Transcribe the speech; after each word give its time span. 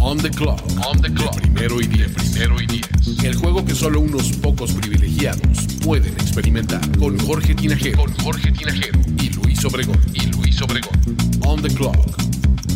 On 0.00 0.16
the 0.16 0.30
clock. 0.30 0.62
On 0.86 1.00
the 1.00 1.12
clock. 1.12 1.34
De 1.34 1.40
primero 1.40 1.80
y 1.80 1.86
diez. 1.86 2.12
primero 2.12 2.60
y 2.60 2.66
diez. 2.66 2.88
El 3.24 3.34
juego 3.34 3.64
que 3.64 3.74
solo 3.74 4.00
unos 4.00 4.30
pocos 4.38 4.72
privilegiados 4.72 5.66
pueden 5.84 6.12
experimentar. 6.14 6.80
Con 6.98 7.18
Jorge 7.18 7.54
Tinajero. 7.54 7.98
Con 7.98 8.12
Jorge 8.18 8.52
Tinajero. 8.52 9.00
Y 9.18 9.30
Luis 9.30 9.64
Obregón. 9.64 9.98
Y 10.14 10.26
Luis 10.26 10.62
Obregón. 10.62 10.98
On 11.44 11.60
the 11.60 11.68
clock. 11.68 11.96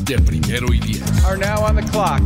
De 0.04 0.18
primero 0.18 0.72
y 0.74 0.80
diez. 0.80 1.02
Are 1.24 1.38
now 1.38 1.64
on 1.64 1.76
the 1.76 1.82
clock. 1.90 2.22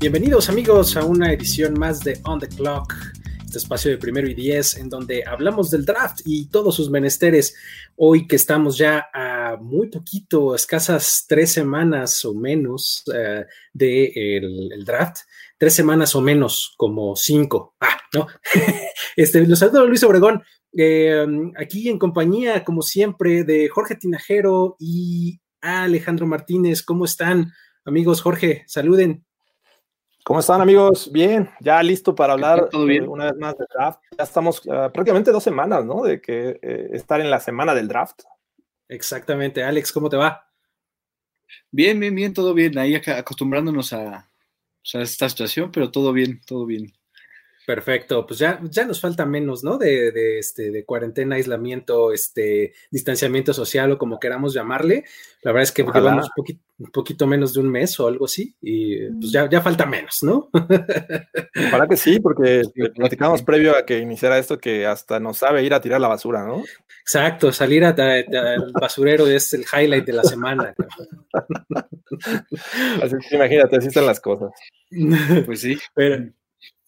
Bienvenidos 0.00 0.48
amigos 0.48 0.96
a 0.96 1.04
una 1.04 1.30
edición 1.30 1.78
más 1.78 2.00
de 2.00 2.18
On 2.24 2.38
the 2.38 2.48
Clock, 2.48 2.94
este 3.50 3.58
espacio 3.58 3.90
de 3.90 3.98
primero 3.98 4.28
y 4.28 4.34
diez 4.34 4.76
en 4.76 4.88
donde 4.88 5.24
hablamos 5.26 5.72
del 5.72 5.84
draft 5.84 6.20
y 6.24 6.48
todos 6.50 6.76
sus 6.76 6.88
menesteres. 6.88 7.56
Hoy 7.96 8.28
que 8.28 8.36
estamos 8.36 8.78
ya 8.78 9.08
a 9.12 9.56
muy 9.60 9.88
poquito, 9.88 10.54
escasas 10.54 11.24
tres 11.28 11.50
semanas 11.50 12.24
o 12.24 12.32
menos 12.32 13.02
del 13.06 13.46
de 13.72 14.12
el, 14.36 14.84
draft, 14.84 15.22
tres 15.58 15.74
semanas 15.74 16.14
o 16.14 16.20
menos, 16.20 16.74
como 16.76 17.16
cinco. 17.16 17.74
Ah, 17.80 17.98
¿no? 18.14 18.28
este, 19.16 19.44
los 19.44 19.58
saludo 19.58 19.84
Luis 19.84 20.04
Obregón, 20.04 20.44
eh, 20.72 21.26
aquí 21.56 21.88
en 21.88 21.98
compañía, 21.98 22.62
como 22.62 22.82
siempre, 22.82 23.42
de 23.42 23.68
Jorge 23.68 23.96
Tinajero 23.96 24.76
y 24.78 25.40
Alejandro 25.60 26.24
Martínez. 26.24 26.82
¿Cómo 26.84 27.04
están, 27.04 27.50
amigos? 27.84 28.22
Jorge, 28.22 28.62
saluden. 28.68 29.24
¿Cómo 30.24 30.40
están 30.40 30.60
amigos? 30.60 31.10
Bien, 31.10 31.50
ya 31.60 31.82
listo 31.82 32.14
para 32.14 32.34
hablar 32.34 32.68
¿Todo 32.68 32.84
bien? 32.84 33.04
Eh, 33.04 33.08
una 33.08 33.24
vez 33.26 33.36
más 33.36 33.56
de 33.56 33.64
draft. 33.72 34.00
Ya 34.16 34.24
estamos 34.24 34.64
uh, 34.66 34.90
prácticamente 34.92 35.32
dos 35.32 35.42
semanas, 35.42 35.84
¿no? 35.84 36.02
De 36.02 36.20
que 36.20 36.58
eh, 36.62 36.90
estar 36.92 37.20
en 37.20 37.30
la 37.30 37.40
semana 37.40 37.74
del 37.74 37.88
draft. 37.88 38.22
Exactamente. 38.88 39.64
Alex, 39.64 39.92
¿cómo 39.92 40.08
te 40.08 40.16
va? 40.16 40.46
Bien, 41.70 41.98
bien, 41.98 42.14
bien, 42.14 42.34
todo 42.34 42.52
bien. 42.54 42.76
Ahí 42.78 42.94
acostumbrándonos 42.94 43.92
a, 43.92 44.16
a 44.18 45.00
esta 45.00 45.28
situación, 45.28 45.70
pero 45.72 45.90
todo 45.90 46.12
bien, 46.12 46.40
todo 46.46 46.66
bien. 46.66 46.92
Perfecto, 47.70 48.26
pues 48.26 48.40
ya, 48.40 48.58
ya 48.64 48.84
nos 48.84 49.00
falta 49.00 49.24
menos, 49.24 49.62
¿no? 49.62 49.78
De, 49.78 50.10
de, 50.10 50.40
este, 50.40 50.72
de 50.72 50.84
cuarentena, 50.84 51.36
aislamiento, 51.36 52.12
este, 52.12 52.72
distanciamiento 52.90 53.54
social 53.54 53.92
o 53.92 53.96
como 53.96 54.18
queramos 54.18 54.52
llamarle. 54.52 55.04
La 55.42 55.52
verdad 55.52 55.62
es 55.62 55.70
que 55.70 55.82
Ojalá. 55.82 56.00
llevamos 56.00 56.24
un 56.24 56.32
poquito, 56.34 56.60
un 56.80 56.90
poquito, 56.90 57.26
menos 57.28 57.54
de 57.54 57.60
un 57.60 57.70
mes 57.70 58.00
o 58.00 58.08
algo 58.08 58.24
así 58.24 58.56
y 58.60 59.08
pues 59.10 59.30
ya, 59.30 59.48
ya 59.48 59.60
falta 59.60 59.86
menos, 59.86 60.18
¿no? 60.24 60.50
Ojalá 61.68 61.86
que 61.86 61.96
sí, 61.96 62.18
porque 62.18 62.62
platicamos 62.96 63.42
previo 63.42 63.76
a 63.76 63.86
que 63.86 64.00
iniciara 64.00 64.36
esto 64.36 64.58
que 64.58 64.84
hasta 64.84 65.20
nos 65.20 65.38
sabe 65.38 65.62
ir 65.62 65.72
a 65.72 65.80
tirar 65.80 66.00
la 66.00 66.08
basura, 66.08 66.44
¿no? 66.44 66.64
Exacto, 67.02 67.52
salir 67.52 67.84
al 67.84 68.72
basurero 68.80 69.28
es 69.28 69.54
el 69.54 69.64
highlight 69.72 70.06
de 70.06 70.12
la 70.12 70.24
semana. 70.24 70.74
así 73.00 73.14
que 73.28 73.36
imagínate, 73.36 73.76
así 73.76 73.86
están 73.86 74.06
las 74.06 74.18
cosas. 74.18 74.50
Pues 75.46 75.60
sí. 75.60 75.78
Pero, 75.94 76.32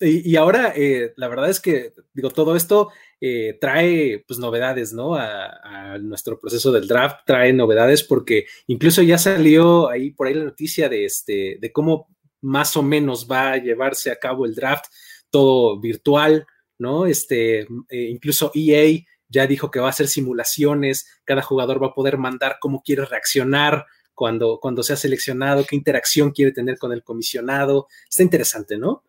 y, 0.01 0.35
ahora, 0.37 0.73
eh, 0.75 1.13
la 1.17 1.29
verdad 1.29 1.49
es 1.49 1.61
que, 1.61 1.95
digo, 2.13 2.31
todo 2.31 2.57
esto 2.57 2.91
eh, 3.21 3.57
trae, 3.61 4.25
pues, 4.27 4.39
novedades, 4.41 4.93
¿no? 4.93 5.15
A, 5.15 5.99
nuestro 6.01 6.41
proceso 6.41 6.73
del 6.73 6.89
draft, 6.89 7.21
trae 7.27 7.53
novedades 7.53 8.03
porque 8.03 8.47
incluso 8.67 9.03
ya 9.03 9.19
salió 9.19 9.91
ahí 9.91 10.11
por 10.11 10.27
ahí 10.27 10.35
la 10.35 10.45
noticia 10.45 10.89
de, 10.89 11.05
este, 11.05 11.59
de 11.61 11.73
cómo 11.73 12.09
más 12.41 12.77
o 12.77 12.83
menos 12.83 13.29
va 13.31 13.53
a 13.53 13.57
llevarse 13.59 14.11
a 14.11 14.17
cabo 14.17 14.47
el 14.47 14.55
draft, 14.55 14.87
todo 15.31 15.79
virtual, 15.79 16.47
¿no? 16.79 17.07
Este, 17.07 17.61
eh, 17.61 17.67
incluso 17.91 18.51
EA 18.55 19.05
ya 19.29 19.47
dijo 19.47 19.71
que 19.71 19.81
va 19.81 19.87
a 19.87 19.91
hacer 19.91 20.09
simulaciones, 20.09 21.07
cada 21.25 21.43
jugador 21.43 21.83
va 21.83 21.89
a 21.89 21.95
poder 21.95 22.19
mandar 22.19 22.57
cómo 22.61 22.83
quiere 22.83 23.05
reaccionar 23.05 23.87
cuando, 24.15 24.59
cuando 24.61 24.83
sea 24.83 24.97
seleccionado, 24.97 25.65
qué 25.65 25.77
interacción 25.77 26.33
quiere 26.33 26.53
tener 26.53 26.79
con 26.79 26.93
el 26.93 27.03
comisionado. 27.03 27.87
Está 28.09 28.23
interesante, 28.23 28.77
¿no? 28.79 29.05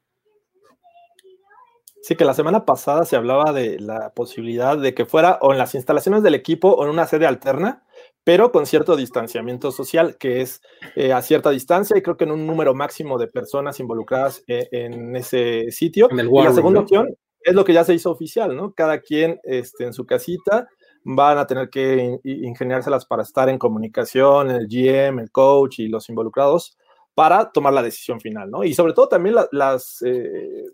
Sí, 2.03 2.17
que 2.17 2.25
la 2.25 2.33
semana 2.33 2.65
pasada 2.65 3.05
se 3.05 3.15
hablaba 3.15 3.53
de 3.53 3.79
la 3.79 4.09
posibilidad 4.09 4.77
de 4.77 4.93
que 4.93 5.05
fuera 5.05 5.39
o 5.39 5.53
en 5.53 5.57
las 5.57 5.73
instalaciones 5.73 6.21
del 6.21 6.35
equipo 6.35 6.67
o 6.67 6.83
en 6.83 6.89
una 6.89 7.07
sede 7.07 7.25
alterna, 7.25 7.85
pero 8.25 8.51
con 8.51 8.65
cierto 8.65 8.97
distanciamiento 8.97 9.71
social, 9.71 10.17
que 10.17 10.41
es 10.41 10.61
eh, 10.97 11.13
a 11.13 11.21
cierta 11.21 11.49
distancia 11.49 11.97
y 11.97 12.01
creo 12.01 12.17
que 12.17 12.25
en 12.25 12.31
un 12.31 12.45
número 12.45 12.73
máximo 12.73 13.17
de 13.17 13.27
personas 13.27 13.79
involucradas 13.79 14.43
en, 14.47 14.67
en 14.71 15.15
ese 15.15 15.71
sitio. 15.71 16.09
En 16.11 16.19
el 16.19 16.27
y 16.27 16.43
la 16.43 16.51
segunda 16.51 16.81
¿no? 16.81 16.83
opción 16.83 17.15
es 17.39 17.55
lo 17.55 17.63
que 17.63 17.71
ya 17.71 17.85
se 17.85 17.93
hizo 17.93 18.11
oficial, 18.11 18.53
¿no? 18.53 18.73
Cada 18.73 18.99
quien 18.99 19.39
este, 19.43 19.85
en 19.85 19.93
su 19.93 20.05
casita 20.05 20.67
van 21.05 21.37
a 21.37 21.47
tener 21.47 21.69
que 21.69 22.19
ingeniárselas 22.25 23.05
para 23.05 23.23
estar 23.23 23.47
en 23.47 23.57
comunicación, 23.57 24.51
el 24.51 24.67
GM, 24.67 25.21
el 25.21 25.31
coach 25.31 25.79
y 25.79 25.87
los 25.87 26.09
involucrados 26.09 26.77
para 27.15 27.49
tomar 27.49 27.71
la 27.71 27.81
decisión 27.81 28.19
final, 28.19 28.51
¿no? 28.51 28.65
Y 28.65 28.73
sobre 28.73 28.91
todo 28.91 29.07
también 29.07 29.35
la, 29.35 29.47
las... 29.53 30.01
Eh, 30.01 30.65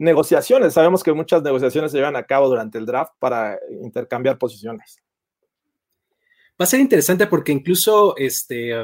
negociaciones. 0.00 0.74
Sabemos 0.74 1.02
que 1.02 1.12
muchas 1.12 1.42
negociaciones 1.42 1.92
se 1.92 1.98
llevan 1.98 2.16
a 2.16 2.24
cabo 2.24 2.48
durante 2.48 2.78
el 2.78 2.86
draft 2.86 3.12
para 3.18 3.58
intercambiar 3.82 4.38
posiciones. 4.38 4.98
Va 6.60 6.64
a 6.64 6.66
ser 6.66 6.80
interesante 6.80 7.26
porque 7.26 7.52
incluso 7.52 8.16
este, 8.16 8.74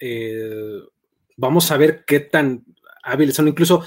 eh, 0.00 0.80
vamos 1.36 1.70
a 1.70 1.76
ver 1.76 2.04
qué 2.04 2.20
tan 2.20 2.64
hábiles 3.04 3.36
son. 3.36 3.48
Incluso 3.48 3.84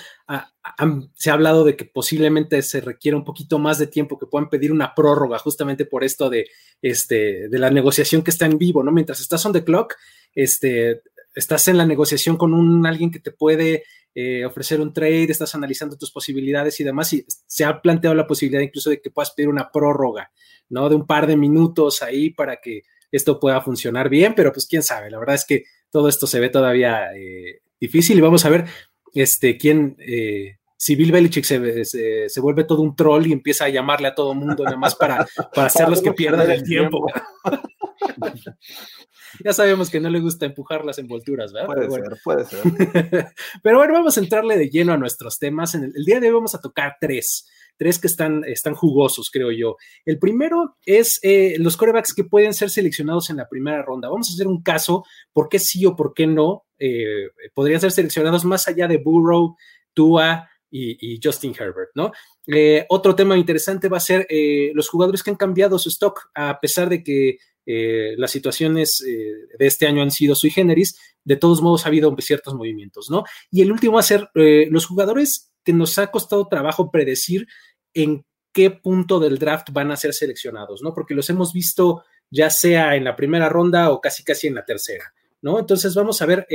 se 1.13 1.29
ha 1.29 1.33
hablado 1.33 1.65
de 1.65 1.75
que 1.75 1.85
posiblemente 1.85 2.61
se 2.61 2.79
requiera 2.79 3.17
un 3.17 3.25
poquito 3.25 3.59
más 3.59 3.79
de 3.79 3.87
tiempo, 3.87 4.17
que 4.17 4.25
puedan 4.25 4.49
pedir 4.49 4.71
una 4.71 4.95
prórroga 4.95 5.39
justamente 5.39 5.85
por 5.85 6.03
esto 6.03 6.29
de, 6.29 6.47
este, 6.81 7.49
de 7.49 7.59
la 7.59 7.69
negociación 7.69 8.21
que 8.21 8.31
está 8.31 8.45
en 8.45 8.57
vivo, 8.57 8.83
¿no? 8.83 8.91
Mientras 8.91 9.19
estás 9.19 9.45
on 9.45 9.53
the 9.53 9.63
clock, 9.63 9.95
este, 10.33 11.01
estás 11.35 11.67
en 11.67 11.77
la 11.77 11.85
negociación 11.85 12.37
con 12.37 12.53
un, 12.53 12.85
alguien 12.85 13.11
que 13.11 13.19
te 13.19 13.31
puede 13.31 13.83
eh, 14.15 14.45
ofrecer 14.45 14.81
un 14.81 14.93
trade, 14.93 15.25
estás 15.29 15.53
analizando 15.55 15.97
tus 15.97 16.11
posibilidades 16.11 16.79
y 16.79 16.83
demás, 16.83 17.13
y 17.13 17.25
se 17.27 17.65
ha 17.65 17.81
planteado 17.81 18.15
la 18.15 18.27
posibilidad 18.27 18.61
incluso 18.61 18.89
de 18.89 19.01
que 19.01 19.11
puedas 19.11 19.31
pedir 19.31 19.49
una 19.49 19.71
prórroga, 19.71 20.31
¿no? 20.69 20.89
De 20.89 20.95
un 20.95 21.05
par 21.05 21.27
de 21.27 21.37
minutos 21.37 22.01
ahí 22.01 22.31
para 22.31 22.57
que 22.57 22.83
esto 23.11 23.39
pueda 23.39 23.61
funcionar 23.61 24.09
bien, 24.09 24.33
pero 24.35 24.51
pues 24.51 24.67
quién 24.67 24.83
sabe, 24.83 25.09
la 25.09 25.19
verdad 25.19 25.35
es 25.35 25.45
que 25.45 25.63
todo 25.91 26.09
esto 26.09 26.27
se 26.27 26.39
ve 26.39 26.49
todavía 26.49 27.15
eh, 27.15 27.61
difícil 27.79 28.17
y 28.17 28.21
vamos 28.21 28.43
a 28.45 28.49
ver 28.49 28.65
este, 29.13 29.57
quién, 29.57 29.95
eh, 29.99 30.57
si 30.75 30.95
Bill 30.95 31.11
Belichick 31.11 31.43
se, 31.43 31.85
se, 31.85 32.29
se, 32.29 32.41
vuelve 32.41 32.63
todo 32.63 32.81
un 32.81 32.95
troll 32.95 33.25
y 33.25 33.33
empieza 33.33 33.65
a 33.65 33.69
llamarle 33.69 34.09
a 34.09 34.15
todo 34.15 34.33
mundo, 34.33 34.63
nada 34.63 34.77
más 34.77 34.95
para, 34.95 35.25
para 35.53 35.67
hacerlos 35.67 36.01
que 36.01 36.13
pierdan 36.13 36.51
el 36.51 36.63
tiempo. 36.63 37.07
ya 39.43 39.53
sabemos 39.53 39.89
que 39.89 39.99
no 39.99 40.09
le 40.09 40.19
gusta 40.19 40.45
empujar 40.45 40.85
las 40.85 40.97
envolturas, 40.99 41.53
¿verdad? 41.53 41.67
Puede 41.67 41.87
Pero 41.87 42.15
ser, 42.15 42.17
puede 42.23 42.45
ser. 42.45 43.27
Pero 43.63 43.77
bueno, 43.77 43.93
vamos 43.93 44.17
a 44.17 44.21
entrarle 44.21 44.57
de 44.57 44.69
lleno 44.69 44.93
a 44.93 44.97
nuestros 44.97 45.39
temas. 45.39 45.75
En 45.75 45.85
el, 45.85 45.93
el, 45.95 46.05
día 46.05 46.19
de 46.19 46.27
hoy 46.27 46.33
vamos 46.33 46.55
a 46.55 46.61
tocar 46.61 46.95
tres, 46.99 47.47
tres 47.77 47.99
que 47.99 48.07
están, 48.07 48.43
están 48.45 48.75
jugosos, 48.75 49.29
creo 49.31 49.51
yo. 49.51 49.77
El 50.05 50.19
primero 50.19 50.77
es 50.85 51.19
eh, 51.23 51.55
los 51.59 51.77
corebacks 51.77 52.13
que 52.13 52.23
pueden 52.23 52.53
ser 52.53 52.69
seleccionados 52.69 53.29
en 53.29 53.37
la 53.37 53.47
primera 53.47 53.81
ronda. 53.81 54.09
Vamos 54.09 54.29
a 54.29 54.33
hacer 54.33 54.47
un 54.47 54.61
caso, 54.61 55.03
¿por 55.33 55.49
qué 55.49 55.59
sí 55.59 55.85
o 55.85 55.95
por 55.95 56.13
qué 56.13 56.27
no? 56.27 56.65
Eh, 56.79 57.29
podrían 57.53 57.81
ser 57.81 57.91
seleccionados 57.91 58.45
más 58.45 58.67
allá 58.67 58.87
de 58.87 58.97
Burrow, 58.97 59.55
Tua, 59.93 60.47
y, 60.69 61.13
y, 61.13 61.19
Justin 61.23 61.55
Herbert, 61.57 61.91
¿no? 61.95 62.11
Eh, 62.47 62.85
otro 62.89 63.15
tema 63.15 63.37
interesante 63.37 63.87
va 63.89 63.97
a 63.97 64.01
ser 64.01 64.25
eh, 64.29 64.71
los 64.73 64.89
jugadores 64.89 65.23
que 65.23 65.29
han 65.29 65.37
cambiado 65.37 65.79
su 65.79 65.89
stock, 65.89 66.29
a 66.33 66.59
pesar 66.59 66.89
de 66.89 67.03
que 67.03 67.37
eh, 67.69 68.15
las 68.17 68.31
situaciones 68.31 69.03
eh, 69.05 69.49
de 69.59 69.67
este 69.67 69.87
año 69.87 70.01
han 70.01 70.11
sido 70.11 70.35
sui 70.35 70.49
generis, 70.49 70.97
de 71.23 71.35
todos 71.35 71.61
modos 71.61 71.85
ha 71.85 71.89
habido 71.89 72.15
ciertos 72.19 72.53
movimientos, 72.53 73.09
¿no? 73.09 73.25
Y 73.51 73.61
el 73.61 73.71
último 73.71 73.95
va 73.95 73.99
a 73.99 74.03
ser 74.03 74.29
eh, 74.35 74.67
los 74.71 74.85
jugadores 74.85 75.51
que 75.65 75.73
nos 75.73 75.97
ha 75.97 76.07
costado 76.07 76.47
trabajo 76.47 76.89
predecir 76.89 77.45
en 77.93 78.25
qué 78.53 78.71
punto 78.71 79.19
del 79.19 79.37
draft 79.37 79.67
van 79.73 79.91
a 79.91 79.97
ser 79.97 80.13
seleccionados, 80.13 80.81
¿no? 80.81 80.93
Porque 80.93 81.13
los 81.13 81.29
hemos 81.29 81.51
visto 81.51 82.03
ya 82.29 82.49
sea 82.49 82.95
en 82.95 83.03
la 83.03 83.15
primera 83.15 83.49
ronda 83.49 83.91
o 83.91 83.99
casi 83.99 84.23
casi 84.23 84.47
en 84.47 84.55
la 84.55 84.65
tercera, 84.65 85.13
¿no? 85.41 85.59
Entonces 85.59 85.93
vamos 85.93 86.21
a 86.21 86.25
ver 86.25 86.47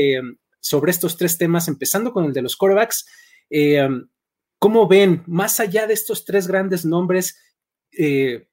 sobre 0.60 0.92
estos 0.92 1.16
tres 1.18 1.36
temas, 1.36 1.68
empezando 1.68 2.12
con 2.12 2.24
el 2.24 2.32
de 2.32 2.40
los 2.40 2.56
quarterbacks. 2.56 3.06
Eh, 3.50 3.86
¿Cómo 4.58 4.86
ven, 4.86 5.24
más 5.26 5.60
allá 5.60 5.86
de 5.86 5.94
estos 5.94 6.24
tres 6.24 6.46
grandes 6.46 6.84
nombres, 6.84 7.36
eh, 7.90 8.48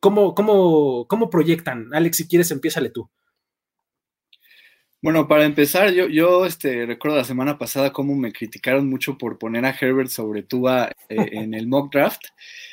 ¿cómo, 0.00 0.34
cómo, 0.34 1.06
cómo 1.06 1.30
proyectan? 1.30 1.88
Alex, 1.92 2.16
si 2.16 2.28
quieres, 2.28 2.50
empiézale 2.50 2.90
tú. 2.90 3.08
Bueno, 5.02 5.26
para 5.28 5.46
empezar, 5.46 5.92
yo, 5.92 6.08
yo 6.08 6.44
este, 6.44 6.84
recuerdo 6.84 7.16
la 7.16 7.24
semana 7.24 7.56
pasada 7.56 7.90
cómo 7.90 8.14
me 8.16 8.32
criticaron 8.32 8.86
mucho 8.86 9.16
por 9.16 9.38
poner 9.38 9.64
a 9.64 9.74
Herbert 9.78 10.10
sobre 10.10 10.42
Tua 10.42 10.90
eh, 11.08 11.16
en 11.32 11.54
el 11.54 11.68
mock 11.68 11.90
draft. 11.90 12.20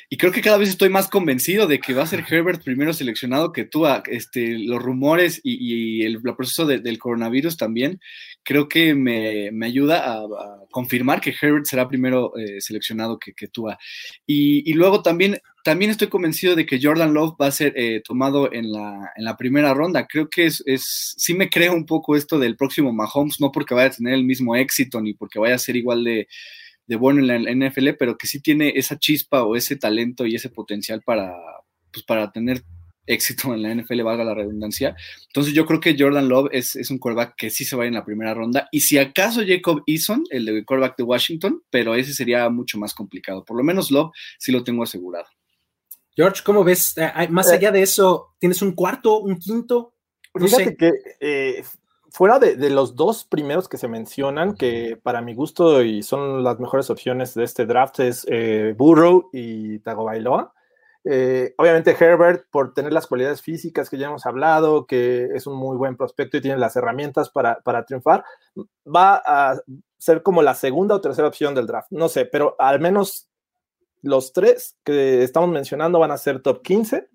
Y 0.10 0.18
creo 0.18 0.34
que 0.34 0.42
cada 0.42 0.58
vez 0.58 0.68
estoy 0.70 0.90
más 0.90 1.08
convencido 1.10 1.68
de 1.68 1.80
que 1.80 1.94
va 1.94 2.04
a 2.04 2.08
ser 2.08 2.26
Herbert 2.30 2.64
primero 2.64 2.92
seleccionado 2.92 3.54
que 3.54 3.64
Tua. 3.64 4.04
Este, 4.08 4.58
los 4.58 4.82
rumores 4.82 5.40
y, 5.42 6.04
el, 6.04 6.22
proceso 6.22 6.66
del 6.66 7.00
coronavirus 7.00 7.56
también 7.56 8.00
creo 8.44 8.68
que 8.68 8.94
me, 8.94 9.50
ayuda 9.66 10.14
a, 10.14 10.26
confirmar 10.72 11.22
que 11.22 11.36
Herbert 11.42 11.66
será 11.66 11.88
primero 11.88 12.36
eh, 12.38 12.60
seleccionado 12.60 13.20
que, 13.20 13.34
que 13.34 13.48
Tua. 13.48 13.78
Y, 14.26 14.70
y, 14.70 14.74
luego 14.74 15.02
también, 15.02 15.40
también 15.68 15.92
estoy 15.92 16.08
convencido 16.08 16.56
de 16.56 16.66
que 16.66 16.80
Jordan 16.82 17.14
Love 17.14 17.36
va 17.42 17.48
a 17.48 17.52
ser 17.52 17.74
eh, 17.76 18.02
tomado 18.02 18.54
en 18.54 18.72
la, 18.72 19.12
en 19.18 19.26
la, 19.26 19.36
primera 19.36 19.74
ronda. 19.74 20.08
Creo 20.08 20.30
que 20.30 20.46
es, 20.46 20.64
es, 20.66 21.14
sí 21.18 21.34
me 21.34 21.50
creo 21.50 21.74
un 21.74 21.86
poco 21.86 22.16
esto 22.16 22.40
del 22.40 22.56
próximo 22.56 22.94
Mahomes, 22.94 23.42
no 23.42 23.52
porque 23.52 23.76
vaya 23.76 23.90
a 23.90 23.92
tener 23.92 24.14
el 24.14 24.24
mismo 24.24 24.56
éxito 24.56 25.02
ni 25.02 25.14
porque 25.14 25.40
vaya 25.40 25.56
a 25.56 25.60
ser 25.60 25.76
igual 25.76 26.06
de 26.06 26.30
de 26.88 26.96
bueno 26.96 27.20
en 27.20 27.28
la 27.28 27.68
NFL, 27.68 27.90
pero 28.00 28.18
que 28.18 28.28
sí 28.28 28.42
tiene 28.42 28.72
esa 28.78 28.98
chispa 28.98 29.44
o 29.44 29.58
ese 29.58 29.76
talento 29.76 30.26
y 30.26 30.36
ese 30.36 30.50
potencial 30.50 31.02
para, 31.06 31.36
pues, 31.92 32.06
para 32.06 32.32
tener 32.32 32.64
éxito 33.06 33.54
en 33.54 33.62
la 33.62 33.76
NFL, 33.76 34.04
valga 34.04 34.24
la 34.24 34.34
redundancia. 34.34 34.96
Entonces 35.28 35.54
yo 35.54 35.66
creo 35.66 35.82
que 35.82 35.98
Jordan 36.00 36.30
Love 36.30 36.50
es, 36.54 36.90
un 36.90 36.98
quarterback 36.98 37.36
que 37.36 37.50
sí 37.50 37.66
se 37.66 37.76
va 37.76 37.86
en 37.86 37.94
la 37.94 38.06
primera 38.06 38.34
ronda. 38.34 38.70
Y 38.72 38.80
si 38.80 38.98
acaso 38.98 39.42
Jacob 39.46 39.84
Eason, 39.86 40.24
el 40.30 40.46
de 40.46 40.64
quarterback 40.64 40.98
de 40.98 41.04
Washington, 41.04 41.62
pero 41.70 41.94
ese 41.94 42.14
sería 42.14 42.50
mucho 42.50 42.78
más 42.78 42.94
complicado. 42.94 43.44
Por 43.44 43.58
lo 43.58 43.64
menos 43.64 43.92
Love 43.92 44.12
sí 44.40 44.54
lo 44.54 44.64
tengo 44.64 44.84
asegurado. 44.84 45.28
George, 46.18 46.42
¿cómo 46.44 46.64
ves? 46.64 46.98
Eh, 46.98 47.28
más 47.30 47.52
allá 47.52 47.72
de 47.72 47.84
eso, 47.84 48.34
¿tienes 48.40 48.64
un 48.64 48.72
cuarto, 48.74 49.20
un 49.20 49.38
quinto? 49.38 49.94
Fíjate 50.34 50.76
que 50.76 50.92
eh, 51.20 51.64
fuera 52.10 52.40
de, 52.40 52.70
los 52.72 52.96
dos 52.96 53.24
primeros 53.24 53.70
que 53.70 53.78
se 53.78 53.88
mencionan, 53.88 54.56
que 54.56 55.00
para 55.02 55.22
mi 55.22 55.36
gusto 55.36 55.84
y 55.84 56.02
son 56.02 56.44
las 56.44 56.60
mejores 56.60 56.90
opciones 56.90 57.36
de 57.36 57.44
este 57.44 57.68
draft, 57.68 58.00
es 58.00 58.26
eh, 58.30 58.74
Burrow 58.76 59.30
y 59.32 59.78
Tagovailoa. 59.80 60.56
Eh, 61.04 61.54
obviamente 61.56 61.96
Herbert, 61.98 62.48
por 62.50 62.74
tener 62.74 62.92
las 62.92 63.06
cualidades 63.06 63.44
físicas 63.44 63.88
que 63.88 64.00
ya 64.00 64.08
hemos 64.08 64.26
hablado, 64.26 64.88
que 64.88 65.30
es 65.36 65.46
un 65.46 65.56
muy 65.56 65.78
buen 65.78 65.96
prospecto 65.96 66.38
y 66.38 66.42
tiene 66.42 66.58
las 66.58 66.76
herramientas 66.76 67.30
para, 67.30 67.62
para 67.62 67.86
triunfar, 67.86 68.26
va 68.84 69.22
a 69.24 69.62
ser 70.00 70.24
como 70.24 70.42
la 70.42 70.56
segunda 70.56 70.96
o 70.96 71.02
tercera 71.02 71.28
opción 71.28 71.54
del 71.54 71.68
draft. 71.68 71.92
No 71.92 72.10
sé, 72.10 72.26
pero 72.26 72.56
al 72.58 72.80
menos 72.80 73.30
los 74.02 74.34
tres 74.34 74.78
que 74.84 75.24
estamos 75.24 75.50
mencionando 75.50 76.00
van 76.00 76.12
a 76.12 76.18
ser 76.18 76.42
top 76.42 76.62
15 76.62 77.10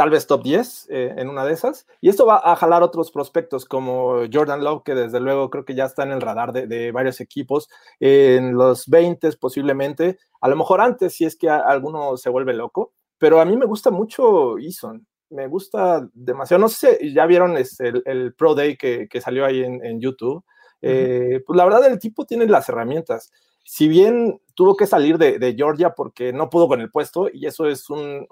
tal 0.00 0.08
vez 0.08 0.26
top 0.26 0.42
10 0.42 0.88
eh, 0.88 1.14
en 1.18 1.28
una 1.28 1.44
de 1.44 1.52
esas. 1.52 1.86
Y 2.00 2.08
esto 2.08 2.24
va 2.24 2.40
a 2.42 2.56
jalar 2.56 2.82
otros 2.82 3.10
prospectos 3.10 3.66
como 3.66 4.22
Jordan 4.32 4.64
Love, 4.64 4.82
que 4.82 4.94
desde 4.94 5.20
luego 5.20 5.50
creo 5.50 5.66
que 5.66 5.74
ya 5.74 5.84
está 5.84 6.04
en 6.04 6.12
el 6.12 6.22
radar 6.22 6.54
de, 6.54 6.90
varios 6.90 7.20
equipos, 7.20 7.68
en 7.98 8.54
los 8.54 8.86
20 8.86 9.30
posiblemente, 9.32 10.16
a 10.40 10.48
lo 10.48 10.56
mejor 10.56 10.80
antes 10.80 11.14
si 11.14 11.26
es 11.26 11.36
que 11.36 11.50
alguno 11.50 12.16
se 12.16 12.30
vuelve 12.30 12.54
loco, 12.54 12.94
pero 13.18 13.42
a 13.42 13.44
mí 13.44 13.58
me 13.58 13.66
gusta 13.66 13.90
mucho 13.90 14.56
Eason, 14.56 15.06
me 15.28 15.48
gusta 15.48 16.08
demasiado, 16.14 16.62
no 16.62 16.70
sé 16.70 16.96
si 16.96 17.12
ya 17.12 17.26
vieron 17.26 17.58
el, 17.58 18.34
Pro 18.38 18.54
Day 18.54 18.78
que, 18.78 19.20
salió 19.20 19.44
ahí 19.44 19.62
en, 19.62 20.00
YouTube, 20.00 20.42
eh, 20.80 21.42
pues 21.46 21.58
la 21.58 21.64
verdad 21.64 21.84
el 21.84 21.98
tipo 21.98 22.24
tiene 22.24 22.46
las 22.46 22.70
herramientas 22.70 23.30
si 23.70 23.86
bien 23.86 24.40
tuvo 24.54 24.76
que 24.76 24.84
salir 24.84 25.16
de, 25.16 25.54
Georgia 25.56 25.90
porque 25.90 26.32
no 26.32 26.50
pudo 26.50 26.66
con 26.66 26.80
el 26.80 26.90
puesto, 26.90 27.28
y 27.32 27.46
eso 27.46 27.68
es 27.68 27.88
un, 27.88 28.26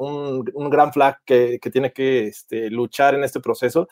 gran 0.68 0.92
flag 0.92 1.18
que, 1.24 1.60
tiene 1.72 1.92
que 1.92 2.26
este, 2.26 2.68
luchar 2.70 3.14
en 3.14 3.22
este 3.22 3.38
proceso, 3.38 3.86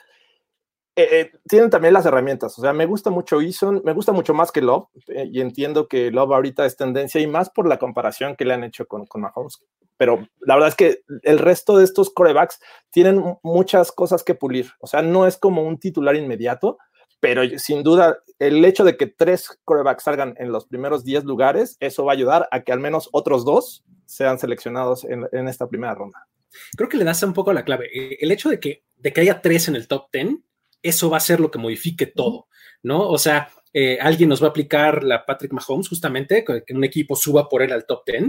eh, 0.97 1.09
eh, 1.13 1.31
tienen 1.49 1.71
también 1.71 1.95
las 1.95 2.05
herramientas. 2.05 2.59
O 2.59 2.63
sea, 2.63 2.73
me 2.73 2.85
gusta 2.85 3.11
mucho 3.11 3.41
Eason, 3.41 3.81
me 3.85 3.93
gusta 3.93 4.11
mucho 4.11 4.35
más 4.35 4.51
que 4.51 4.61
Love, 4.61 4.89
eh, 5.07 5.29
y 5.33 5.41
entiendo 5.41 5.87
que 5.87 6.11
Love 6.11 6.33
ahorita 6.33 6.67
es 6.67 6.77
tendencia 6.77 7.21
y 7.21 7.29
más 7.29 7.49
por 7.49 7.69
la 7.69 7.79
comparación 7.79 8.35
que 8.35 8.45
le 8.45 8.53
han 8.53 8.65
hecho 8.65 8.89
con, 8.89 9.07
con 9.07 9.21
Mahomes. 9.21 9.63
Pero 9.97 10.27
la 10.41 10.57
verdad 10.57 10.71
es 10.71 10.75
que 10.75 11.03
el 11.23 11.39
resto 11.39 11.79
de 11.79 11.85
estos 11.85 12.11
corebacks 12.11 12.59
tienen 12.91 13.23
muchas 13.45 13.93
cosas 13.93 14.25
que 14.25 14.35
pulir. 14.35 14.73
O 14.81 14.89
sea, 14.89 15.01
no 15.01 15.29
es 15.29 15.37
como 15.37 15.63
un 15.63 15.79
titular 15.79 16.17
inmediato, 16.17 16.79
pero 17.27 17.43
sin 17.59 17.83
duda 17.83 18.23
el 18.39 18.65
hecho 18.65 18.85
de 18.85 18.97
que 18.97 19.09
tres 19.09 19.49
corebacks 19.65 20.05
salgan 20.05 20.37
en 20.39 20.53
los 20.53 20.67
primeros 20.67 21.03
10 21.03 21.25
lugares, 21.25 21.77
eso 21.81 22.05
va 22.05 22.13
a 22.13 22.15
ayudar 22.15 22.49
a 22.53 22.63
que 22.63 22.71
al 22.71 22.79
menos 22.79 23.09
otros 23.11 23.45
dos 23.45 23.85
sean 24.05 24.39
seleccionados 24.39 25.05
en, 25.05 25.49
esta 25.49 25.69
primera 25.69 25.93
ronda. 25.93 26.29
Creo 26.77 26.89
que 26.89 26.97
le 26.97 27.03
das 27.03 27.25
un 27.25 27.33
poco 27.33 27.53
la 27.53 27.65
clave. 27.65 27.87
Eh, 27.93 28.19
el 28.21 28.31
hecho 28.31 28.49
de 28.49 28.61
que, 28.61 28.85
de 28.95 29.13
que 29.13 29.23
haya 29.23 29.43
tres 29.43 29.67
en 29.67 29.75
el 29.75 29.89
top 29.89 30.07
10, 30.13 30.37
eso 30.83 31.11
va 31.11 31.17
a 31.17 31.21
ser 31.21 31.41
lo 31.41 31.51
que 31.51 31.59
modifique 31.59 32.07
todo, 32.07 32.47
¿no? 32.85 33.09
O 33.09 33.19
sea, 33.19 33.51
eh, 33.73 33.99
alguien 34.01 34.29
nos 34.29 34.41
va 34.41 34.47
a 34.47 34.51
aplicar 34.51 35.03
la 35.03 35.27
Patrick 35.27 35.53
Mahomes 35.53 35.89
justamente, 35.89 36.45
que 36.45 36.75
un 36.75 36.85
equipo 36.85 37.17
suba 37.17 37.49
por 37.49 37.61
él 37.61 37.73
al 37.73 37.87
top 37.87 38.05
10, 38.07 38.23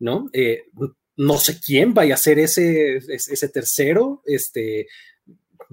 ¿no? 0.00 0.28
Eh, 0.32 0.64
no 1.14 1.38
sé 1.38 1.60
quién 1.60 1.94
vaya 1.94 2.14
a 2.14 2.18
ser 2.18 2.40
ese, 2.40 2.96
ese 2.96 3.48
tercero, 3.48 4.22
este, 4.24 4.88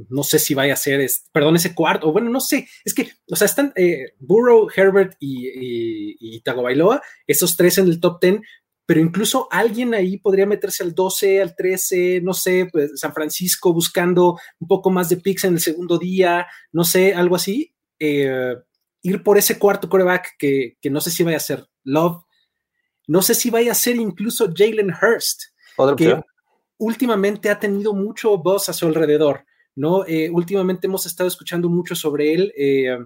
no 0.10 0.24
sé 0.24 0.40
si 0.40 0.54
vaya 0.54 0.74
a 0.74 0.78
ser, 0.78 1.08
perdón, 1.32 1.56
ese 1.56 1.74
cuarto, 1.74 2.10
o 2.10 2.12
bueno, 2.12 2.30
no 2.30 2.40
sé, 2.40 2.68
es 2.86 2.94
que, 2.94 3.12
o 3.30 3.36
sea, 3.36 3.46
están 3.46 3.74
eh, 3.76 4.14
Burrow, 4.20 4.68
Herbert 4.76 5.16
y, 5.20 6.16
y, 6.20 6.42
Tagovailoa, 6.42 7.02
esos 7.26 7.56
tres 7.56 7.78
en 7.78 7.88
el 7.88 8.00
top 8.00 8.22
10, 8.22 8.42
pero 8.86 9.02
incluso 9.02 9.48
alguien 9.52 9.94
ahí 9.94 10.18
podría 10.18 10.46
meterse 10.46 10.82
al 10.82 10.96
12, 10.96 11.42
al 11.42 11.56
13, 11.56 12.22
no 12.24 12.34
sé, 12.34 12.70
pues, 12.72 12.92
San 12.96 13.14
Francisco 13.14 13.74
buscando 13.74 14.40
un 14.60 14.68
poco 14.68 14.90
más 14.90 15.10
de 15.10 15.18
picks 15.18 15.44
en 15.44 15.56
el 15.56 15.60
segundo 15.60 15.98
día, 15.98 16.48
no 16.72 16.86
sé, 16.86 17.14
algo 17.14 17.36
así. 17.36 17.76
Eh, 18.00 18.56
ir 19.02 19.24
por 19.24 19.38
ese 19.38 19.58
cuarto 19.60 19.90
coreback 19.90 20.36
que, 20.38 20.78
no 20.90 21.02
sé 21.02 21.12
si 21.12 21.24
vaya 21.24 21.38
a 21.38 21.42
ser 21.42 21.66
Love, 21.84 22.24
no 23.08 23.22
sé 23.22 23.36
si 23.36 23.50
vaya 23.50 23.72
a 23.72 23.76
ser 23.76 23.96
incluso 23.96 24.52
Jalen 24.54 24.92
Hurst, 24.92 25.44
que 25.98 26.22
últimamente 26.78 27.50
ha 27.50 27.60
tenido 27.60 27.94
mucho 27.94 28.38
voz 28.38 28.70
a 28.70 28.74
su 28.74 28.86
alrededor. 28.86 29.46
¿No? 29.78 30.06
Eh, 30.08 30.30
últimamente 30.32 30.88
hemos 30.88 31.06
estado 31.06 31.30
escuchando 31.30 31.70
mucho 31.70 31.96
sobre 31.96 32.34
él, 32.34 32.52
eh, 32.58 32.98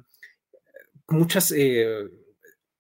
muchas, 1.10 1.52
eh, 1.52 2.10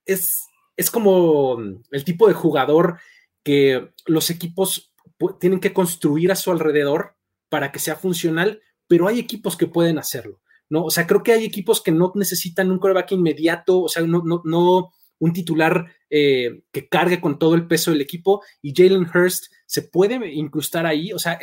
es, 0.05 0.45
es 0.77 0.89
como 0.89 1.59
el 1.91 2.03
tipo 2.05 2.27
de 2.27 2.33
jugador 2.33 2.99
que 3.43 3.89
los 4.05 4.29
equipos 4.29 4.93
tienen 5.39 5.59
que 5.59 5.73
construir 5.73 6.31
a 6.31 6.37
su 6.37 6.51
alrededor 6.51 7.17
para 7.49 7.73
que 7.73 7.79
sea 7.79 7.97
funcional, 7.97 8.61
pero 8.87 9.09
hay 9.09 9.19
equipos 9.19 9.57
que 9.57 9.67
pueden 9.67 9.99
hacerlo, 9.99 10.39
¿no? 10.69 10.85
O 10.85 10.89
sea, 10.89 11.05
creo 11.05 11.21
que 11.21 11.33
hay 11.33 11.43
equipos 11.43 11.81
que 11.83 11.91
no 11.91 12.13
necesitan 12.15 12.71
un 12.71 12.79
coreback 12.79 13.11
inmediato, 13.11 13.81
o 13.81 13.89
sea, 13.89 14.03
no, 14.03 14.23
no, 14.23 14.41
no 14.45 14.93
un 15.19 15.33
titular 15.33 15.93
que 16.09 16.87
cargue 16.89 17.21
con 17.21 17.37
todo 17.37 17.55
el 17.55 17.67
peso 17.67 17.91
del 17.91 18.01
equipo 18.01 18.41
y 18.61 18.73
Jalen 18.75 19.07
Hurst 19.13 19.45
se 19.65 19.83
puede 19.83 20.33
incrustar 20.33 20.85
ahí, 20.85 21.13
o 21.13 21.19
sea, 21.19 21.37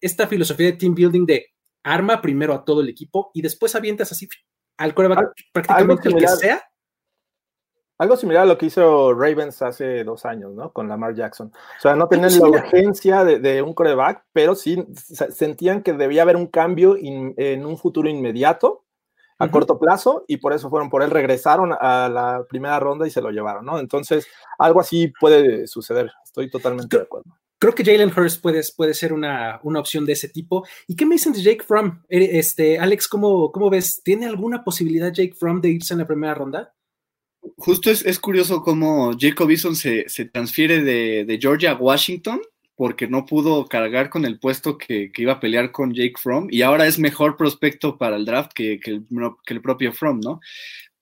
esta 0.00 0.26
filosofía 0.26 0.66
de 0.66 0.72
team 0.72 0.94
building 0.94 1.26
de 1.26 1.46
arma 1.82 2.20
primero 2.20 2.54
a 2.54 2.64
todo 2.64 2.80
el 2.80 2.88
equipo 2.88 3.30
y 3.34 3.42
después 3.42 3.74
avientas 3.74 4.12
así 4.12 4.28
al 4.76 4.94
coreback 4.94 5.32
prácticamente 5.52 6.08
el 6.08 6.16
que 6.16 6.28
sea. 6.28 6.62
Algo 7.98 8.16
similar 8.16 8.44
a 8.44 8.46
lo 8.46 8.56
que 8.56 8.66
hizo 8.66 9.12
Ravens 9.12 9.60
hace 9.60 10.04
dos 10.04 10.24
años, 10.24 10.54
¿no? 10.54 10.72
Con 10.72 10.88
Lamar 10.88 11.16
Jackson. 11.16 11.48
O 11.48 11.80
sea, 11.80 11.96
no 11.96 12.06
tenían 12.06 12.38
la 12.38 12.48
urgencia 12.48 13.24
de, 13.24 13.60
un 13.60 13.74
coreback, 13.74 14.24
pero 14.32 14.54
sí 14.54 14.86
sentían 14.94 15.82
que 15.82 15.92
debía 15.94 16.22
haber 16.22 16.36
un 16.36 16.46
cambio 16.46 16.96
en 16.96 17.66
un 17.66 17.76
futuro 17.76 18.08
inmediato, 18.08 18.84
a 19.40 19.50
corto 19.50 19.80
plazo, 19.80 20.24
y 20.28 20.36
por 20.36 20.52
eso 20.52 20.70
fueron 20.70 20.90
por 20.90 21.02
él, 21.02 21.10
regresaron 21.10 21.72
a 21.72 22.08
la 22.08 22.44
primera 22.48 22.78
ronda 22.78 23.04
y 23.04 23.10
se 23.10 23.20
lo 23.20 23.30
llevaron, 23.30 23.64
¿no? 23.64 23.80
Entonces, 23.80 24.28
algo 24.60 24.78
así 24.78 25.12
puede 25.20 25.66
suceder. 25.66 26.12
Estoy 26.24 26.50
totalmente 26.50 26.98
de 26.98 27.02
acuerdo 27.02 27.32
creo 27.58 27.74
que 27.74 27.84
Jalen 27.84 28.12
Hurst 28.16 28.40
puede, 28.40 28.62
puede 28.76 28.94
ser 28.94 29.12
una, 29.12 29.60
opción 29.62 30.06
de 30.06 30.12
ese 30.12 30.28
tipo. 30.28 30.66
¿Y 30.86 30.96
qué 30.96 31.06
me 31.06 31.16
dicen 31.16 31.32
de 31.32 31.42
Jake 31.42 31.64
Fromm? 31.64 32.02
Eh, 32.08 32.38
este, 32.38 32.78
Alex, 32.78 33.08
¿cómo, 33.08 33.52
¿cómo 33.52 33.70
ves? 33.70 34.02
¿Tiene 34.04 34.26
alguna 34.26 34.64
posibilidad 34.64 35.12
Jake 35.12 35.34
Fromm 35.38 35.60
de 35.60 35.70
irse 35.70 35.94
en 35.94 36.00
la 36.00 36.06
primera 36.06 36.34
ronda? 36.34 36.72
Justo 37.56 37.90
es, 37.90 38.18
curioso 38.18 38.62
cómo 38.62 39.12
Jacob 39.18 39.50
Eason 39.50 39.74
se, 39.74 40.04
transfiere 40.32 40.82
de, 40.82 41.38
Georgia 41.40 41.72
a 41.72 41.76
Washington 41.76 42.40
porque 42.76 43.08
no 43.08 43.26
pudo 43.26 43.66
cargar 43.66 44.08
con 44.08 44.24
el 44.24 44.38
puesto 44.38 44.78
que, 44.78 45.10
iba 45.16 45.34
a 45.34 45.40
pelear 45.40 45.72
con 45.72 45.92
Jake 45.92 46.14
Fromm 46.16 46.46
y 46.50 46.62
ahora 46.62 46.86
es 46.86 46.98
mejor 46.98 47.36
prospecto 47.36 47.98
para 47.98 48.16
el 48.16 48.24
draft 48.24 48.52
que, 48.52 48.78
que, 48.78 48.92
el, 48.92 49.06
que 49.44 49.54
el 49.54 49.62
propio 49.62 49.92
Fromm, 49.92 50.20
¿no? 50.20 50.40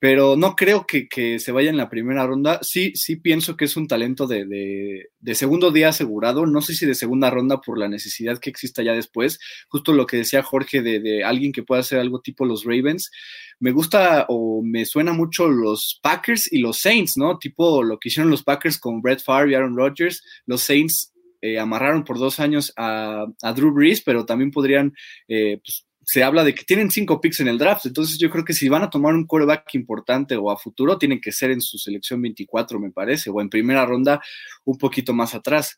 Pero 0.08 0.36
no 0.36 0.54
creo 0.54 0.86
que, 0.86 1.40
se 1.40 1.50
vaya 1.50 1.68
en 1.68 1.76
la 1.76 1.88
primera 1.88 2.25
ronda. 2.25 2.60
Sí, 2.62 2.92
sí 2.94 3.16
pienso 3.16 3.56
que 3.56 3.64
es 3.64 3.76
un 3.76 3.88
talento 3.88 4.28
de, 4.28 5.08
segundo 5.32 5.72
día 5.72 5.88
asegurado. 5.88 6.46
No 6.46 6.60
sé 6.60 6.75
si 6.75 6.86
de 6.86 6.94
segunda 6.94 7.28
ronda 7.28 7.60
por 7.60 7.76
la 7.76 7.88
necesidad 7.88 8.38
que 8.38 8.48
exista 8.48 8.84
ya 8.84 8.92
después. 8.92 9.40
Justo 9.66 9.92
lo 9.92 10.06
que 10.06 10.18
decía 10.18 10.44
Jorge 10.44 10.80
de, 10.80 11.25
alguien 11.25 11.50
que 11.50 11.64
pueda 11.64 11.80
hacer 11.80 11.98
algo 11.98 12.20
tipo 12.20 12.44
los 12.44 12.62
Ravens. 12.62 13.10
Me 13.58 13.72
gusta 13.72 14.26
o 14.28 14.62
me 14.62 14.84
suena 14.84 15.12
mucho 15.12 15.48
los 15.48 15.98
Packers 16.00 16.52
y 16.52 16.58
los 16.58 16.78
Saints, 16.78 17.16
¿no? 17.16 17.36
Tipo 17.40 17.82
lo 17.82 17.98
que 17.98 18.08
hicieron 18.08 18.30
los 18.30 18.44
Packers 18.44 18.78
con 18.78 19.02
Brett 19.02 19.25
Favre 19.25 19.50
y 19.50 19.54
Aaron 19.56 19.76
Rodgers. 19.76 20.22
Los 20.46 20.62
Saints 20.62 21.12
eh, 21.40 21.58
amarraron 21.58 22.04
por 22.04 22.20
dos 22.20 22.38
años 22.38 22.72
a, 22.76 23.26
Drew 23.56 23.72
Brees, 23.72 24.02
pero 24.02 24.25
también 24.25 24.52
podrían... 24.52 24.94
Eh, 25.26 25.58
pues, 25.64 25.85
se 26.08 26.22
habla 26.22 26.44
de 26.44 26.54
que 26.54 26.62
tienen 26.62 26.88
cinco 26.88 27.20
picks 27.20 27.40
en 27.40 27.48
el 27.48 27.58
draft, 27.58 27.84
entonces 27.86 28.16
yo 28.16 28.30
creo 28.30 28.44
que 28.44 28.52
si 28.52 28.68
van 28.68 28.84
a 28.84 28.90
tomar 28.90 29.12
un 29.12 29.26
quarterback 29.26 29.75
importante 29.75 30.36
o 30.36 30.52
a 30.52 30.56
futuro, 30.56 30.96
tienen 30.96 31.20
que 31.20 31.32
ser 31.32 31.50
en 31.50 31.60
su 31.60 31.78
selección 31.78 32.22
24, 32.22 32.78
me 32.78 32.92
parece, 32.92 33.28
o 33.28 33.40
en 33.40 33.50
primera 33.50 33.84
ronda 33.84 34.22
un 34.64 34.78
poquito 34.78 35.12
más 35.12 35.34
atrás. 35.34 35.76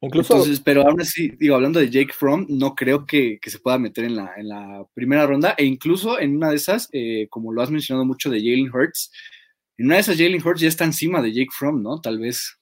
Incluso, 0.00 0.34
Entonces, 0.34 0.60
pero 0.60 0.86
aún 0.86 1.00
así, 1.00 1.30
digo, 1.36 1.56
hablando 1.56 1.80
de 1.80 1.90
Jake 1.90 2.12
Fromm, 2.12 2.46
no 2.48 2.76
creo 2.76 3.06
que, 3.06 3.40
se 3.44 3.58
pueda 3.58 3.76
meter 3.76 4.04
en 4.04 4.14
la, 4.14 4.30
en 4.36 4.48
la, 4.48 4.86
primera 4.94 5.26
ronda, 5.26 5.56
e 5.58 5.64
incluso 5.64 6.20
en 6.20 6.36
una 6.36 6.50
de 6.50 6.56
esas, 6.56 6.88
eh, 6.92 7.26
como 7.28 7.52
lo 7.52 7.60
has 7.60 7.70
mencionado 7.70 8.04
mucho 8.04 8.30
de 8.30 8.38
Jalen 8.38 8.70
Hurts, 8.72 9.10
en 9.78 9.86
una 9.86 9.96
de 9.96 10.02
esas 10.02 10.16
Jalen 10.16 10.46
Hurts 10.46 10.60
ya 10.60 10.68
está 10.68 10.84
encima 10.84 11.20
de 11.20 11.32
Jake 11.32 11.50
Fromm, 11.50 11.82
¿no? 11.82 12.00
Tal 12.00 12.20
vez. 12.20 12.56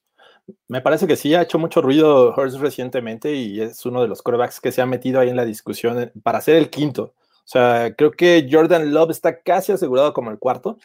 Me 0.68 0.80
parece 0.80 1.06
que 1.06 1.16
sí, 1.16 1.34
ha 1.34 1.42
hecho 1.42 1.58
mucho 1.58 1.82
ruido 1.82 2.34
Hurts 2.36 2.58
recientemente 2.58 3.34
y 3.34 3.60
es 3.60 3.84
uno 3.86 4.02
de 4.02 4.08
los 4.08 4.22
quarterbacks 4.22 4.60
que 4.60 4.72
se 4.72 4.82
ha 4.82 4.86
metido 4.86 5.20
ahí 5.20 5.28
en 5.28 5.36
la 5.36 5.44
discusión 5.44 6.00
eh, 6.02 6.12
para 6.22 6.40
ser 6.40 6.56
el 6.56 6.70
quinto. 6.70 7.14
O 7.44 7.48
sea, 7.52 7.94
creo 7.96 8.12
que 8.12 8.48
Jordan 8.50 8.94
Love 8.94 9.10
está 9.10 9.40
casi 9.42 9.72
asegurado 9.72 10.12
como 10.12 10.30
el 10.30 10.38
cuarto. 10.38 10.78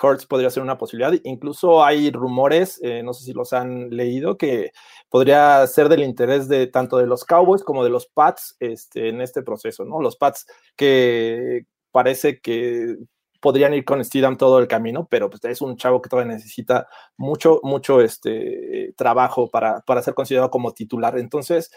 Hurts 0.00 0.26
podría 0.26 0.48
ser 0.48 0.62
una 0.62 0.78
posibilidad. 0.78 1.12
Incluso 1.24 1.84
hay 1.84 2.10
rumores, 2.12 2.80
eh, 2.82 3.02
no 3.02 3.12
sé 3.12 3.24
si 3.24 3.32
los 3.32 3.52
han 3.52 3.90
leído, 3.90 4.38
que 4.38 4.72
podría 5.08 5.66
ser 5.66 5.88
del 5.88 6.04
interés 6.04 6.48
de 6.48 6.68
tanto 6.68 6.98
de 6.98 7.06
los 7.06 7.24
Cowboys 7.24 7.64
como 7.64 7.82
de 7.82 7.90
los 7.90 8.06
Pats 8.06 8.56
este, 8.60 9.08
en 9.08 9.20
este 9.20 9.42
proceso, 9.42 9.84
¿no? 9.84 10.00
Los 10.00 10.16
Pats 10.16 10.46
que 10.76 11.66
parece 11.90 12.40
que 12.40 12.96
podrían 13.44 13.74
ir 13.74 13.84
con 13.84 14.02
Steedham 14.02 14.38
todo 14.38 14.58
el 14.58 14.66
camino, 14.66 15.06
pero 15.06 15.28
pues 15.28 15.44
es 15.44 15.60
un 15.60 15.76
chavo 15.76 16.00
que 16.00 16.08
todavía 16.08 16.32
necesita 16.32 16.88
mucho, 17.18 17.60
mucho 17.62 18.00
este, 18.00 18.94
trabajo 18.96 19.50
para, 19.50 19.82
para 19.82 20.00
ser 20.00 20.14
considerado 20.14 20.50
como 20.50 20.72
titular. 20.72 21.18
Entonces, 21.18 21.70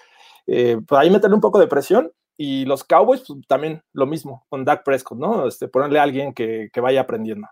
eh, 0.45 0.77
pues 0.87 1.01
ahí 1.01 1.09
meterle 1.09 1.35
un 1.35 1.41
poco 1.41 1.59
de 1.59 1.67
presión 1.67 2.13
y 2.37 2.63
los 2.63 2.85
Cowboys 2.85 3.21
pues, 3.27 3.41
también 3.49 3.81
lo 3.91 4.05
mismo 4.05 4.45
con 4.47 4.63
Dak 4.63 4.85
Prescott, 4.85 5.17
¿no? 5.17 5.45
Este, 5.45 5.67
ponerle 5.67 5.99
a 5.99 6.03
alguien 6.03 6.33
que, 6.33 6.69
que 6.71 6.79
vaya 6.79 7.01
aprendiendo. 7.01 7.49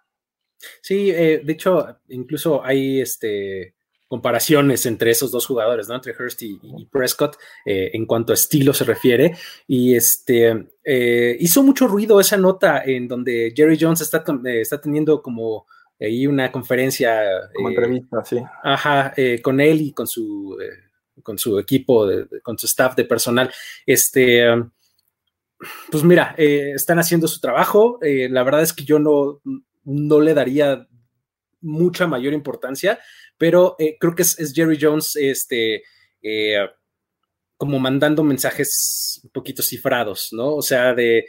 Sí, 0.81 1.11
eh, 1.11 1.41
de 1.43 1.51
hecho, 1.51 1.85
incluso 2.07 2.63
hay 2.63 3.01
este, 3.01 3.74
comparaciones 4.07 4.85
entre 4.85 5.11
esos 5.11 5.31
dos 5.31 5.45
jugadores, 5.45 5.87
¿no? 5.87 5.95
Entre 5.95 6.13
Hurst 6.17 6.41
y, 6.43 6.59
Prescott, 6.91 7.37
eh, 7.65 7.91
en 7.93 8.05
cuanto 8.05 8.33
a 8.33 8.35
estilo 8.35 8.73
se 8.73 8.83
refiere. 8.83 9.35
Y 9.67 9.95
este 9.95 10.67
eh, 10.83 11.35
hizo 11.39 11.63
mucho 11.63 11.87
ruido 11.87 12.19
esa 12.19 12.37
nota 12.37 12.83
en 12.83 13.07
donde 13.07 13.53
Jerry 13.55 13.77
Jones 13.79 14.01
está, 14.01 14.23
eh, 14.45 14.61
está 14.61 14.79
teniendo 14.79 15.21
como 15.21 15.65
ahí 15.99 16.27
una 16.27 16.51
conferencia. 16.51 17.19
Como 17.55 17.69
entrevista, 17.69 18.23
sí. 18.23 18.37
Ajá, 18.63 19.13
con 19.41 19.59
él 19.59 19.81
y 19.81 19.91
con 19.91 20.07
su, 20.07 20.57
con 21.23 21.37
su 21.37 21.57
equipo, 21.57 22.07
con 22.43 22.57
su 22.57 22.67
staff 22.67 22.95
de 22.95 23.05
personal. 23.05 23.51
Este. 23.85 24.45
Pues 25.89 26.03
mira, 26.03 26.35
están 26.37 26.99
haciendo 26.99 27.27
su 27.27 27.39
trabajo. 27.39 27.97
la 28.01 28.43
verdad 28.43 28.61
es 28.61 28.73
que 28.73 28.83
yo 28.83 28.99
no, 28.99 29.41
no 29.85 30.19
le 30.19 30.33
daría 30.33 30.87
mucha 31.65 32.07
mayor 32.07 32.33
importancia 32.33 32.99
pero 33.37 33.75
eh, 33.79 33.97
creo 33.99 34.15
que 34.15 34.23
es, 34.23 34.53
Jerry 34.53 34.77
Jones, 34.79 35.15
este, 35.15 35.83
eh, 36.21 36.67
como 37.57 37.79
mandando 37.79 38.23
mensajes 38.23 39.19
un 39.23 39.29
poquito 39.31 39.61
cifrados, 39.61 40.29
¿no? 40.31 40.55
O 40.55 40.61
sea, 40.61 40.93
de, 40.93 41.25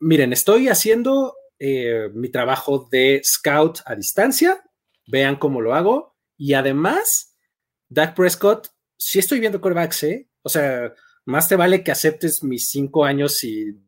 miren, 0.00 0.32
estoy 0.32 0.68
haciendo 0.68 1.34
eh, 1.58 2.08
mi 2.14 2.30
trabajo 2.30 2.88
de 2.90 3.20
scout 3.24 3.80
a 3.86 3.94
distancia, 3.94 4.62
vean 5.06 5.36
cómo 5.36 5.60
lo 5.60 5.74
hago, 5.74 6.16
y 6.36 6.54
además, 6.54 7.36
Dak 7.88 8.16
Prescott, 8.16 8.68
si 8.96 9.18
estoy 9.18 9.40
viendo 9.40 9.60
quarterbacks, 9.60 10.02
¿eh? 10.04 10.28
O 10.42 10.48
sea, 10.48 10.92
más 11.24 11.48
te 11.48 11.56
vale 11.56 11.84
que 11.84 11.92
aceptes 11.92 12.42
mis 12.42 12.68
cinco 12.68 13.04
años 13.04 13.44
y, 13.44 13.80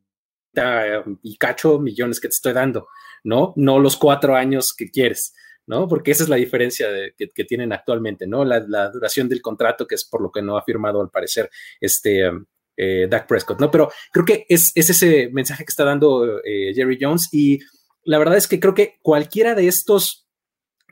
y 1.23 1.37
cacho 1.37 1.81
millones 1.81 2.21
que 2.21 2.29
te 2.29 2.35
estoy 2.35 2.53
dando, 2.53 2.89
¿no? 3.25 3.55
No 3.57 3.81
los 3.81 3.97
cuatro 3.97 4.37
años 4.37 4.73
que 4.73 4.91
quieres. 4.91 5.35
¿No? 5.67 5.89
Porque 5.89 6.11
esa 6.11 6.25
es 6.25 6.29
la 6.29 6.37
diferencia 6.37 6.89
que, 7.17 7.45
tienen 7.45 7.73
actualmente, 7.73 8.27
¿no? 8.27 8.45
La, 8.45 8.91
duración 8.91 9.29
del 9.29 9.43
contrato, 9.43 9.87
que 9.87 9.95
es 9.95 10.05
por 10.05 10.21
lo 10.21 10.31
que 10.31 10.43
no 10.43 10.57
ha 10.57 10.63
firmado 10.63 11.01
al 11.01 11.11
parecer 11.11 11.51
este 11.81 12.31
eh, 12.77 13.07
Dak 13.09 13.27
Prescott, 13.27 13.61
¿no? 13.61 13.71
Pero 13.71 13.91
creo 14.13 14.25
que 14.25 14.47
es, 14.49 14.73
ese 14.75 15.29
mensaje 15.33 15.65
que 15.65 15.71
está 15.71 15.85
dando 15.85 16.41
eh, 16.45 16.73
Jerry 16.75 16.99
Jones 17.01 17.29
y 17.33 17.61
la 18.05 18.19
verdad 18.19 18.37
es 18.37 18.47
que 18.47 18.61
creo 18.61 18.75
que 18.75 18.99
cualquiera 19.03 19.55
de 19.55 19.67
estos 19.69 20.27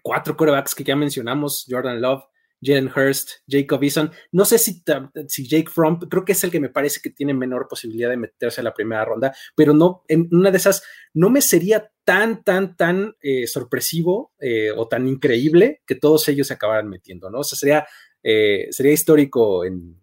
cuatro 0.03 0.37
quarterbacks 0.37 0.75
que 0.75 0.85
ya 0.85 0.97
mencionamos, 0.97 1.67
Jordan 1.69 2.01
Love, 2.01 2.25
Jalen 2.63 2.91
Hurst, 2.95 3.31
Jacob 3.47 3.83
Eason. 3.83 4.11
No 4.31 4.45
sé 4.45 4.59
si, 4.59 4.83
si 5.29 5.49
Jake 5.49 5.71
Fromm, 5.71 5.99
creo 5.99 6.25
que 6.25 6.33
es 6.33 6.45
el 6.45 6.51
que 6.51 6.61
me 6.61 6.69
parece 6.69 7.01
que 7.03 7.11
tiene 7.11 7.35
menor 7.35 7.67
posibilidad 7.69 8.09
de 8.09 8.17
meterse 8.17 8.61
a 8.61 8.65
la 8.65 8.73
primera 8.73 9.05
ronda, 9.05 9.35
pero 9.57 9.75
no, 9.75 10.05
en 10.09 10.29
una 10.31 10.51
de 10.51 10.59
esas 10.59 10.83
no 11.13 11.29
me 11.29 11.43
sería 11.43 11.91
tan, 12.05 12.45
tan, 12.45 12.77
tan 12.77 13.17
eh, 13.21 13.47
sorpresivo 13.47 14.33
eh, 14.39 14.71
o 14.71 14.87
tan 14.89 15.09
increíble 15.09 15.83
que 15.87 15.97
todos 15.97 16.29
ellos 16.29 16.47
se 16.47 16.55
acabaran 16.55 16.89
metiendo, 16.89 17.31
¿no? 17.31 17.41
O 17.41 17.45
sea, 17.45 17.59
sería, 17.59 17.87
eh, 18.23 18.69
sería 18.71 18.93
histórico 18.93 19.65
en, 19.65 20.01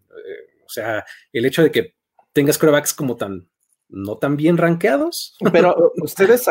o 0.64 0.68
sea, 0.68 1.04
el 1.32 1.46
hecho 1.46 1.62
de 1.62 1.70
que 1.70 1.94
tengas 2.32 2.58
corebacks 2.58 2.94
como 2.94 3.16
tan, 3.16 3.48
no 3.88 4.18
tan 4.18 4.36
bien 4.36 4.56
rankeados. 4.56 5.36
Pero 5.50 5.92
ustedes, 5.96 6.46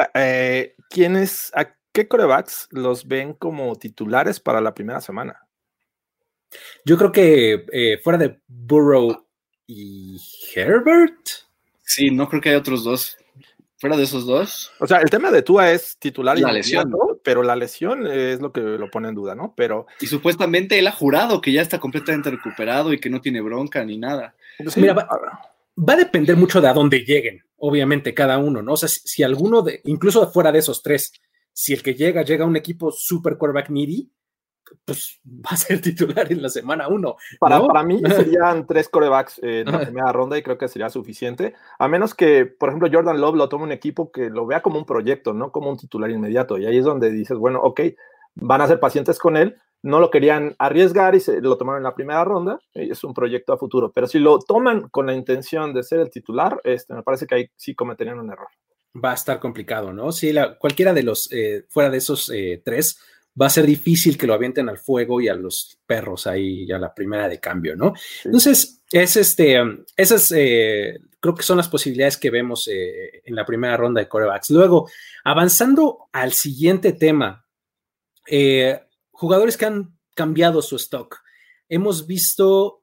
¿quiénes, 0.89 1.51
a 1.53 1.75
qué 1.93 2.07
corebacks 2.07 2.67
los 2.71 3.07
ven 3.07 3.33
como 3.33 3.75
titulares 3.77 4.39
para 4.39 4.59
la 4.59 4.73
primera 4.73 4.99
semana? 4.99 5.48
Yo 6.85 6.97
creo 6.97 7.11
que 7.11 7.65
eh, 7.71 7.99
fuera 8.03 8.17
de 8.17 8.39
Burrow 8.47 9.25
y 9.67 10.19
Herbert. 10.55 11.29
Sí, 11.83 12.11
no 12.11 12.27
creo 12.29 12.41
que 12.41 12.49
haya 12.49 12.57
otros 12.57 12.83
dos. 12.83 13.17
Fuera 13.79 13.95
de 13.95 14.03
esos 14.03 14.25
dos. 14.25 14.71
O 14.79 14.87
sea, 14.87 14.97
el 14.97 15.09
tema 15.09 15.31
de 15.31 15.41
Tua 15.41 15.71
es 15.71 15.97
titular 15.97 16.37
y 16.37 16.41
la 16.41 16.51
lesión, 16.51 16.93
pero 17.23 17.43
la 17.43 17.55
lesión 17.55 18.05
es 18.07 18.41
lo 18.41 18.51
que 18.51 18.59
lo 18.59 18.91
pone 18.91 19.07
en 19.07 19.15
duda, 19.15 19.35
¿no? 19.35 19.53
Pero 19.55 19.87
y 20.01 20.07
supuestamente 20.07 20.77
él 20.77 20.87
ha 20.87 20.91
jurado 20.91 21.39
que 21.39 21.53
ya 21.53 21.61
está 21.61 21.79
completamente 21.79 22.29
recuperado 22.29 22.91
y 22.91 22.99
que 22.99 23.09
no 23.09 23.21
tiene 23.21 23.39
bronca 23.39 23.83
ni 23.85 23.97
nada. 23.97 24.35
Mira, 24.75 24.93
va, 24.93 25.93
a 25.93 25.95
depender 25.95 26.35
mucho 26.35 26.59
de 26.59 26.67
a 26.67 26.73
dónde 26.73 27.05
lleguen, 27.05 27.41
obviamente 27.55 28.13
cada 28.13 28.37
uno, 28.37 28.61
¿no? 28.61 28.73
O 28.73 28.77
sea, 28.77 28.89
si, 28.89 29.23
alguno 29.23 29.61
de, 29.61 29.79
incluso 29.85 30.29
fuera 30.29 30.51
de 30.51 30.59
esos 30.59 30.83
tres, 30.83 31.13
si 31.53 31.71
el 31.73 31.81
que 31.81 31.93
llega 31.93 32.23
llega 32.23 32.43
a 32.43 32.47
un 32.47 32.57
equipo 32.57 32.91
super 32.91 33.37
quarterback 33.37 33.69
needy, 33.69 34.09
pues 34.85 35.19
va 35.25 35.51
a 35.51 35.57
ser 35.57 35.81
titular 35.81 36.31
en 36.31 36.41
la 36.41 36.49
semana 36.49 36.87
uno. 36.87 37.15
Para, 37.39 37.59
para 37.65 37.83
mí 37.83 37.99
serían 38.15 38.65
tres 38.67 38.89
corebacks 38.89 39.39
en 39.43 39.71
la 39.71 39.81
primera 39.81 40.11
ronda 40.11 40.37
y 40.37 40.43
creo 40.43 40.57
que 40.57 40.67
sería 40.67 40.89
suficiente, 40.89 41.53
a 41.77 41.87
menos 41.87 42.13
que, 42.13 42.45
por 42.45 42.69
ejemplo, 42.69 42.89
Jordan 42.91 43.19
Love 43.19 43.35
lo 43.35 43.49
tome 43.49 43.63
un 43.65 43.71
equipo 43.71 44.11
que 44.11 44.29
lo 44.29 44.45
vea 44.45 44.61
como 44.61 44.79
un 44.79 44.85
proyecto, 44.85 45.33
no 45.33 45.51
como 45.51 45.69
un 45.69 45.77
titular 45.77 46.09
inmediato. 46.09 46.57
Y 46.57 46.65
ahí 46.65 46.77
es 46.77 46.85
donde 46.85 47.11
dices, 47.11 47.37
bueno, 47.37 47.61
ok, 47.61 47.81
van 48.35 48.61
a 48.61 48.67
ser 48.67 48.79
pacientes 48.79 49.19
con 49.19 49.37
él, 49.37 49.57
no 49.81 49.99
lo 49.99 50.09
querían 50.09 50.55
arriesgar 50.59 51.15
y 51.15 51.19
se 51.19 51.41
lo 51.41 51.57
tomaron 51.57 51.79
en 51.79 51.85
la 51.85 51.95
primera 51.95 52.23
ronda, 52.23 52.59
y 52.73 52.91
es 52.91 53.03
un 53.03 53.13
proyecto 53.13 53.53
a 53.53 53.57
futuro. 53.57 53.91
Pero 53.93 54.07
si 54.07 54.19
lo 54.19 54.39
toman 54.39 54.89
con 54.89 55.05
la 55.05 55.13
intención 55.13 55.73
de 55.73 55.83
ser 55.83 55.99
el 55.99 56.09
titular, 56.09 56.59
este, 56.63 56.93
me 56.93 57.03
parece 57.03 57.25
que 57.27 57.35
ahí 57.35 57.49
sí 57.55 57.75
cometerían 57.75 58.19
un 58.19 58.31
error. 58.31 58.47
Va 59.03 59.11
a 59.11 59.15
estar 59.15 59.39
complicado, 59.39 59.93
¿no? 59.93 60.11
Si 60.11 60.33
la, 60.33 60.57
cualquiera 60.57 60.93
de 60.93 61.03
los, 61.03 61.31
eh, 61.31 61.65
fuera 61.69 61.89
de 61.89 61.97
esos 61.97 62.29
eh, 62.31 62.61
tres, 62.65 62.99
va 63.39 63.47
a 63.47 63.49
ser 63.49 63.65
difícil 63.65 64.17
que 64.17 64.27
lo 64.27 64.33
avienten 64.33 64.69
al 64.69 64.77
fuego 64.77 65.21
y 65.21 65.27
a 65.27 65.33
los 65.33 65.79
perros 65.85 66.27
ahí 66.27 66.71
a 66.71 66.79
la 66.79 66.93
primera 66.93 67.29
de 67.29 67.39
cambio, 67.39 67.75
¿no? 67.75 67.93
Entonces, 68.25 68.81
es 68.91 69.15
este, 69.15 69.57
esas 69.95 70.31
eh, 70.35 70.99
creo 71.19 71.35
que 71.35 71.43
son 71.43 71.57
las 71.57 71.69
posibilidades 71.69 72.17
que 72.17 72.31
vemos 72.31 72.67
eh, 72.67 73.21
en 73.23 73.35
la 73.35 73.45
primera 73.45 73.77
ronda 73.77 74.01
de 74.01 74.09
corebacks. 74.09 74.49
Luego, 74.49 74.89
avanzando 75.23 76.09
al 76.11 76.33
siguiente 76.33 76.93
tema, 76.93 77.45
eh, 78.27 78.81
jugadores 79.11 79.57
que 79.57 79.65
han 79.65 79.97
cambiado 80.15 80.61
su 80.61 80.75
stock. 80.75 81.21
Hemos 81.69 82.07
visto 82.07 82.81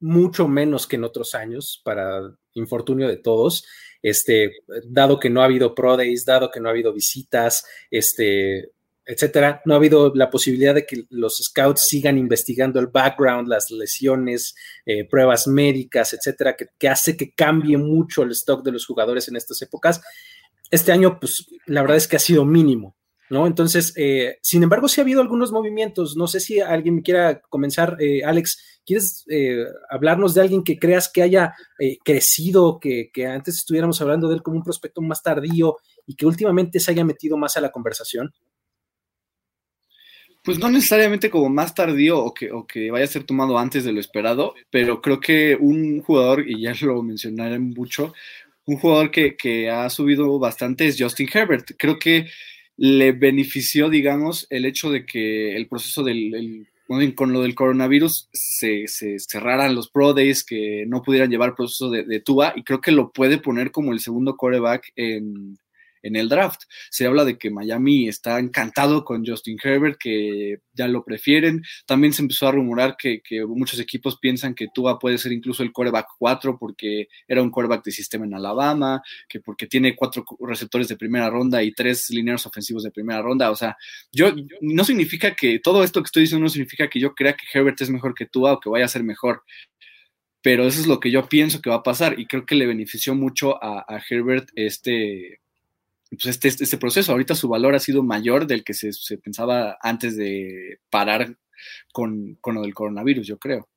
mucho 0.00 0.48
menos 0.48 0.86
que 0.86 0.96
en 0.96 1.04
otros 1.04 1.34
años, 1.34 1.80
para 1.82 2.20
infortunio 2.52 3.08
de 3.08 3.16
todos, 3.16 3.64
este, 4.02 4.52
dado 4.84 5.18
que 5.18 5.30
no 5.30 5.40
ha 5.40 5.46
habido 5.46 5.74
pro 5.74 5.96
days, 5.96 6.26
dado 6.26 6.50
que 6.50 6.60
no 6.60 6.68
ha 6.68 6.72
habido 6.72 6.92
visitas, 6.92 7.64
este, 7.90 8.72
etcétera. 9.06 9.60
No 9.64 9.74
ha 9.74 9.76
habido 9.76 10.12
la 10.14 10.30
posibilidad 10.30 10.74
de 10.74 10.86
que 10.86 11.04
los 11.10 11.38
scouts 11.38 11.86
sigan 11.86 12.18
investigando 12.18 12.80
el 12.80 12.86
background, 12.86 13.48
las 13.48 13.70
lesiones, 13.70 14.54
eh, 14.86 15.06
pruebas 15.06 15.46
médicas, 15.46 16.14
etcétera, 16.14 16.56
que, 16.56 16.88
hace 16.88 17.16
que 17.16 17.32
cambie 17.32 17.76
mucho 17.76 18.22
el 18.22 18.30
stock 18.30 18.64
de 18.64 18.72
los 18.72 18.86
jugadores 18.86 19.28
en 19.28 19.36
estas 19.36 19.60
épocas. 19.62 20.00
Este 20.70 20.92
año, 20.92 21.18
pues 21.20 21.46
la 21.66 21.82
verdad 21.82 21.98
es 21.98 22.08
que 22.08 22.16
ha 22.16 22.20
sido 22.20 22.44
mínimo, 22.44 22.96
¿no? 23.28 23.46
Entonces, 23.46 23.92
eh, 23.96 24.38
sin 24.42 24.62
embargo, 24.62 24.88
sí 24.88 25.00
ha 25.00 25.04
habido 25.04 25.20
algunos 25.20 25.52
movimientos. 25.52 26.16
No 26.16 26.26
sé 26.26 26.40
si 26.40 26.60
alguien 26.60 27.02
quiera 27.02 27.40
comenzar. 27.40 27.98
Eh, 28.00 28.24
Alex, 28.24 28.80
¿quieres 28.86 29.26
hablarnos 29.90 30.34
de 30.34 30.40
alguien 30.40 30.64
que 30.64 30.78
creas 30.78 31.10
que 31.12 31.22
haya 31.22 31.54
crecido, 32.04 32.78
que, 32.80 33.10
que 33.12 33.26
antes 33.26 33.56
estuviéramos 33.56 34.00
hablando 34.00 34.28
de 34.28 34.36
él 34.36 34.42
como 34.42 34.56
un 34.56 34.64
prospecto 34.64 35.02
más 35.02 35.22
tardío 35.22 35.76
y 36.06 36.16
que 36.16 36.26
últimamente 36.26 36.80
se 36.80 36.90
haya 36.90 37.04
metido 37.04 37.36
más 37.36 37.56
a 37.56 37.60
la 37.60 37.70
conversación? 37.70 38.32
Pues 40.44 40.58
no 40.58 40.68
necesariamente 40.68 41.30
como 41.30 41.48
más 41.48 41.74
tardío 41.74 42.18
o 42.18 42.34
que, 42.34 42.52
o 42.52 42.66
que 42.66 42.90
vaya 42.90 43.06
a 43.06 43.08
ser 43.08 43.24
tomado 43.24 43.58
antes 43.58 43.82
de 43.82 43.92
lo 43.92 44.00
esperado, 44.00 44.54
pero 44.70 45.00
creo 45.00 45.18
que 45.18 45.56
un 45.58 46.02
jugador, 46.02 46.46
y 46.46 46.60
ya 46.60 46.74
lo 46.82 47.02
mencionaré 47.02 47.58
mucho, 47.58 48.12
un 48.66 48.76
jugador 48.76 49.10
que, 49.10 49.36
que, 49.36 49.70
ha 49.70 49.88
subido 49.88 50.38
bastante 50.38 50.86
es 50.86 50.96
Justin 50.98 51.30
Herbert. 51.32 51.72
Creo 51.78 51.98
que 51.98 52.26
le 52.76 53.12
benefició, 53.12 53.88
digamos, 53.88 54.46
el 54.50 54.66
hecho 54.66 54.90
de 54.90 55.06
que 55.06 55.56
el 55.56 55.66
proceso 55.66 56.02
del 56.02 56.34
el, 56.34 57.14
con 57.14 57.32
lo 57.32 57.40
del 57.40 57.54
coronavirus 57.54 58.28
se, 58.32 58.86
se, 58.86 59.18
cerraran 59.18 59.74
los 59.74 59.88
Pro 59.88 60.12
Days, 60.12 60.44
que 60.44 60.84
no 60.86 61.02
pudieran 61.02 61.30
llevar 61.30 61.54
proceso 61.54 61.88
de, 61.90 62.04
de 62.04 62.20
Tua, 62.20 62.52
y 62.54 62.64
creo 62.64 62.82
que 62.82 62.92
lo 62.92 63.12
puede 63.12 63.38
poner 63.38 63.70
como 63.70 63.92
el 63.92 64.00
segundo 64.00 64.36
quarterback 64.36 64.92
en, 64.96 65.56
en 66.04 66.16
el 66.16 66.28
draft. 66.28 66.62
Se 66.90 67.06
habla 67.06 67.24
de 67.24 67.38
que 67.38 67.50
Miami 67.50 68.08
está 68.08 68.38
encantado 68.38 69.04
con 69.04 69.26
Justin 69.26 69.58
Herbert, 69.62 69.96
que 69.98 70.58
ya 70.72 70.86
lo 70.86 71.02
prefieren. 71.02 71.62
También 71.86 72.12
se 72.12 72.22
empezó 72.22 72.46
a 72.46 72.52
rumorar 72.52 72.96
que, 72.96 73.22
muchos 73.48 73.80
equipos 73.80 74.18
piensan 74.18 74.54
que 74.54 74.68
Tua 74.72 74.98
puede 74.98 75.18
ser 75.18 75.32
incluso 75.32 75.62
el 75.62 75.72
quarterback 75.72 76.06
4 76.18 76.58
porque 76.58 77.08
era 77.26 77.42
un 77.42 77.50
quarterback 77.50 77.84
de 77.84 77.90
sistema 77.90 78.26
en 78.26 78.34
Alabama, 78.34 79.02
que 79.28 79.40
porque 79.40 79.66
tiene 79.66 79.96
cuatro 79.96 80.24
receptores 80.40 80.88
de 80.88 80.96
primera 80.96 81.30
ronda 81.30 81.62
y 81.62 81.72
tres 81.72 82.10
lineros 82.10 82.46
ofensivos 82.46 82.82
de 82.82 82.90
primera 82.90 83.22
ronda. 83.22 83.50
O 83.50 83.56
sea, 83.56 83.76
yo 84.12 84.32
no 84.60 84.84
significa 84.84 85.34
que 85.34 85.58
todo 85.58 85.82
esto 85.82 86.02
que 86.02 86.06
estoy 86.06 86.22
diciendo 86.22 86.44
no 86.44 86.50
significa 86.50 86.88
que 86.88 87.00
yo 87.00 87.14
crea 87.14 87.34
que 87.34 87.46
Herbert 87.52 87.80
es 87.80 87.90
mejor 87.90 88.14
que 88.14 88.26
Tua 88.26 88.52
o 88.52 88.60
que 88.60 88.68
vaya 88.68 88.84
a 88.84 88.88
ser 88.88 89.02
mejor 89.02 89.42
pero 90.42 90.66
eso 90.66 90.78
es 90.78 90.86
lo 90.86 91.00
que 91.00 91.10
yo 91.10 91.26
pienso 91.26 91.62
que 91.62 91.70
va 91.70 91.76
a 91.76 91.82
pasar 91.82 92.20
y 92.20 92.26
creo 92.26 92.44
que 92.44 92.54
le 92.54 92.66
benefició 92.66 93.14
mucho 93.14 93.56
a 93.64 93.98
Herbert 94.10 94.50
este, 94.54 95.40
pues 96.16 96.26
este, 96.26 96.48
este, 96.48 96.78
proceso. 96.78 97.12
Ahorita 97.12 97.34
su 97.34 97.48
valor 97.48 97.74
ha 97.74 97.80
sido 97.80 98.02
mayor 98.02 98.46
del 98.46 98.64
que 98.64 98.74
se, 98.74 98.90
pensaba 99.18 99.78
antes 99.80 100.16
de 100.16 100.78
parar 100.90 101.36
con, 101.92 102.36
con, 102.40 102.54
lo 102.54 102.62
del 102.62 102.74
coronavirus, 102.74 103.26
yo 103.26 103.38
creo. 103.38 103.68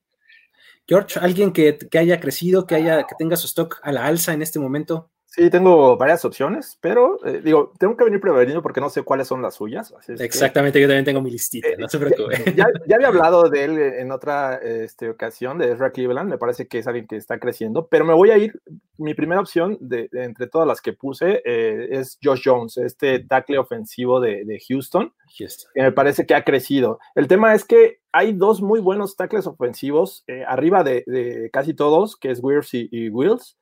George, 0.87 1.19
alguien 1.19 1.51
que, 1.51 1.77
que, 1.77 1.97
haya 1.97 2.19
crecido, 2.19 2.65
que 2.65 2.75
haya, 2.75 3.03
que 3.03 3.15
tenga 3.17 3.35
su 3.35 3.47
stock 3.47 3.79
a 3.83 3.91
la 3.91 4.05
alza 4.05 4.33
en 4.33 4.41
este 4.41 4.59
momento. 4.59 5.11
Sí, 5.29 5.49
tengo 5.49 5.97
varias 5.97 6.23
opciones, 6.23 6.77
pero 6.79 7.23
eh, 7.25 7.41
digo, 7.43 7.73
tengo 7.77 7.97
que 7.97 8.05
venir 8.05 8.21
prevenido 8.21 8.61
porque 8.61 8.79
no 8.79 8.89
sé 8.89 9.03
cuáles 9.03 9.27
son 9.27 9.41
las 9.41 9.55
suyas. 9.55 9.93
Exactamente, 10.07 10.79
yo 10.79 10.87
también 10.87 11.03
tengo 11.03 11.21
mi 11.21 11.29
listita, 11.29 11.67
no 11.77 11.89
se 11.89 11.99
preocupe. 11.99 12.53
Ya, 12.55 12.65
ya, 12.87 12.95
había 12.95 13.09
hablado 13.09 13.49
de 13.49 13.65
él 13.65 13.77
en 13.77 14.11
otra 14.11 14.55
este, 14.55 15.09
ocasión, 15.09 15.57
de 15.57 15.71
Ezra 15.73 15.91
Cleveland, 15.91 16.29
me 16.29 16.37
parece 16.37 16.67
que 16.67 16.79
es 16.79 16.87
alguien 16.87 17.07
que 17.07 17.17
está 17.17 17.39
creciendo, 17.39 17.87
pero 17.87 18.05
me 18.05 18.13
voy 18.13 18.31
a 18.31 18.37
ir, 18.37 18.59
mi 18.97 19.13
primera 19.13 19.41
opción 19.41 19.77
de, 19.81 20.07
de 20.11 20.23
entre 20.23 20.47
todas 20.47 20.67
las 20.67 20.81
que 20.81 20.93
puse 20.93 21.41
eh, 21.45 21.89
es 21.91 22.17
Josh 22.23 22.43
Jones, 22.45 22.77
este 22.77 23.19
tackle 23.19 23.59
ofensivo 23.59 24.21
de, 24.21 24.45
de 24.45 24.59
Houston, 24.69 25.13
Houston, 25.37 25.71
que 25.75 25.81
me 25.81 25.91
parece 25.91 26.25
que 26.25 26.35
ha 26.35 26.45
crecido. 26.45 26.99
El 27.15 27.27
tema 27.27 27.53
es 27.53 27.65
que 27.65 27.99
hay 28.13 28.31
dos 28.31 28.61
muy 28.61 28.79
buenos 28.79 29.17
tackles 29.17 29.45
ofensivos 29.45 30.23
eh, 30.27 30.45
arriba 30.47 30.85
de, 30.85 31.03
de, 31.05 31.49
casi 31.51 31.73
todos, 31.73 32.15
que 32.15 32.31
es 32.31 32.39
Weirs 32.41 32.73
y, 32.73 32.87
y 32.91 33.09
Wills 33.09 33.57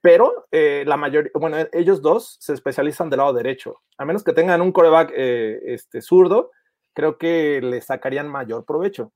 pero 0.00 0.46
eh, 0.50 0.84
la 0.86 0.96
mayoría, 0.96 1.30
bueno, 1.34 1.56
ellos 1.72 2.00
dos 2.02 2.36
se 2.40 2.52
especializan 2.52 3.10
del 3.10 3.18
lado 3.18 3.32
derecho. 3.32 3.76
A 3.96 4.04
menos 4.04 4.22
que 4.22 4.32
tengan 4.32 4.60
un 4.60 4.72
coreback 4.72 5.12
eh, 5.14 5.60
este, 5.64 6.00
zurdo, 6.00 6.50
creo 6.94 7.18
que 7.18 7.60
le 7.62 7.80
sacarían 7.80 8.28
mayor 8.28 8.64
provecho. 8.64 9.12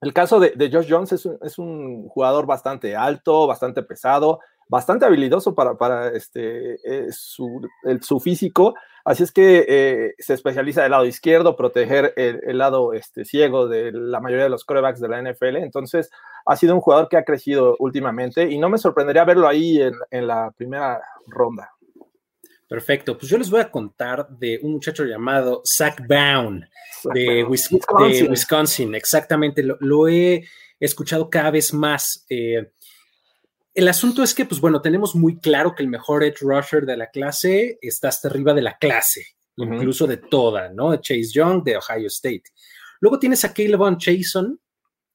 El 0.00 0.12
caso 0.12 0.40
de, 0.40 0.50
de 0.50 0.70
Josh 0.70 0.86
Jones 0.88 1.12
es 1.12 1.26
un, 1.26 1.38
es 1.42 1.58
un, 1.58 2.08
jugador 2.08 2.46
bastante 2.46 2.94
alto, 2.94 3.46
bastante 3.46 3.82
pesado, 3.82 4.40
bastante 4.68 5.06
habilidoso 5.06 5.54
para, 5.54 5.76
para 5.76 6.08
este, 6.08 6.74
eh, 6.84 7.10
su, 7.10 7.66
el, 7.84 8.02
su, 8.02 8.20
físico, 8.20 8.74
así 9.06 9.22
es 9.22 9.32
que 9.32 9.64
eh, 9.68 10.14
se 10.18 10.34
especializa 10.34 10.82
del 10.82 10.90
lado 10.90 11.06
izquierdo, 11.06 11.56
proteger 11.56 12.12
el, 12.16 12.40
el, 12.44 12.58
lado 12.58 12.92
este, 12.92 13.24
ciego 13.24 13.68
de 13.68 13.92
la 13.92 14.20
mayoría 14.20 14.44
de 14.44 14.50
los 14.50 14.64
corebacks 14.64 15.00
de 15.00 15.08
la 15.08 15.22
NFL, 15.22 15.56
entonces 15.56 16.10
ha 16.44 16.56
sido 16.56 16.74
un 16.74 16.80
jugador 16.80 17.08
que 17.08 17.16
ha 17.16 17.24
crecido 17.24 17.76
últimamente 17.78 18.50
y 18.50 18.58
no 18.58 18.68
me 18.68 18.78
sorprendería 18.78 19.24
verlo 19.24 19.48
ahí 19.48 19.80
en, 19.80 19.94
en 20.10 20.26
la 20.26 20.50
primera 20.56 21.00
ronda. 21.26 21.70
Perfecto, 22.68 23.16
pues 23.16 23.30
yo 23.30 23.38
les 23.38 23.48
voy 23.48 23.60
a 23.60 23.70
contar 23.70 24.28
de 24.28 24.58
un 24.60 24.72
muchacho 24.72 25.04
llamado 25.04 25.62
Zach 25.64 26.04
Brown 26.04 26.68
de, 27.14 27.44
Wisconsin. 27.44 28.24
de 28.24 28.30
Wisconsin, 28.30 28.94
exactamente, 28.96 29.62
lo, 29.62 29.76
lo, 29.78 30.08
he 30.08 30.44
escuchado 30.80 31.30
cada 31.30 31.52
vez 31.52 31.72
más. 31.72 32.26
Eh, 32.28 32.72
el 33.76 33.88
asunto 33.88 34.22
es 34.22 34.34
que, 34.34 34.46
pues 34.46 34.58
bueno, 34.58 34.80
tenemos 34.80 35.14
muy 35.14 35.38
claro 35.38 35.74
que 35.74 35.82
el 35.82 35.90
mejor 35.90 36.24
edge 36.24 36.40
rusher 36.40 36.86
de 36.86 36.96
la 36.96 37.10
clase 37.10 37.78
está 37.82 38.08
hasta 38.08 38.28
arriba 38.28 38.54
de 38.54 38.62
la 38.62 38.78
clase, 38.78 39.36
uh 39.58 39.64
-huh. 39.64 39.74
incluso 39.74 40.06
de 40.06 40.16
toda, 40.16 40.70
¿no? 40.70 40.96
Chase 40.96 41.30
Young 41.34 41.62
de 41.62 41.76
Ohio 41.76 42.06
State. 42.06 42.44
Luego 43.00 43.18
tienes 43.18 43.44
a 43.44 43.52
Caleb 43.52 43.76
Von 43.76 43.98
Chason, 43.98 44.58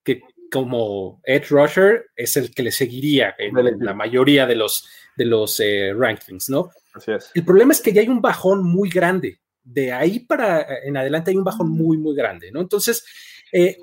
que 0.04 0.22
como 0.52 1.22
edge 1.24 1.50
rusher 1.50 2.12
es 2.16 2.38
el 2.38 2.54
que 2.54 2.62
le 2.62 2.72
seguiría 2.72 3.34
en, 3.40 3.56
la 3.84 3.96
mayoría 3.96 4.46
de 4.46 4.56
los, 4.56 4.88
de 5.18 5.26
los 5.26 5.60
eh, 5.60 5.92
rankings, 5.98 6.50
¿no? 6.50 6.70
Así 6.94 7.14
es. 7.14 7.32
El 7.34 7.44
problema 7.44 7.72
es 7.72 7.82
que 7.82 7.92
ya 7.92 8.02
hay 8.02 8.10
un 8.10 8.22
bajón 8.22 8.64
muy 8.64 8.90
grande. 8.90 9.40
De 9.64 9.92
ahí 9.92 10.20
para 10.20 10.68
en 10.84 10.98
adelante 10.98 11.32
hay 11.32 11.38
un 11.38 11.44
bajón 11.44 11.70
muy, 11.70 11.98
muy 11.98 12.16
grande, 12.16 12.52
¿no? 12.52 12.62
Entonces, 12.62 13.04
eh, 13.52 13.78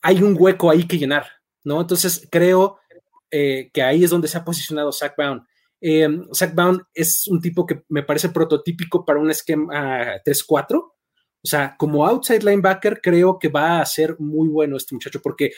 hay 0.00 0.22
un 0.22 0.36
hueco 0.38 0.70
ahí 0.70 0.86
que 0.86 0.98
llenar, 0.98 1.26
¿no? 1.64 1.80
Entonces, 1.80 2.28
creo 2.30 2.78
eh, 3.30 3.70
que 3.72 3.82
ahí 3.82 4.04
es 4.04 4.10
donde 4.10 4.28
se 4.28 4.38
ha 4.38 4.44
posicionado 4.44 4.92
Zach 4.92 5.14
Brown. 5.16 5.46
Eh, 5.80 6.08
Zach 6.34 6.54
Brown 6.54 6.82
es 6.94 7.26
un 7.28 7.40
tipo 7.40 7.66
que 7.66 7.82
me 7.88 8.02
parece 8.02 8.30
prototípico 8.30 9.04
para 9.04 9.20
un 9.20 9.30
esquema 9.30 10.20
3-4. 10.24 10.76
O 10.78 10.92
sea, 11.48 11.76
como 11.78 12.06
outside 12.06 12.42
linebacker, 12.42 13.00
creo 13.00 13.38
que 13.38 13.48
va 13.48 13.80
a 13.80 13.86
ser 13.86 14.16
muy 14.18 14.48
bueno 14.48 14.76
este 14.76 14.94
muchacho 14.94 15.20
porque 15.22 15.52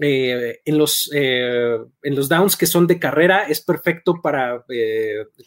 eh, 0.00 0.60
en, 0.64 0.78
los, 0.78 1.10
en 1.12 2.14
los 2.14 2.28
downs 2.28 2.56
que 2.56 2.66
son 2.66 2.86
de 2.86 2.98
carrera 2.98 3.44
es 3.44 3.60
perfecto 3.62 4.20
para 4.22 4.64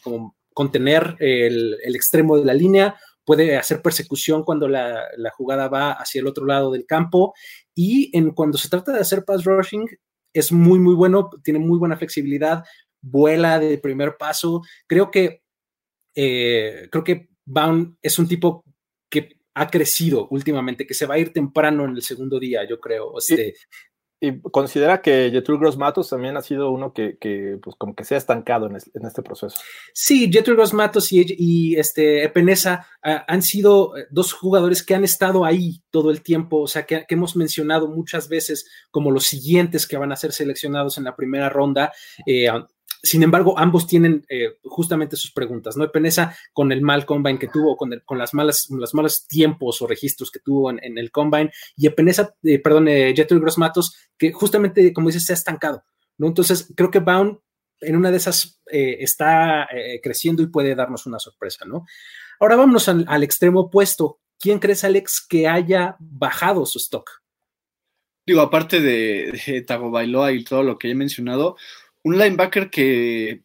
como 0.02 0.36
contener 0.52 1.16
el, 1.18 1.76
el, 1.82 1.96
extremo 1.96 2.36
de 2.36 2.44
la 2.44 2.54
línea, 2.54 2.96
puede 3.24 3.56
hacer 3.56 3.80
persecución 3.80 4.44
cuando 4.44 4.68
la, 4.68 5.04
la, 5.16 5.30
jugada 5.30 5.68
va 5.68 5.92
hacia 5.92 6.20
el 6.20 6.26
otro 6.26 6.46
lado 6.46 6.72
del 6.72 6.86
campo 6.86 7.34
y 7.74 8.10
en, 8.16 8.32
cuando 8.32 8.58
se 8.58 8.68
trata 8.68 8.92
de 8.92 9.00
hacer 9.00 9.24
pass 9.24 9.44
rushing 9.44 9.86
es 10.32 10.52
muy, 10.52 10.78
muy 10.78 10.94
bueno, 10.94 11.30
tiene 11.42 11.58
muy 11.58 11.78
buena 11.78 11.96
flexibilidad, 11.96 12.64
vuela 13.00 13.58
de 13.58 13.78
primer 13.78 14.16
paso. 14.16 14.62
Creo 14.86 15.10
que, 15.10 15.42
eh, 16.14 16.88
creo 16.90 17.04
que 17.04 17.28
Baum 17.44 17.96
es 18.02 18.18
un 18.18 18.28
tipo 18.28 18.64
que 19.08 19.40
ha 19.54 19.68
crecido 19.68 20.28
últimamente, 20.30 20.86
que 20.86 20.94
se 20.94 21.06
va 21.06 21.14
a 21.14 21.18
ir 21.18 21.32
temprano 21.32 21.84
en 21.84 21.92
el 21.92 22.02
segundo 22.02 22.38
día, 22.38 22.66
yo 22.68 22.78
creo. 22.78 23.18
Este, 23.18 23.54
y 24.20 24.38
considera 24.40 25.00
que 25.00 25.30
Jetru 25.32 25.58
Gross 25.58 25.78
Matos 25.78 26.10
también 26.10 26.36
ha 26.36 26.42
sido 26.42 26.70
uno 26.70 26.92
que, 26.92 27.16
que, 27.18 27.58
pues 27.62 27.74
como 27.76 27.94
que 27.94 28.04
se 28.04 28.14
ha 28.14 28.18
estancado 28.18 28.66
en, 28.66 28.76
es, 28.76 28.90
en 28.94 29.06
este 29.06 29.22
proceso. 29.22 29.58
Sí, 29.94 30.30
Jetru 30.30 30.54
Gross 30.54 30.74
Matos 30.74 31.10
y, 31.10 31.24
y 31.38 31.76
este 31.76 32.24
Epenesa 32.24 32.86
uh, 33.04 33.24
han 33.26 33.40
sido 33.40 33.94
dos 34.10 34.34
jugadores 34.34 34.82
que 34.82 34.94
han 34.94 35.04
estado 35.04 35.46
ahí 35.46 35.82
todo 35.90 36.10
el 36.10 36.22
tiempo, 36.22 36.60
o 36.60 36.66
sea, 36.66 36.84
que, 36.84 37.06
que, 37.08 37.14
hemos 37.14 37.34
mencionado 37.34 37.88
muchas 37.88 38.28
veces 38.28 38.66
como 38.90 39.10
los 39.10 39.24
siguientes 39.24 39.86
que 39.86 39.96
van 39.96 40.12
a 40.12 40.16
ser 40.16 40.32
seleccionados 40.32 40.98
en 40.98 41.04
la 41.04 41.16
primera 41.16 41.48
ronda. 41.48 41.92
Eh, 42.26 42.48
sin 43.02 43.22
embargo, 43.22 43.58
ambos 43.58 43.86
tienen 43.86 44.24
eh, 44.28 44.58
justamente 44.64 45.16
sus 45.16 45.32
preguntas, 45.32 45.76
¿no? 45.76 45.90
Penesa 45.90 46.36
con 46.52 46.70
el 46.70 46.82
mal 46.82 47.06
combine 47.06 47.38
que 47.38 47.48
tuvo, 47.48 47.76
con, 47.76 47.90
con 48.04 48.18
las 48.18 48.34
malas, 48.34 48.66
los 48.70 48.94
malos 48.94 49.26
tiempos 49.26 49.80
o 49.80 49.86
registros 49.86 50.30
que 50.30 50.40
tuvo 50.40 50.70
en, 50.70 50.98
el 50.98 51.10
combine, 51.10 51.50
y 51.76 51.88
Penesa, 51.90 52.34
eh, 52.42 52.58
perdón, 52.58 52.88
eh, 52.88 53.14
Jeter 53.16 53.40
Gross 53.40 53.58
Matos, 53.58 53.96
que 54.18 54.32
justamente, 54.32 54.92
como 54.92 55.08
dices, 55.08 55.24
se 55.24 55.32
ha 55.32 55.34
estancado, 55.34 55.82
¿no? 56.18 56.26
Entonces, 56.26 56.72
creo 56.76 56.90
que 56.90 56.98
Bound 56.98 57.38
en 57.80 57.96
una 57.96 58.10
de 58.10 58.18
esas 58.18 58.60
eh, 58.70 58.98
está 59.00 59.66
creciendo 60.02 60.42
y 60.42 60.48
puede 60.48 60.74
darnos 60.74 61.06
una 61.06 61.18
sorpresa, 61.18 61.64
¿no? 61.64 61.86
Ahora 62.38 62.56
vámonos 62.56 62.88
al, 62.88 63.22
extremo 63.22 63.60
opuesto. 63.60 64.20
¿Quién 64.38 64.58
crees, 64.58 64.84
Alex, 64.84 65.24
que 65.26 65.48
haya 65.48 65.96
bajado 65.98 66.66
su 66.66 66.78
stock? 66.78 67.22
Digo, 68.26 68.42
aparte 68.42 68.80
de, 68.80 69.40
de 69.46 69.62
Tagovailoa 69.62 70.32
y 70.32 70.44
todo 70.44 70.62
lo 70.62 70.78
que 70.78 70.90
he 70.90 70.94
mencionado, 70.94 71.56
un 72.02 72.18
linebacker 72.18 72.70
que 72.70 73.42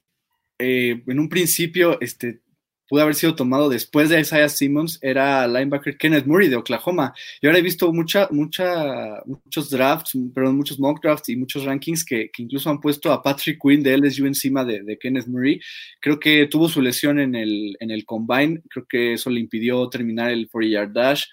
eh, 0.59 1.03
en 1.05 1.19
un 1.19 1.29
principio 1.29 1.99
este, 1.99 2.41
pudo 2.87 3.01
haber 3.01 3.15
sido 3.15 3.35
tomado 3.35 3.69
después 3.69 4.09
de 4.09 4.19
Isaiah 4.19 4.49
Simmons 4.49 4.99
era 5.01 5.47
linebacker 5.47 5.97
Kenneth 5.97 6.25
Murray 6.25 6.49
de 6.49 6.55
Oklahoma. 6.55 7.13
Y 7.41 7.47
ahora 7.47 7.59
he 7.59 7.61
visto 7.61 7.91
mucha, 7.91 8.27
mucha, 8.31 9.21
muchos 9.25 9.69
drafts, 9.69 10.13
perdón, 10.33 10.57
muchos 10.57 10.79
mock 10.79 11.01
drafts 11.01 11.29
y 11.29 11.35
muchos 11.35 11.65
rankings 11.65 12.05
que, 12.05 12.29
incluso 12.37 12.69
han 12.69 12.79
puesto 12.79 13.11
a 13.11 13.21
Patrick 13.21 13.59
Quinn 13.61 13.83
de 13.83 13.97
LSU 13.97 14.25
encima 14.25 14.63
de, 14.63 14.83
de, 14.83 14.97
Kenneth 14.97 15.27
Murray. 15.27 15.59
Creo 15.99 16.19
que 16.19 16.47
tuvo 16.47 16.69
su 16.69 16.81
lesión 16.81 17.19
en 17.19 17.35
el, 17.35 17.75
en 17.79 17.91
el 17.91 18.05
combine, 18.05 18.61
creo 18.69 18.85
que 18.87 19.13
eso 19.13 19.29
le 19.29 19.39
impidió 19.39 19.89
terminar 19.89 20.31
el 20.31 20.47
40 20.49 20.71
yard 20.71 20.91
dash 20.91 21.23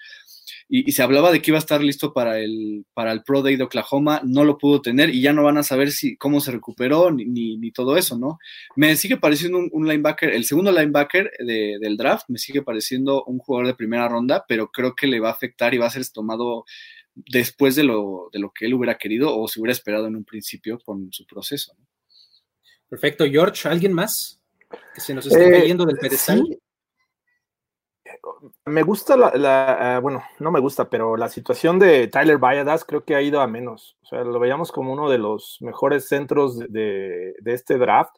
y, 0.75 0.89
y, 0.89 0.91
se 0.93 1.03
hablaba 1.03 1.31
de 1.31 1.39
que 1.39 1.51
iba 1.51 1.57
a 1.57 1.59
estar 1.59 1.83
listo 1.83 2.13
para 2.13 2.39
el, 2.39 2.83
para 2.95 3.11
el 3.11 3.21
Pro 3.21 3.43
Day 3.43 3.57
de 3.57 3.63
Oklahoma, 3.63 4.21
no 4.23 4.43
lo 4.43 4.57
pudo 4.57 4.81
tener 4.81 5.11
y 5.11 5.21
ya 5.21 5.31
no 5.31 5.43
van 5.43 5.59
a 5.59 5.63
saber 5.63 5.91
si, 5.91 6.17
cómo 6.17 6.41
se 6.41 6.51
recuperó 6.51 7.11
ni, 7.11 7.25
ni, 7.25 7.57
ni 7.57 7.71
todo 7.71 7.95
eso, 7.95 8.17
¿no? 8.17 8.39
Me 8.75 8.95
sigue 8.95 9.17
pareciendo 9.17 9.59
un, 9.59 9.69
un 9.71 9.87
linebacker, 9.87 10.31
el 10.31 10.45
segundo 10.45 10.71
linebacker 10.71 11.29
de, 11.45 11.77
del 11.79 11.95
draft, 11.95 12.25
me 12.27 12.39
sigue 12.39 12.63
pareciendo 12.63 13.23
un 13.25 13.37
jugador 13.37 13.67
de 13.67 13.75
primera 13.75 14.09
ronda, 14.09 14.45
pero 14.47 14.71
creo 14.71 14.95
que 14.95 15.05
le 15.05 15.19
va 15.19 15.29
a 15.29 15.33
afectar 15.33 15.75
y 15.75 15.77
va 15.77 15.85
a 15.85 15.91
ser 15.91 16.07
tomado 16.09 16.65
después 17.13 17.75
de 17.75 17.83
lo, 17.83 18.29
de 18.33 18.39
lo 18.39 18.51
que 18.51 18.65
él 18.65 18.73
hubiera 18.73 18.97
querido 18.97 19.37
o 19.37 19.47
se 19.47 19.59
hubiera 19.59 19.73
esperado 19.73 20.07
en 20.07 20.15
un 20.15 20.25
principio 20.25 20.79
con 20.79 21.13
su 21.13 21.27
proceso. 21.27 21.75
¿no? 21.77 21.85
Perfecto, 22.89 23.25
George, 23.25 23.67
¿alguien 23.69 23.93
más? 23.93 24.39
que 24.95 25.01
se 25.01 25.13
nos 25.13 25.27
está 25.27 25.39
Eh, 25.39 25.51
cayendo 25.51 25.85
del 25.85 25.97
pedestal. 25.97 26.43
sí. 26.47 26.57
Me 28.65 28.83
gusta 28.83 29.15
la, 29.17 29.95
ah, 29.95 29.99
bueno, 29.99 30.23
no 30.39 30.51
me 30.51 30.59
gusta, 30.59 30.89
pero 30.89 31.17
la 31.17 31.29
situación 31.29 31.79
de 31.79 32.07
Tyler 32.07 32.37
Valladas 32.37 32.85
creo 32.85 33.03
que 33.03 33.15
ha 33.15 33.21
ido 33.21 33.41
a 33.41 33.47
menos. 33.47 33.97
O 34.03 34.05
sea, 34.05 34.23
lo 34.23 34.39
veíamos 34.39 34.71
como 34.71 34.91
uno 34.93 35.09
de 35.09 35.17
los 35.17 35.57
mejores 35.61 36.07
centros 36.07 36.57
de, 36.59 37.33
de- 37.39 37.53
este 37.53 37.77
draft. 37.77 38.15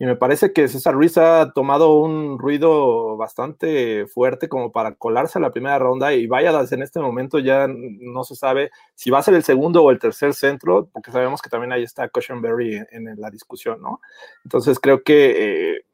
Y 0.00 0.06
me 0.06 0.14
parece 0.16 0.52
que 0.52 0.68
César 0.68 0.94
Ruiz 0.94 1.18
ha 1.18 1.52
tomado 1.52 1.94
un 1.98 2.38
ruido 2.38 3.16
bastante 3.16 4.06
fuerte 4.06 4.48
como 4.48 4.70
para 4.70 4.94
colarse 4.94 5.38
a 5.38 5.42
la 5.42 5.50
primera 5.50 5.78
ronda. 5.78 6.12
Y 6.14 6.26
Valladas 6.28 6.70
en 6.72 6.82
este 6.82 7.00
momento 7.00 7.38
ya 7.40 7.66
no 7.68 8.22
se 8.24 8.36
sabe 8.36 8.70
si 8.94 9.10
va 9.10 9.18
a 9.18 9.22
ser 9.22 9.34
el 9.34 9.42
segundo 9.42 9.82
o 9.82 9.90
el 9.90 9.98
tercer 9.98 10.34
centro, 10.34 10.88
porque 10.92 11.10
sabemos 11.10 11.42
que 11.42 11.50
también 11.50 11.72
ahí 11.72 11.82
está 11.82 12.08
Cushenberry 12.08 12.76
en, 12.92 13.08
en 13.08 13.20
la 13.20 13.30
discusión, 13.30 13.80
¿no? 13.82 14.00
Entonces 14.44 14.78
creo 14.78 15.02
que 15.02 15.74
eh, 15.76 15.84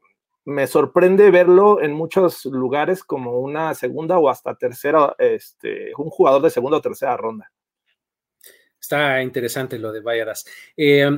me 0.45 0.67
sorprende 0.67 1.31
verlo 1.31 1.81
en 1.81 1.93
muchos 1.93 2.45
lugares 2.45 3.03
como 3.03 3.39
una 3.39 3.73
segunda 3.73 4.19
o 4.19 4.29
hasta 4.29 4.55
tercera, 4.55 5.15
este, 5.17 5.91
un 5.97 6.09
jugador 6.09 6.41
de 6.43 6.51
segunda 6.51 6.77
o 6.77 6.81
tercera 6.81 7.17
ronda. 7.17 7.51
Está 8.79 9.23
interesante 9.23 9.79
lo 9.79 9.91
de 9.91 10.01
Valladas. 10.01 10.45
Eh, 10.77 11.09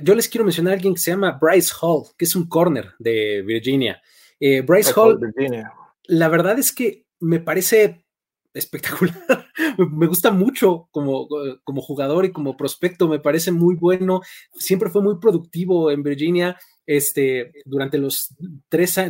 yo 0.00 0.14
les 0.14 0.26
quiero 0.26 0.44
mencionar 0.46 0.72
a 0.72 0.76
alguien 0.76 0.94
que 0.94 1.00
se 1.00 1.10
llama 1.10 1.38
Bryce 1.38 1.74
Hall, 1.82 2.04
que 2.16 2.24
es 2.24 2.34
un 2.34 2.48
corner 2.48 2.94
de 2.98 3.42
Virginia. 3.42 4.00
Eh, 4.40 4.62
Bryce 4.62 4.92
Hall, 4.96 5.18
Virginia. 5.18 5.70
la 6.04 6.28
verdad 6.28 6.58
es 6.58 6.72
que 6.72 7.04
me 7.20 7.40
parece 7.40 8.06
espectacular. 8.54 9.14
me 9.92 10.06
gusta 10.06 10.30
mucho 10.30 10.88
como, 10.90 11.28
como 11.62 11.82
jugador 11.82 12.24
y 12.24 12.32
como 12.32 12.56
prospecto, 12.56 13.08
me 13.08 13.20
parece 13.20 13.52
muy 13.52 13.74
bueno. 13.74 14.22
Siempre 14.54 14.88
fue 14.88 15.02
muy 15.02 15.18
productivo 15.18 15.90
en 15.90 16.02
Virginia. 16.02 16.56
Este, 16.86 17.52
durante 17.64 17.96
los 17.98 18.34
tres 18.68 19.00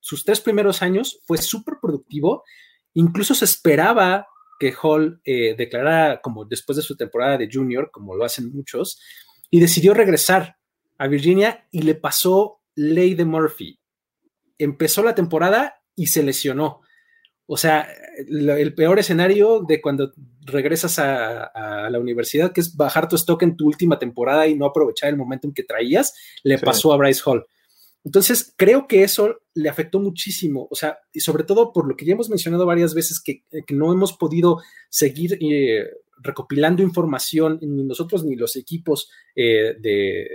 sus 0.00 0.24
tres 0.24 0.40
primeros 0.40 0.82
años 0.82 1.20
fue 1.26 1.38
súper 1.38 1.74
productivo. 1.80 2.44
Incluso 2.94 3.34
se 3.34 3.44
esperaba 3.44 4.26
que 4.58 4.74
Hall 4.80 5.20
eh, 5.24 5.54
declarara 5.56 6.20
como 6.20 6.44
después 6.44 6.76
de 6.76 6.82
su 6.82 6.96
temporada 6.96 7.36
de 7.36 7.48
junior, 7.52 7.90
como 7.90 8.14
lo 8.14 8.24
hacen 8.24 8.52
muchos, 8.52 9.00
y 9.50 9.60
decidió 9.60 9.92
regresar 9.92 10.56
a 10.98 11.08
Virginia 11.08 11.66
y 11.70 11.82
le 11.82 11.94
pasó 11.94 12.60
ley 12.74 13.14
de 13.14 13.24
Murphy. 13.24 13.80
Empezó 14.58 15.02
la 15.02 15.14
temporada 15.14 15.82
y 15.96 16.06
se 16.06 16.22
lesionó. 16.22 16.80
O 17.46 17.56
sea, 17.56 17.88
el 18.16 18.74
peor 18.74 18.98
escenario 18.98 19.64
de 19.66 19.80
cuando 19.80 20.12
regresas 20.44 20.98
a, 20.98 21.44
a, 21.44 21.90
la 21.90 21.98
universidad, 21.98 22.52
que 22.52 22.60
es 22.60 22.76
bajar 22.76 23.08
tu 23.08 23.16
stock 23.16 23.42
en 23.42 23.56
tu 23.56 23.66
última 23.66 23.98
temporada 23.98 24.46
y 24.46 24.54
no 24.54 24.66
aprovechar 24.66 25.10
el 25.10 25.16
momento 25.16 25.46
en 25.46 25.54
que 25.54 25.64
traías, 25.64 26.14
le 26.44 26.58
sí. 26.58 26.64
pasó 26.64 26.92
a 26.92 26.96
Bryce 26.96 27.22
Hall. 27.24 27.46
Entonces, 28.04 28.52
creo 28.56 28.86
que 28.88 29.04
eso 29.04 29.38
le 29.54 29.68
afectó 29.68 30.00
muchísimo, 30.00 30.66
o 30.70 30.74
sea, 30.74 30.98
y 31.12 31.20
sobre 31.20 31.44
todo 31.44 31.72
por 31.72 31.86
lo 31.86 31.96
que 31.96 32.04
ya 32.04 32.14
hemos 32.14 32.30
mencionado 32.30 32.66
varias 32.66 32.94
veces, 32.94 33.20
que, 33.20 33.44
que 33.64 33.74
no 33.74 33.92
hemos 33.92 34.12
podido 34.14 34.58
seguir 34.88 35.38
eh, 35.40 35.84
recopilando 36.18 36.82
información, 36.82 37.58
ni 37.62 37.84
nosotros 37.84 38.24
ni 38.24 38.34
los 38.34 38.56
equipos 38.56 39.08
eh, 39.36 39.74
de, 39.80 40.26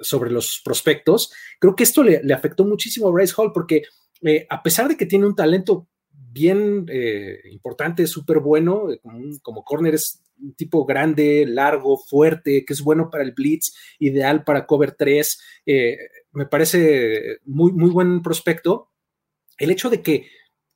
sobre 0.00 0.30
los 0.30 0.60
prospectos. 0.62 1.32
Creo 1.58 1.74
que 1.74 1.84
esto 1.84 2.02
le, 2.02 2.22
le 2.22 2.34
afectó 2.34 2.66
muchísimo 2.66 3.08
a 3.08 3.12
Bryce 3.12 3.34
Hall, 3.36 3.52
porque 3.52 3.82
eh, 4.22 4.46
a 4.50 4.62
pesar 4.62 4.88
de 4.88 4.96
que 4.96 5.06
tiene 5.06 5.26
un 5.26 5.34
talento 5.34 5.88
bien 6.34 6.86
eh, 6.88 7.38
importante, 7.50 8.06
súper 8.06 8.40
bueno, 8.40 8.88
como, 9.02 9.18
un, 9.18 9.38
como 9.38 9.64
corner 9.64 9.94
es 9.94 10.20
un 10.42 10.52
tipo 10.54 10.84
grande, 10.84 11.46
largo, 11.46 11.96
fuerte, 11.96 12.64
que 12.66 12.72
es 12.72 12.82
bueno 12.82 13.08
para 13.08 13.22
el 13.22 13.32
blitz, 13.32 13.72
ideal 14.00 14.42
para 14.42 14.66
cover 14.66 14.96
3, 14.98 15.40
eh, 15.64 15.96
me 16.32 16.46
parece 16.46 17.38
muy, 17.44 17.72
muy 17.72 17.90
buen 17.90 18.20
prospecto. 18.20 18.90
El 19.56 19.70
hecho 19.70 19.88
de 19.88 20.02
que 20.02 20.26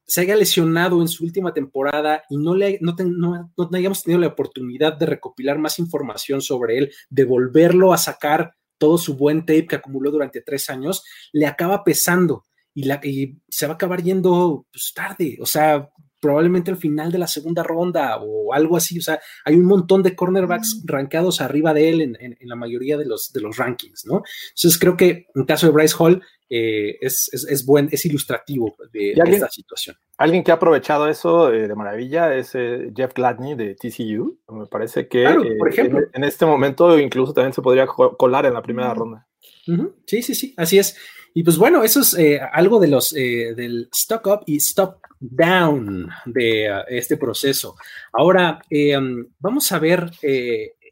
se 0.06 0.20
haya 0.20 0.36
lesionado 0.36 1.02
en 1.02 1.08
su 1.08 1.24
última 1.24 1.52
temporada 1.52 2.22
y 2.30 2.36
no, 2.36 2.54
le, 2.54 2.78
no, 2.80 2.94
no, 2.98 3.52
no 3.56 3.76
hayamos 3.76 4.04
tenido 4.04 4.20
la 4.20 4.28
oportunidad 4.28 4.96
de 4.96 5.06
recopilar 5.06 5.58
más 5.58 5.80
información 5.80 6.40
sobre 6.40 6.78
él, 6.78 6.92
de 7.10 7.24
volverlo 7.24 7.92
a 7.92 7.98
sacar 7.98 8.54
todo 8.78 8.96
su 8.96 9.16
buen 9.16 9.40
tape 9.40 9.66
que 9.66 9.76
acumuló 9.76 10.12
durante 10.12 10.40
tres 10.40 10.70
años, 10.70 11.02
le 11.32 11.46
acaba 11.46 11.82
pesando 11.82 12.46
y, 12.78 12.84
la, 12.84 13.00
y 13.02 13.36
se 13.48 13.66
va 13.66 13.72
a 13.72 13.74
acabar 13.74 14.04
yendo 14.04 14.64
pues, 14.70 14.92
tarde, 14.94 15.36
o 15.40 15.46
sea, 15.46 15.90
probablemente 16.20 16.70
al 16.70 16.76
final 16.76 17.10
de 17.10 17.18
la 17.18 17.26
segunda 17.26 17.64
ronda 17.64 18.18
o 18.20 18.54
algo 18.54 18.76
así, 18.76 19.00
o 19.00 19.02
sea, 19.02 19.18
hay 19.44 19.56
un 19.56 19.64
montón 19.64 20.04
de 20.04 20.14
cornerbacks 20.14 20.82
rankeados 20.84 21.40
arriba 21.40 21.74
de 21.74 21.88
él 21.88 22.02
en, 22.02 22.16
en, 22.20 22.36
en, 22.38 22.48
la 22.48 22.54
mayoría 22.54 22.96
de 22.96 23.04
los, 23.04 23.32
de 23.32 23.40
los 23.40 23.56
rankings, 23.56 24.06
¿no? 24.06 24.22
Entonces 24.50 24.78
creo 24.78 24.96
que 24.96 25.26
en 25.34 25.44
caso 25.44 25.66
de 25.66 25.72
Bryce 25.72 25.96
Hall 25.98 26.22
eh, 26.50 26.96
es, 27.00 27.28
es, 27.32 27.44
es, 27.48 27.66
buen, 27.66 27.88
es 27.92 28.04
ilustrativo 28.06 28.74
de, 28.92 29.14
alguien, 29.18 29.34
esta 29.34 29.50
situación. 29.50 29.96
Alguien 30.16 30.42
que 30.42 30.50
ha 30.50 30.54
aprovechado 30.54 31.08
eso 31.08 31.52
eh, 31.52 31.68
de 31.68 31.74
maravilla 31.74 32.34
es 32.34 32.54
eh, 32.54 32.90
Jeff 32.94 33.12
Gladney 33.14 33.54
de 33.54 33.74
TCU, 33.74 34.38
me 34.48 34.66
parece 34.66 35.08
que 35.08 35.22
claro, 35.22 35.42
por 35.58 35.68
ejemplo. 35.68 35.98
En, 35.98 36.08
en, 36.14 36.24
este 36.24 36.46
momento 36.46 36.98
incluso 36.98 37.32
también 37.32 37.52
se 37.52 37.62
podría 37.62 37.86
colar 37.86 38.46
en 38.46 38.54
la 38.54 38.62
primera 38.62 38.94
ronda. 38.94 39.26
Uh 39.66 39.72
-huh. 39.72 39.92
Sí, 40.06 40.22
sí, 40.22 40.34
sí, 40.34 40.54
así 40.56 40.78
es. 40.78 40.96
Y 41.34 41.42
pues 41.44 41.56
bueno, 41.56 41.84
eso 41.84 42.00
es 42.00 42.18
eh, 42.18 42.40
algo 42.52 42.80
de 42.80 42.88
los 42.88 43.14
eh, 43.14 43.54
del 43.54 43.88
stock 43.92 44.26
up 44.26 44.40
y 44.46 44.56
stock 44.56 44.98
down 45.20 46.08
de 46.26 46.68
uh, 46.68 46.84
este 46.88 47.16
proceso. 47.16 47.76
Ahora 48.12 48.60
eh, 48.70 48.96
vamos 49.38 49.70
a 49.72 49.78
ver 49.78 50.10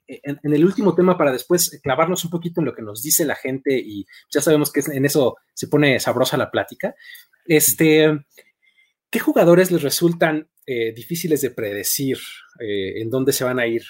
en, 0.07 0.39
en, 0.43 0.55
el 0.55 0.65
último 0.65 0.95
tema 0.95 1.17
para 1.17 1.33
después 1.33 1.81
clavarnos 1.83 2.25
un 2.25 2.31
poquito 2.31 2.61
en 2.61 2.67
lo 2.67 2.75
que 2.75 2.83
nos 2.83 3.03
dice 3.03 3.25
la 3.25 3.35
gente 3.35 3.77
y 3.79 4.07
ya 4.31 4.41
sabemos 4.41 4.73
que 4.73 4.83
en 4.93 5.05
eso 5.05 5.37
se 5.55 5.69
pone 5.69 5.99
sabrosa 6.01 6.37
la 6.37 6.51
plática. 6.51 6.95
Este, 7.45 8.25
¿qué 9.11 9.19
jugadores 9.19 9.71
les 9.71 9.83
resultan 9.83 10.49
difíciles 10.67 11.41
de 11.43 11.51
predecir 11.51 12.19
en 12.59 13.09
dónde 13.09 13.33
se 13.33 13.45
van 13.45 13.61
a 13.61 13.69
ir? 13.69 13.83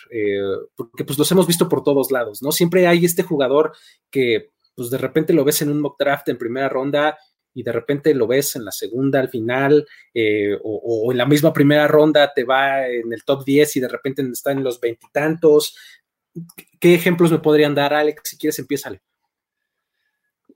porque 0.77 1.05
pues 1.05 1.19
los 1.19 1.31
hemos 1.33 1.47
visto 1.47 1.71
por 1.71 1.83
todos 1.83 2.11
lados, 2.11 2.43
¿no? 2.43 2.53
Siempre 2.53 2.87
hay 2.87 3.07
este 3.07 3.23
jugador 3.23 3.73
que 4.11 4.51
pues 4.77 4.91
de 4.91 4.99
repente 4.99 5.33
lo 5.33 5.45
ves 5.45 5.63
en 5.63 5.71
un 5.71 5.81
mock 5.81 5.99
draft 5.99 6.29
en 6.29 6.39
primera 6.39 6.69
ronda 6.69 7.17
y 7.55 7.63
de 7.63 7.73
repente 7.73 8.15
lo 8.15 8.27
ves 8.27 8.55
en 8.55 8.67
la 8.67 8.71
segunda 8.71 9.19
al 9.19 9.31
final 9.31 9.87
eh, 10.13 10.55
o, 10.63 11.07
o, 11.07 11.11
en 11.11 11.17
la 11.17 11.25
misma 11.25 11.55
primera 11.55 11.89
ronda 11.89 12.31
te 12.35 12.45
va 12.45 12.87
en 12.87 13.11
el 13.11 13.25
top 13.25 13.45
10 13.45 13.77
y 13.77 13.81
de 13.81 13.89
repente 13.89 14.23
está 14.31 14.53
en 14.53 14.63
los 14.63 14.79
veintitantos. 14.79 15.75
¿Qué 16.81 16.95
ejemplos 16.95 17.31
me 17.31 17.39
podrían 17.39 17.75
dar, 17.75 17.95
Alex? 17.95 18.23
Si 18.25 18.39
quieres, 18.39 18.59
empiézale. 18.59 19.01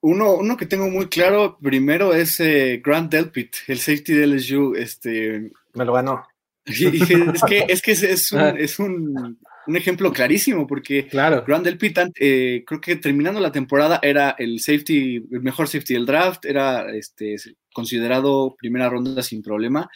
Uno, 0.02 0.34
uno 0.34 0.56
que 0.56 0.66
tengo 0.66 0.88
muy 0.88 1.08
claro 1.08 1.58
primero 1.60 2.14
es 2.14 2.40
eh, 2.40 2.80
Grant 2.82 3.12
Delpit, 3.12 3.54
el 3.66 3.78
safety 3.78 4.14
de 4.14 4.26
LSU. 4.26 4.74
Este, 4.74 5.50
me 5.74 5.84
lo 5.84 5.92
ganó. 5.92 6.26
Y, 6.66 6.84
y 6.84 7.02
es 7.02 7.42
que 7.42 7.64
es, 7.68 7.82
que 7.82 7.92
es, 7.92 8.02
es 8.02 8.32
un, 8.32 8.58
es 8.58 8.78
un 8.78 9.38
un 9.70 9.76
ejemplo 9.76 10.12
clarísimo, 10.12 10.66
porque 10.66 11.06
claro. 11.06 11.44
Grant 11.46 11.64
Delpit, 11.64 11.98
eh, 12.18 12.64
creo 12.66 12.80
que 12.80 12.96
terminando 12.96 13.40
la 13.40 13.52
temporada, 13.52 14.00
era 14.02 14.34
el 14.38 14.60
safety, 14.60 15.16
el 15.30 15.42
mejor 15.42 15.68
safety 15.68 15.94
del 15.94 16.06
draft, 16.06 16.44
era 16.44 16.90
este, 16.94 17.36
considerado 17.72 18.56
primera 18.58 18.88
ronda 18.88 19.22
sin 19.22 19.42
problema. 19.42 19.88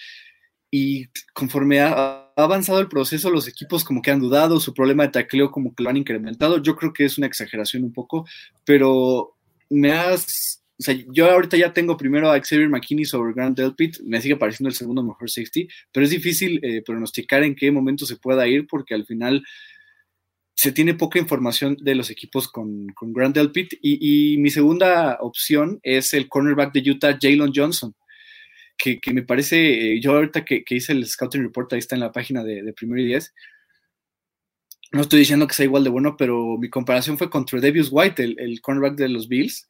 Y 0.71 1.07
conforme 1.33 1.81
ha, 1.81 1.93
ha, 1.93 2.24
avanzado 2.37 2.81
el 2.81 2.89
proceso, 2.89 3.31
los 3.31 3.49
equipos 3.49 3.85
como 3.85 4.03
que 4.03 4.11
han 4.11 4.21
dudado, 4.21 4.61
su 4.61 4.75
problema 4.75 5.05
de 5.05 5.11
tacleo 5.11 5.51
como 5.51 5.75
que 5.75 5.83
lo 5.83 5.91
han 5.91 5.97
incrementado. 5.97 6.63
Yo 6.63 6.77
creo 6.77 6.93
que 6.93 7.05
es 7.05 7.19
una 7.19 7.27
exageración 7.27 7.85
un 7.85 7.93
poco, 7.93 8.27
pero 8.65 9.37
me 9.71 9.93
has 9.93 10.65
o 10.77 10.83
sea, 10.83 10.97
yo 11.13 11.31
ahorita 11.31 11.57
ya 11.57 11.73
tengo 11.73 11.97
primero 11.97 12.31
a 12.31 12.41
Xavier 12.41 12.69
McKinney 12.69 13.05
sobre 13.05 13.33
Grant 13.33 13.57
Delpit, 13.57 14.01
me 14.01 14.21
sigue 14.21 14.37
pareciendo 14.37 14.69
el 14.69 14.75
segundo 14.75 15.05
mejor 15.05 15.31
safety, 15.31 15.69
pero 15.93 16.05
es 16.05 16.11
difícil 16.11 16.59
eh, 16.65 16.83
pronosticar 16.85 17.45
en 17.45 17.55
qué 17.55 17.71
momento 17.71 18.05
se 18.07 18.17
pueda 18.17 18.47
ir 18.49 18.67
porque 18.67 18.95
al 18.95 19.07
final 19.07 19.45
se 20.57 20.73
tiene 20.73 20.95
poca 20.95 21.21
información 21.21 21.77
de 21.81 21.95
los 21.95 22.11
equipos 22.11 22.49
con, 22.49 22.89
con 22.89 23.13
Grant 23.13 23.37
Delpit 23.37 23.75
y, 23.81 24.35
y, 24.35 24.39
mi 24.39 24.51
segunda 24.51 25.19
opción 25.21 25.79
es 25.83 26.13
el 26.13 26.29
cornerback 26.29 26.73
de 26.73 26.91
Utah, 26.91 27.19
Jalen 27.21 27.53
Johnson, 27.55 27.95
que, 28.77 29.01
que, 29.01 29.13
me 29.13 29.23
parece, 29.23 29.95
eh, 29.95 30.01
yo 30.01 30.13
ahorita 30.13 30.45
que, 30.45 30.65
que, 30.65 30.77
hice 30.77 30.93
el 30.93 31.07
scouting 31.07 31.43
report, 31.43 31.73
ahí 31.73 31.79
está 31.79 31.95
en 31.97 32.01
la 32.01 32.13
página 32.13 32.45
de, 32.45 32.63
de 32.63 32.73
Primero 32.73 33.01
y 33.01 33.07
Diez, 33.07 33.35
no 34.93 35.01
estoy 35.01 35.21
diciendo 35.21 35.47
que 35.47 35.55
sea 35.55 35.65
igual 35.65 35.85
de 35.85 35.91
bueno, 35.91 36.17
pero 36.17 36.57
mi 36.59 36.71
comparación 36.71 37.19
fue 37.19 37.31
contra 37.31 37.61
Devius 37.61 37.89
White, 37.91 38.23
el, 38.23 38.39
el 38.39 38.61
cornerback 38.61 38.97
de 38.97 39.09
los 39.09 39.29
Bills, 39.29 39.69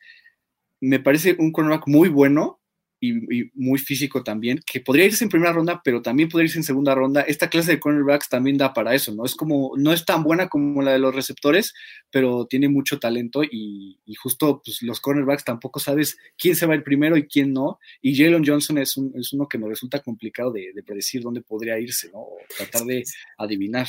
me 0.81 1.01
parece 1.01 1.37
un 1.39 1.53
cornerback 1.53 1.87
muy 1.87 2.09
bueno 2.09 2.61
y, 3.09 3.41
y, 3.41 3.51
muy 3.55 3.79
físico 3.79 4.23
también, 4.23 4.61
que 4.65 4.81
podría 4.81 5.07
irse 5.07 5.25
en 5.25 5.31
primera 5.31 5.53
ronda, 5.53 5.81
pero 5.85 6.03
también 6.03 6.29
podría 6.29 6.47
irse 6.47 6.59
en 6.59 6.65
segunda 6.65 6.95
ronda. 6.95 7.23
Esta 7.23 7.49
clase 7.49 7.73
de 7.73 7.81
cornerbacks 7.81 8.29
también 8.29 8.57
da 8.57 8.73
para 8.73 8.95
eso, 8.95 9.15
¿no? 9.15 9.25
Es 9.25 9.35
como, 9.35 9.73
no 9.77 9.93
es 9.93 10.05
tan 10.05 10.23
buena 10.23 10.49
como 10.49 10.83
la 10.83 10.93
de 10.93 10.99
los 10.99 11.15
receptores, 11.15 11.75
pero 12.11 12.47
tiene 12.47 12.69
mucho 12.69 12.99
talento 12.99 13.43
y, 13.43 13.99
y 14.05 14.15
justo 14.15 14.63
pues, 14.65 14.83
los 14.83 15.01
cornerbacks 15.01 15.45
tampoco 15.45 15.81
sabes 15.81 16.17
quién 16.39 16.57
se 16.57 16.67
va 16.67 16.75
el 16.75 16.83
primero 16.83 17.17
y 17.17 17.27
quién 17.27 17.53
no. 17.53 17.79
Y 18.01 18.17
Jalen 18.17 18.45
Johnson 18.47 18.79
es, 18.79 18.97
un, 18.97 19.13
es 19.17 19.33
uno 19.33 19.49
que 19.49 19.59
me 19.59 19.69
resulta 19.69 20.01
complicado 20.01 20.53
de, 20.53 20.73
de, 20.75 20.83
predecir 20.83 21.23
dónde 21.23 21.43
podría 21.43 21.79
irse, 21.79 22.11
¿no? 22.13 22.21
O 22.21 22.39
tratar 22.57 22.83
de 22.83 23.05
adivinar. 23.39 23.87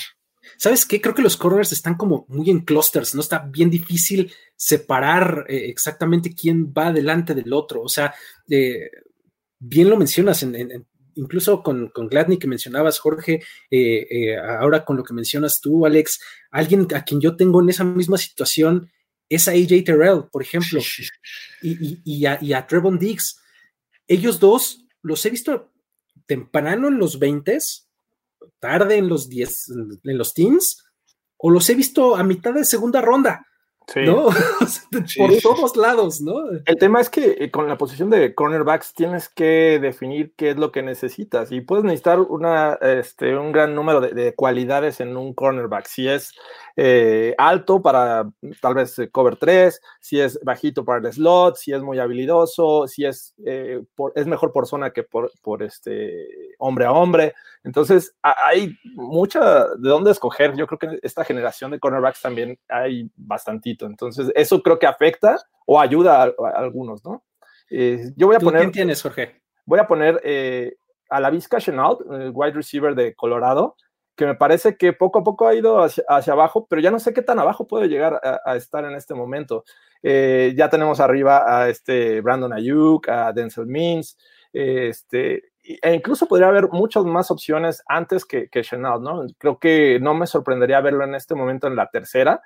¿Sabes 0.58 0.86
qué? 0.86 1.02
Creo 1.02 1.16
que 1.16 1.22
los 1.22 1.38
corners 1.38 1.72
están 1.72 1.96
como 1.96 2.26
muy 2.30 2.50
en 2.50 2.62
clusters, 2.62 3.16
¿no? 3.16 3.22
Está 3.22 3.40
bien 3.40 3.70
difícil 3.70 4.32
separar 4.56 5.46
eh, 5.50 5.70
exactamente 5.70 6.34
quién 6.34 6.72
va 6.72 6.92
delante 6.92 7.34
del 7.34 7.52
otro. 7.54 7.82
O 7.82 7.90
sea, 7.90 8.14
eh, 8.50 8.90
bien 9.68 9.90
lo 9.90 9.98
mencionas, 9.98 10.44
en, 10.44 10.86
incluso 11.16 11.64
con, 11.64 11.90
con, 11.90 12.08
Gladney 12.08 12.38
que 12.38 12.48
mencionabas, 12.48 13.00
Jorge, 13.00 13.42
eh, 13.72 14.38
ahora 14.38 14.84
con 14.84 14.98
lo 14.98 15.04
que 15.04 15.14
mencionas 15.14 15.60
tú, 15.62 15.86
Alex, 15.86 16.20
alguien 16.52 16.88
a 16.94 17.04
quien 17.04 17.22
yo 17.22 17.36
tengo 17.36 17.62
en 17.62 17.70
esa 17.70 17.84
misma 17.84 18.18
situación 18.18 18.92
es 19.30 19.48
a 19.48 19.52
AJ 19.52 19.84
Terrell, 19.86 20.26
por 20.32 20.42
ejemplo, 20.42 20.80
y, 21.62 22.00
y, 22.04 22.26
a, 22.26 22.38
y 22.42 22.54
a 22.54 22.68
Trevon 22.68 23.00
Diggs. 23.00 23.40
Ellos 24.08 24.40
dos 24.40 24.86
los 25.02 25.26
he 25.26 25.30
visto 25.30 25.72
temprano 26.28 26.88
en 26.88 26.98
los 26.98 27.18
20 27.18 27.58
tarde 28.60 28.98
en 28.98 29.08
los 29.08 29.30
10, 29.30 29.72
en 30.04 30.18
los 30.18 30.34
teens, 30.34 30.84
o 31.38 31.50
los 31.50 31.70
he 31.70 31.76
visto 31.76 32.16
a 32.16 32.24
mitad 32.24 32.54
de 32.54 32.66
segunda 32.66 33.02
ronda. 33.02 33.46
¿No? 33.96 34.30
Por 35.18 35.38
todos 35.42 35.76
lados, 35.76 36.22
¿no? 36.22 36.50
El 36.66 36.76
tema 36.78 37.02
es 37.02 37.10
que 37.10 37.38
eh, 37.40 37.52
con 37.52 37.68
la 37.68 37.78
posición 37.78 38.10
de 38.10 38.34
cornerbacks 38.34 38.94
tienes 38.94 39.30
que 39.30 39.80
definir 39.82 40.34
qué 40.36 40.52
es 40.52 40.58
lo 40.58 40.72
que 40.72 40.82
necesitas 40.82 41.52
y 41.52 41.62
puedes 41.62 41.86
necesitar 41.86 42.20
una, 42.20 42.74
este, 42.82 43.38
un 43.38 43.52
gran 43.52 43.76
número 43.76 44.02
de, 44.02 44.34
cualidades 44.36 45.00
en 45.00 45.16
un 45.16 45.34
cornerback. 45.34 45.86
Si 45.86 46.08
es 46.08 46.34
eh, 46.76 47.36
alto 47.38 47.82
para 47.82 48.30
tal 48.62 48.74
vez 48.74 48.98
eh, 49.00 49.10
cover 49.10 49.38
3, 49.38 49.80
si 50.00 50.20
es 50.20 50.40
bajito 50.44 50.84
para 50.84 51.08
el 51.08 51.14
slot, 51.14 51.56
si 51.58 51.72
es 51.72 51.82
muy 51.82 52.00
habilidoso, 52.00 52.88
si 52.88 53.06
es, 53.06 53.34
es 53.38 54.28
mejor 54.28 54.52
por 54.52 54.68
zona 54.68 54.92
que 54.92 55.04
por, 55.04 55.32
por 55.42 55.64
este 55.64 56.56
hombre 56.60 56.86
a 56.86 56.92
hombre. 56.92 57.34
Entonces, 57.64 58.16
hay 58.22 58.78
mucha 58.94 59.66
de 59.76 59.90
dónde 59.90 60.12
escoger. 60.12 60.56
Yo 60.56 60.68
creo 60.68 60.78
que 60.78 61.00
esta 61.02 61.24
generación 61.24 61.72
de 61.72 61.80
cornerbacks 61.80 62.22
también 62.22 62.60
hay 62.70 63.10
Entonces, 63.82 64.32
eso 64.36 64.62
creo 64.62 64.80
que 64.80 64.88
afecta 64.88 65.38
o 65.66 65.80
ayuda 65.80 66.24
a, 66.24 66.34
algunos, 66.56 67.04
¿no? 67.04 67.24
Eh, 67.70 68.12
yo 68.16 68.28
voy 68.28 68.36
a 68.36 68.40
poner. 68.40 68.62
¿Quién 68.62 68.72
tienes, 68.72 69.02
Jorge? 69.02 69.42
Voy 69.66 69.80
a 69.80 69.88
poner 69.88 70.22
eh, 70.24 70.76
a 71.10 71.20
la 71.20 71.30
Vizca 71.30 71.60
Chenault, 71.60 72.02
el 72.12 72.32
wide 72.34 72.54
receiver 72.54 72.94
de 72.96 73.16
Colorado, 73.16 73.76
que 74.16 74.26
me 74.26 74.36
parece 74.36 74.78
que 74.78 74.94
poco 74.94 75.20
a 75.20 75.24
poco 75.24 75.48
ha 75.48 75.56
ido 75.56 75.84
hacia, 75.84 76.34
abajo, 76.34 76.68
pero 76.70 76.82
ya 76.82 76.92
no 76.92 77.00
sé 77.00 77.14
qué 77.14 77.22
tan 77.22 77.40
abajo 77.40 77.68
puede 77.68 77.88
llegar 77.88 78.22
a, 78.24 78.56
estar 78.56 78.86
en 78.86 78.96
este 78.96 79.14
momento. 79.14 79.66
Eh, 80.02 80.54
ya 80.56 80.70
tenemos 80.70 81.00
arriba 81.00 81.44
a 81.46 81.70
este 81.70 82.22
Brandon 82.22 82.54
Ayuk, 82.54 83.10
a 83.10 83.34
Denzel 83.34 83.66
Means, 83.66 84.18
este, 84.54 85.52
e 85.62 85.94
incluso 85.94 86.28
podría 86.28 86.48
haber 86.48 86.70
muchas 86.70 87.04
más 87.04 87.30
opciones 87.30 87.84
antes 87.88 88.24
que, 88.24 88.48
que 88.48 88.62
Chenault, 88.62 89.04
¿no? 89.04 89.26
Creo 89.38 89.60
que 89.60 90.00
no 90.00 90.14
me 90.14 90.28
sorprendería 90.28 90.80
verlo 90.80 91.04
en 91.04 91.16
este 91.16 91.36
momento 91.36 91.68
en 91.68 91.76
la 91.76 91.90
tercera, 91.90 92.42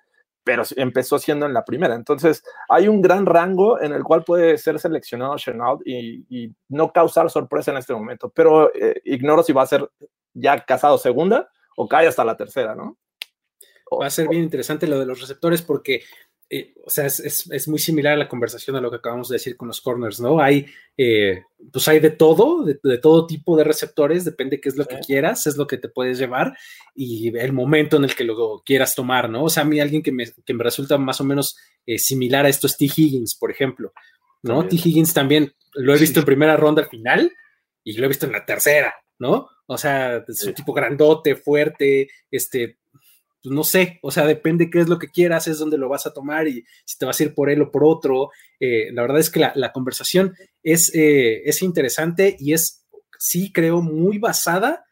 pero 0.50 0.64
empezó 0.78 1.20
siendo 1.20 1.46
en 1.46 1.54
la 1.54 1.64
primera. 1.64 1.94
Entonces, 1.94 2.44
hay 2.70 2.88
un 2.88 3.04
gran 3.04 3.28
rango 3.28 3.80
en 3.80 3.94
el 3.94 4.04
cual 4.04 4.24
puede 4.24 4.58
ser 4.58 4.80
seleccionado 4.80 5.38
Chenault 5.38 5.86
y, 5.86 6.52
no 6.70 6.92
causar 6.92 7.30
sorpresa 7.30 7.70
en 7.70 7.78
este 7.78 7.94
momento, 7.94 8.32
pero 8.34 8.74
eh, 8.74 9.00
ignoro 9.06 9.44
si 9.44 9.54
va 9.54 9.62
a 9.62 9.68
ser 9.68 9.88
ya 10.34 10.60
casado 10.66 10.98
segunda 10.98 11.52
o 11.78 11.88
cae 11.88 12.08
hasta 12.08 12.26
la 12.26 12.36
tercera, 12.36 12.74
¿no? 12.74 12.98
Va 13.92 14.08
a 14.08 14.10
ser 14.10 14.28
bien 14.28 14.42
interesante 14.42 14.88
lo 14.88 14.98
de 14.98 15.06
los 15.06 15.22
receptores 15.22 15.62
porque 15.62 16.02
eh, 16.52 16.74
o 16.84 16.90
sea, 16.90 17.06
es, 17.06 17.68
muy 17.68 17.78
similar 17.78 18.14
a 18.14 18.18
la 18.18 18.28
conversación 18.28 18.76
a 18.76 18.82
lo 18.82 18.90
que 18.90 18.98
acabamos 18.98 19.30
de 19.30 19.36
decir 19.36 19.56
con 19.56 19.68
los 19.68 19.82
corners, 19.82 20.20
¿no? 20.20 20.42
Hay, 20.42 20.66
eh, 20.98 21.44
pues 21.72 21.88
hay 21.88 22.00
de 22.00 22.10
todo, 22.10 22.66
de, 22.66 22.98
todo 22.98 23.28
tipo 23.28 23.56
de 23.56 23.64
receptores, 23.64 24.26
depende 24.26 24.60
qué 24.60 24.70
es 24.70 24.76
lo 24.76 24.86
que 24.86 24.98
quieras, 24.98 25.46
es 25.46 25.58
lo 25.58 25.68
que 25.68 25.78
te 25.78 25.90
puedes 25.90 26.18
llevar 26.18 26.58
y 26.96 27.38
el 27.38 27.54
momento 27.54 27.98
en 27.98 28.06
el 28.06 28.16
que 28.16 28.24
lo 28.24 28.64
quieras 28.66 28.96
tomar, 28.96 29.30
¿no? 29.30 29.44
O 29.44 29.50
sea, 29.50 29.62
a 29.62 29.66
mí 29.68 29.80
alguien 29.80 30.02
que 30.02 30.12
me, 30.12 30.26
resulta 30.48 30.98
más 30.98 31.22
o 31.22 31.24
menos 31.24 31.56
eh, 31.86 32.00
similar 32.00 32.48
a 32.48 32.50
esto 32.50 32.66
es 32.66 32.78
T. 32.78 32.86
Higgins, 32.86 33.36
por 33.36 33.52
ejemplo, 33.52 33.94
¿no? 34.42 34.68
T. 34.68 34.76
Higgins 34.76 35.14
también 35.14 35.54
lo 35.76 35.96
he 35.96 36.00
visto 36.00 36.20
en 36.20 36.26
primera 36.26 36.58
ronda 36.58 36.82
al 36.82 36.90
final 36.90 37.32
y 37.84 37.94
lo 37.94 38.06
he 38.06 38.10
visto 38.10 38.26
en 38.26 38.32
la 38.32 38.44
tercera, 38.44 38.96
¿no? 39.20 39.50
O 39.68 39.78
sea, 39.78 40.26
es 40.28 40.44
un 40.46 40.56
tipo 40.56 40.74
grandote, 40.74 41.36
fuerte, 41.36 42.10
este, 42.32 42.80
pues 43.41 43.54
no 43.54 43.63
sé, 43.63 43.99
o 44.02 44.12
sea, 44.12 44.25
depende 44.25 44.69
qué 44.69 44.80
es 44.80 44.89
lo 44.89 44.99
que 44.99 45.10
quieras, 45.10 45.47
es 45.47 45.60
donde 45.60 45.78
lo 45.78 45.88
vas 45.88 46.06
a 46.06 46.13
tomar 46.13 46.47
y 46.47 46.65
si 46.86 46.97
te 46.97 47.06
vas 47.06 47.19
a 47.19 47.23
ir 47.23 47.34
por 47.34 47.49
él 47.49 47.62
o 47.62 47.71
por 47.71 47.84
otro. 47.86 48.32
Eh, 48.60 48.91
la 48.91 49.02
verdad 49.04 49.19
es 49.19 49.30
que 49.30 49.39
la, 49.39 49.71
conversación 49.71 50.36
es, 50.62 50.93
eh, 50.93 51.41
es, 51.45 51.62
interesante 51.62 52.36
y 52.38 52.54
es, 52.54 52.86
sí, 53.17 53.54
creo, 53.54 53.82
muy 53.82 54.17
basada 54.17 54.86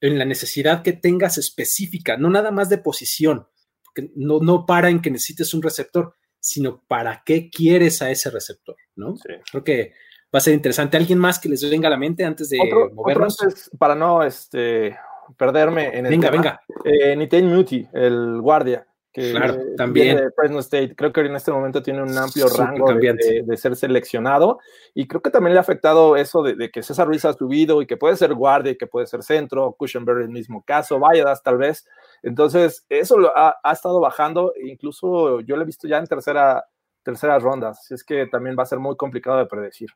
en 0.00 0.18
la 0.18 0.24
necesidad 0.24 0.82
que 0.82 0.92
tengas 0.92 1.38
específica, 1.38 2.16
no 2.16 2.30
nada 2.30 2.50
más 2.50 2.68
de 2.68 2.78
posición, 2.78 3.46
que 3.94 4.10
no, 4.14 4.40
no 4.40 4.64
para 4.66 4.88
en 4.88 5.00
que 5.00 5.10
necesites 5.10 5.52
un 5.52 5.62
receptor, 5.62 6.14
sino 6.38 6.82
para 6.86 7.22
qué 7.26 7.50
quieres 7.50 8.00
a 8.02 8.10
ese 8.10 8.30
receptor, 8.30 8.76
¿no? 8.94 9.14
Creo 9.50 9.64
que 9.64 9.92
va 10.34 10.38
a 10.38 10.40
ser 10.40 10.54
interesante. 10.54 10.96
¿Alguien 10.96 11.18
más 11.18 11.38
que 11.38 11.48
les 11.48 11.68
venga 11.68 11.88
a 11.88 11.90
la 11.90 11.96
mente 11.96 12.24
antes 12.24 12.48
de 12.50 12.58
movernos? 12.92 13.36
para 13.78 13.94
no 13.94 14.22
este, 14.22 14.96
perderme 15.36 15.96
en 15.96 16.06
el. 16.06 16.10
Venga, 16.10 16.30
venga. 16.30 16.60
Eh, 16.84 17.42
Muti, 17.42 17.86
el 17.92 18.40
guardia. 18.40 18.86
Que 19.16 19.30
claro, 19.30 19.56
también. 19.78 20.18
De 20.18 20.30
Fresno 20.30 20.58
State. 20.58 20.94
Creo 20.94 21.10
que 21.10 21.22
en 21.22 21.34
este 21.34 21.50
momento 21.50 21.82
tiene 21.82 22.02
un 22.02 22.18
amplio 22.18 22.48
rango 22.48 22.92
de, 22.92 23.56
ser 23.56 23.74
seleccionado. 23.74 24.58
Y 24.92 25.08
creo 25.08 25.22
que 25.22 25.30
también 25.30 25.54
le 25.54 25.58
ha 25.58 25.62
afectado 25.62 26.16
eso 26.16 26.42
de, 26.42 26.70
que 26.70 26.82
César 26.82 27.06
Ruiz 27.06 27.24
ha 27.24 27.32
subido 27.32 27.80
y 27.80 27.86
que 27.86 27.96
puede 27.96 28.16
ser 28.16 28.34
guardia 28.34 28.72
y 28.72 28.76
que 28.76 28.86
puede 28.86 29.06
ser 29.06 29.22
centro. 29.22 29.74
Cushenberry, 29.78 30.24
el 30.24 30.28
mismo 30.28 30.62
caso. 30.62 30.98
Valladas, 30.98 31.42
tal 31.42 31.56
vez. 31.56 31.86
Entonces, 32.22 32.84
eso 32.90 33.18
lo 33.18 33.32
ha, 33.34 33.56
estado 33.72 34.00
bajando. 34.00 34.52
Incluso 34.62 35.40
yo 35.40 35.56
lo 35.56 35.62
he 35.62 35.66
visto 35.66 35.88
ya 35.88 35.96
en 35.96 36.06
tercera, 36.06 36.66
terceras 37.02 37.42
rondas. 37.42 37.78
Así 37.80 37.94
es 37.94 38.04
que 38.04 38.26
también 38.26 38.54
va 38.58 38.64
a 38.64 38.66
ser 38.66 38.80
muy 38.80 38.96
complicado 38.96 39.38
de 39.38 39.46
predecir. 39.46 39.88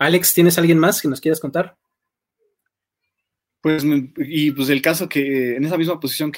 Alex, 0.00 0.34
¿tienes 0.34 0.58
alguien 0.58 0.78
más 0.78 1.00
que 1.00 1.06
nos 1.06 1.20
quieras 1.20 1.38
contar? 1.38 1.76
Pues, 3.62 3.84
y 4.18 4.50
pues 4.50 4.68
el 4.70 4.82
caso 4.82 5.08
que 5.08 5.56
en 5.56 5.64
esa 5.64 5.78
misma 5.78 6.00
posición 6.00 6.32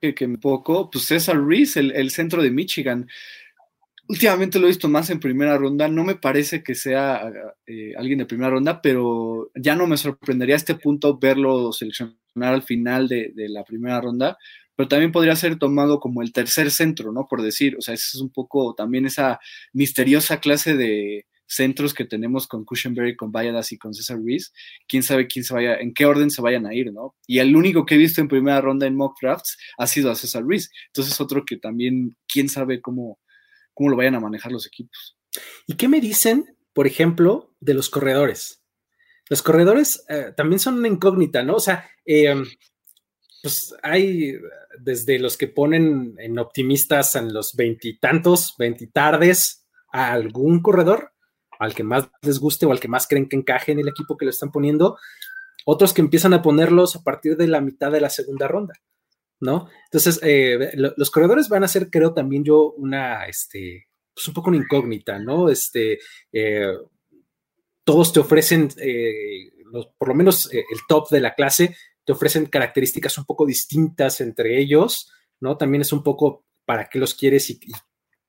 que, 0.00 0.14
que 0.14 0.26
me 0.26 0.38
poco, 0.38 0.90
pues 0.90 1.04
César 1.04 1.38
Reese, 1.44 1.80
el, 1.80 2.10
centro 2.10 2.42
de 2.42 2.50
Michigan. 2.50 3.06
Últimamente 4.08 4.58
lo 4.58 4.66
he 4.66 4.68
visto 4.68 4.88
más 4.88 5.10
en 5.10 5.20
primera 5.20 5.58
ronda. 5.58 5.88
No 5.88 6.02
me 6.04 6.14
parece 6.16 6.62
que 6.62 6.74
sea 6.74 7.30
eh, 7.66 7.92
alguien 7.98 8.20
de 8.20 8.26
primera 8.26 8.50
ronda, 8.50 8.80
pero 8.80 9.50
ya 9.54 9.76
no 9.76 9.86
me 9.86 9.98
sorprendería 9.98 10.54
a 10.54 10.58
este 10.58 10.76
punto 10.76 11.18
verlo 11.18 11.72
seleccionar 11.72 12.16
al 12.36 12.62
final 12.62 13.08
de, 13.08 13.32
de, 13.34 13.48
la 13.50 13.64
primera 13.64 14.00
ronda. 14.00 14.38
Pero 14.76 14.88
también 14.88 15.12
podría 15.12 15.36
ser 15.36 15.58
tomado 15.58 16.00
como 16.00 16.22
el 16.22 16.32
tercer 16.32 16.70
centro, 16.70 17.12
¿no? 17.12 17.26
Por 17.28 17.42
decir, 17.42 17.76
o 17.78 17.82
sea, 17.82 17.94
es 17.94 18.14
un 18.14 18.30
poco 18.30 18.74
también 18.74 19.06
esa 19.06 19.40
misteriosa 19.72 20.40
clase 20.40 20.74
de, 20.76 21.26
centros 21.46 21.94
que 21.94 22.04
tenemos 22.04 22.46
con 22.46 22.64
Cushenberry, 22.64 23.16
con 23.16 23.32
Valladas 23.32 23.72
y 23.72 23.78
con 23.78 23.94
César 23.94 24.18
Ruiz, 24.18 24.52
quién 24.88 25.02
sabe 25.02 25.26
quién 25.26 25.44
se 25.44 25.54
vaya, 25.54 25.76
en 25.76 25.94
qué 25.94 26.04
orden 26.06 26.30
se 26.30 26.42
vayan 26.42 26.66
a 26.66 26.74
ir, 26.74 26.92
¿no? 26.92 27.14
Y 27.26 27.38
el 27.38 27.54
único 27.54 27.86
que 27.86 27.94
he 27.94 27.98
visto 27.98 28.20
en 28.20 28.28
primera 28.28 28.60
ronda 28.60 28.86
en 28.86 28.96
mock 28.96 29.16
drafts 29.20 29.56
ha 29.78 29.86
sido 29.86 30.10
a 30.10 30.16
César 30.16 30.42
Ruiz. 30.42 30.70
Entonces 30.88 31.20
otro 31.20 31.44
que 31.44 31.56
también, 31.56 32.16
quién 32.26 32.48
sabe 32.48 32.80
cómo, 32.80 33.20
cómo 33.74 33.90
lo 33.90 33.96
vayan 33.96 34.16
a 34.16 34.20
manejar 34.20 34.52
los 34.52 34.66
equipos. 34.66 35.16
¿Y 35.66 35.74
qué 35.74 35.88
me 35.88 36.00
dicen, 36.00 36.56
por 36.72 36.86
ejemplo, 36.86 37.54
de 37.60 37.74
los 37.74 37.90
corredores? 37.90 38.62
Los 39.28 39.42
corredores 39.42 40.04
eh, 40.08 40.32
también 40.36 40.60
son 40.60 40.78
una 40.78 40.88
incógnita, 40.88 41.42
¿no? 41.42 41.54
O 41.54 41.60
sea, 41.60 41.88
eh, 42.04 42.34
pues 43.42 43.74
hay 43.82 44.34
desde 44.78 45.18
los 45.18 45.36
que 45.36 45.48
ponen 45.48 46.14
en 46.18 46.38
optimistas 46.38 47.14
en 47.16 47.32
los 47.32 47.54
veintitantos, 47.54 48.54
veintitardes, 48.58 49.64
a 49.92 50.12
algún 50.12 50.60
corredor 50.60 51.12
al 51.58 51.74
que 51.74 51.82
más 51.82 52.08
les 52.22 52.38
guste 52.38 52.66
o 52.66 52.72
al 52.72 52.80
que 52.80 52.88
más 52.88 53.06
creen 53.06 53.28
que 53.28 53.36
encaje 53.36 53.72
en 53.72 53.80
el 53.80 53.88
equipo 53.88 54.16
que 54.16 54.24
lo 54.24 54.30
están 54.30 54.50
poniendo, 54.50 54.98
otros 55.64 55.92
que 55.92 56.00
empiezan 56.00 56.32
a 56.32 56.42
ponerlos 56.42 56.96
a 56.96 57.02
partir 57.02 57.36
de 57.36 57.48
la 57.48 57.60
mitad 57.60 57.90
de 57.90 58.00
la 58.00 58.10
segunda 58.10 58.46
ronda, 58.46 58.74
¿no? 59.40 59.68
Entonces, 59.84 60.20
eh, 60.22 60.72
los 60.74 61.10
corredores 61.10 61.48
van 61.48 61.64
a 61.64 61.68
ser, 61.68 61.90
creo, 61.90 62.14
también 62.14 62.44
yo 62.44 62.72
una, 62.72 63.26
este, 63.26 63.88
pues 64.14 64.28
un 64.28 64.34
poco 64.34 64.50
una 64.50 64.58
incógnita, 64.58 65.18
¿no? 65.18 65.48
Este, 65.48 65.98
eh, 66.32 66.72
todos 67.84 68.12
te 68.12 68.20
ofrecen, 68.20 68.68
eh, 68.80 69.50
por 69.98 70.08
lo 70.08 70.14
menos 70.14 70.48
el 70.52 70.78
top 70.88 71.10
de 71.10 71.20
la 71.20 71.34
clase, 71.34 71.76
te 72.04 72.12
ofrecen 72.12 72.46
características 72.46 73.18
un 73.18 73.24
poco 73.24 73.44
distintas 73.44 74.20
entre 74.20 74.60
ellos, 74.60 75.12
¿no? 75.40 75.56
También 75.56 75.82
es 75.82 75.92
un 75.92 76.04
poco 76.04 76.44
para 76.64 76.88
qué 76.88 77.00
los 77.00 77.14
quieres 77.14 77.50
y, 77.50 77.54
y 77.54 77.72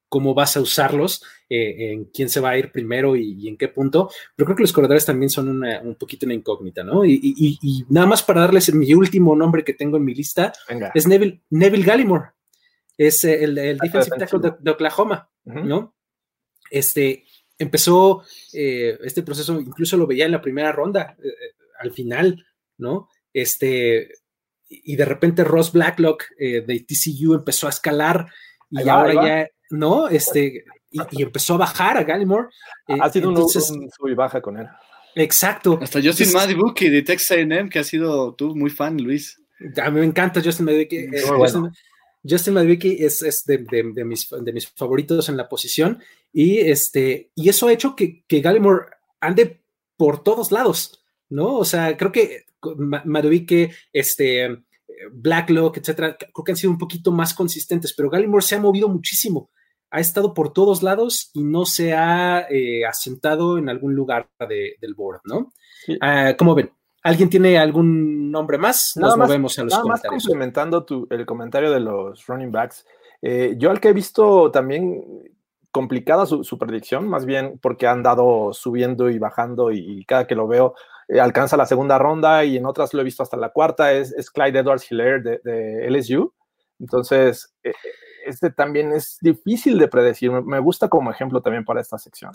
cómo 0.09 0.33
vas 0.33 0.55
a 0.55 0.61
usarlos, 0.61 1.23
eh, 1.49 1.91
en 1.91 2.05
quién 2.05 2.29
se 2.29 2.39
va 2.39 2.51
a 2.51 2.57
ir 2.57 2.71
primero 2.71 3.15
y, 3.15 3.47
en 3.47 3.57
qué 3.57 3.67
punto. 3.67 4.09
Pero 4.35 4.45
creo 4.45 4.55
que 4.57 4.63
los 4.63 4.73
corredores 4.73 5.05
también 5.05 5.29
son 5.29 5.63
un 5.63 5.95
poquito 5.95 6.25
una 6.25 6.35
incógnita, 6.35 6.83
¿no? 6.83 7.05
Y, 7.05 7.85
nada 7.89 8.07
más 8.07 8.23
para 8.23 8.41
darles 8.41 8.73
mi 8.73 8.93
último 8.93 9.35
nombre 9.35 9.63
que 9.63 9.73
tengo 9.73 9.97
en 9.97 10.05
mi 10.05 10.13
lista, 10.13 10.53
es 10.93 11.07
Neville, 11.07 11.41
Neville 11.49 11.85
Gallimore, 11.85 12.31
es 12.97 13.23
el, 13.23 13.57
el 13.57 13.77
defensive 13.77 14.17
tackle 14.17 14.51
de, 14.59 14.71
Oklahoma, 14.71 15.29
¿no? 15.45 15.95
Este 16.69 17.23
empezó 17.59 18.23
eh, 18.53 18.97
este 19.03 19.23
proceso, 19.23 19.59
incluso 19.59 19.97
lo 19.97 20.05
veía 20.05 20.25
en 20.25 20.31
la 20.31 20.41
primera 20.41 20.71
ronda, 20.71 21.17
eh, 21.23 21.31
al 21.79 21.91
final, 21.91 22.45
¿no? 22.77 23.09
Este, 23.33 24.09
y 24.69 24.95
de 24.95 25.05
repente 25.05 25.43
Ross 25.43 25.71
Blacklock 25.71 26.25
de 26.37 26.85
TCU 26.85 27.35
empezó 27.35 27.67
a 27.67 27.69
escalar 27.69 28.27
y 28.69 28.83
va, 28.83 28.93
ahora 28.93 29.13
ya, 29.13 29.47
¿no? 29.71 30.07
Este, 30.07 30.63
y, 30.91 30.99
y 31.11 31.23
empezó 31.23 31.55
a 31.55 31.57
bajar 31.57 31.97
a 31.97 32.03
Gallimore. 32.03 32.47
eh, 32.87 32.97
ha 33.01 33.09
sido 33.09 33.29
un- 33.29 33.35
entonces, 33.35 33.69
un, 33.71 33.89
sub 33.91 34.07
y 34.09 34.13
baja 34.13 34.41
con 34.41 34.57
él. 34.57 34.67
exacto. 35.15 35.79
Hasta 35.81 36.01
Justin 36.01 36.31
Madubuki 36.33 36.89
de 36.89 37.01
Texas 37.01 37.31
A&M, 37.37 37.69
que 37.69 37.79
ha 37.79 37.83
sido 37.83 38.33
tú 38.35 38.55
muy 38.55 38.69
fan, 38.69 38.97
Luis. 38.97 39.41
A 39.81 39.89
mí 39.89 39.99
me 39.99 40.05
encanta 40.05 40.41
Justin 40.43 40.65
Madubuike. 40.65 40.93
eh, 40.93 41.09
Muy 41.27 41.37
bueno. 41.37 41.43
Justin, 41.43 41.71
Justin 42.29 42.53
Madubuike 42.53 42.97
es, 43.05 43.21
es 43.23 43.43
de, 43.45 43.57
de- 43.59 43.91
de 43.93 44.05
mis, 44.05 44.29
de 44.29 44.53
mis 44.53 44.67
favoritos 44.67 45.29
en 45.29 45.37
la 45.37 45.47
posición 45.49 45.99
y, 46.33 46.59
este, 46.59 47.31
y 47.35 47.49
eso 47.49 47.67
ha 47.67 47.73
hecho 47.73 47.95
que, 47.95 48.23
que 48.27 48.41
Gallimore 48.41 48.85
ande 49.21 49.61
por 49.95 50.23
todos 50.23 50.51
lados, 50.51 51.03
¿no? 51.29 51.55
O 51.55 51.65
sea, 51.65 51.97
creo 51.97 52.11
que 52.11 52.45
Ma- 52.77 53.01
Madubuike, 53.05 53.71
este, 53.93 54.45
eh, 54.45 54.57
Blacklock, 55.11 55.77
etcétera, 55.77 56.17
creo 56.17 56.43
que 56.43 56.51
han 56.51 56.55
sido 56.57 56.71
un 56.71 56.77
poquito 56.77 57.11
más 57.11 57.33
consistentes, 57.33 57.93
pero 57.95 58.09
Gallimore 58.09 58.43
se 58.43 58.55
ha 58.55 58.59
movido 58.59 58.89
muchísimo. 58.89 59.49
Ha 59.91 59.99
estado 59.99 60.33
por 60.33 60.51
todos 60.51 60.83
lados 60.83 61.29
y 61.33 61.43
no 61.43 61.65
se 61.65 61.93
ha 61.93 62.45
eh, 62.49 62.85
asentado 62.85 63.57
en 63.57 63.69
algún 63.69 63.95
lugar 63.95 64.29
de- 64.49 64.75
del 64.81 64.93
board, 64.95 65.21
¿no? 65.23 65.51
Sí. 65.85 65.97
Ah, 66.01 66.33
¿Cómo 66.37 66.55
ven? 66.55 66.71
¿Alguien 67.03 67.29
tiene 67.29 67.57
algún 67.57 68.29
nombre 68.31 68.57
más? 68.57 68.91
Nos 68.97 69.03
Nada 69.03 69.15
más- 69.17 69.27
movemos 69.29 69.57
a 69.59 69.63
los 69.63 69.71
Nada 69.71 69.83
más 69.85 70.01
comentarios. 70.01 70.23
complementando 70.25 70.83
tu- 70.83 71.07
el 71.09 71.25
comentario 71.25 71.71
de 71.71 71.79
los 71.79 72.25
running 72.27 72.51
backs, 72.51 72.85
eh, 73.21 73.55
yo 73.57 73.71
al 73.71 73.79
que 73.79 73.89
he 73.89 73.93
visto 73.93 74.51
también 74.51 75.03
complicada 75.71 76.25
su, 76.25 76.43
su 76.43 76.57
predicción, 76.57 77.07
más 77.07 77.25
bien 77.25 77.59
porque 77.61 77.87
han 77.87 78.01
dado 78.03 78.51
subiendo 78.53 79.09
y 79.09 79.19
bajando 79.19 79.71
y, 79.71 79.79
y 79.99 80.05
cada 80.05 80.25
que 80.27 80.35
lo 80.35 80.47
veo 80.47 80.73
eh, 81.07 81.19
alcanza 81.19 81.57
la 81.57 81.65
segunda 81.65 81.97
ronda 81.97 82.43
y 82.45 82.57
en 82.57 82.65
otras 82.65 82.93
lo 82.93 83.01
he 83.01 83.05
visto 83.05 83.23
hasta 83.23 83.37
la 83.37 83.49
cuarta, 83.49 83.93
es, 83.93 84.11
es 84.13 84.29
Clyde 84.31 84.59
Edwards 84.59 84.91
Hilaire 84.91 85.21
de, 85.21 85.39
de 85.43 85.87
LSU. 85.89 86.33
Entonces, 86.79 87.53
eh, 87.63 87.73
este 88.25 88.51
también 88.51 88.91
es 88.93 89.17
difícil 89.21 89.77
de 89.79 89.87
predecir. 89.87 90.31
Me- 90.31 90.41
Me 90.41 90.59
gusta 90.59 90.89
como 90.89 91.11
ejemplo 91.11 91.41
también 91.41 91.65
para 91.65 91.81
esta 91.81 91.97
sección. 91.97 92.31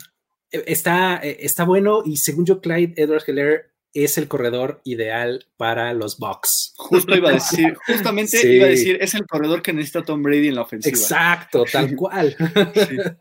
Eh, 0.51 0.63
Está, 0.67 1.19
eh, 1.23 1.37
está 1.41 1.63
bueno 1.65 2.01
y 2.05 2.17
según 2.17 2.45
yo, 2.45 2.59
Clyde 2.61 2.93
Edwards 3.01 3.27
Heller 3.27 3.71
es 3.95 4.17
el 4.17 4.27
corredor 4.27 4.81
ideal 4.85 5.45
para 5.55 5.93
los 5.93 6.17
Bucks. 6.17 6.73
Justo 6.77 7.15
iba 7.15 7.29
a 7.29 7.33
decir, 7.39 7.77
justamente 7.85 8.37
Sí. 8.37 8.47
iba 8.53 8.65
a 8.65 8.69
decir, 8.69 8.97
es 8.99 9.13
el 9.13 9.25
corredor 9.27 9.61
que 9.61 9.71
necesita 9.71 10.01
Tom 10.03 10.23
Brady 10.23 10.47
en 10.47 10.55
la 10.55 10.63
ofensiva. 10.63 10.97
Exacto, 10.97 11.63
tal 11.71 11.95
cual. 11.95 12.35
Sí. 12.73 12.97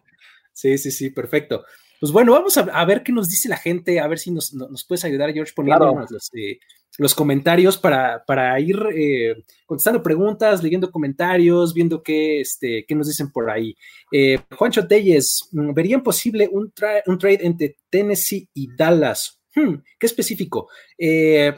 Sí, 0.55 0.77
sí, 0.77 0.91
sí, 0.91 1.09
perfecto. 1.11 1.65
Pues 2.03 2.11
bueno, 2.11 2.33
vamos 2.33 2.59
a, 2.59 2.63
a 2.63 2.85
ver 2.85 3.05
qué 3.05 3.13
nos 3.13 3.29
dice 3.29 3.49
la 3.49 3.57
gente, 3.57 4.01
a 4.01 4.09
ver 4.09 4.19
si 4.19 4.33
nos, 4.33 4.53
no- 4.53 4.69
nos 4.69 4.85
puedes 4.85 5.05
ayudar, 5.05 5.33
George, 5.33 5.53
poniéndonos 5.55 5.95
Claro. 5.95 6.07
los, 6.11 6.31
eh, 6.35 6.59
los 6.99 7.15
comentarios 7.15 7.79
para, 7.79 8.25
para 8.27 8.59
ir 8.59 8.77
eh, 8.93 9.45
contestando 9.67 10.03
preguntas, 10.03 10.65
leyendo 10.65 10.91
comentarios, 10.91 11.73
viendo 11.73 12.03
qué, 12.03 12.41
este, 12.41 12.85
qué 12.89 12.95
nos 12.97 13.07
dicen 13.07 13.31
por 13.31 13.49
ahí. 13.49 13.77
Eh, 14.11 14.37
Juancho 14.59 14.85
Telles, 14.89 15.49
mm, 15.53 15.73
¿verían 15.75 16.03
posible 16.03 16.49
un, 16.51 16.73
tra- 16.75 17.03
un 17.07 17.19
trade 17.19 17.39
entre 17.47 17.77
Tennessee 17.89 18.49
y 18.53 18.75
Dallas? 18.77 19.41
Hmm, 19.55 19.77
¿Qué 19.97 20.07
específico? 20.07 20.69
Eh, 20.99 21.55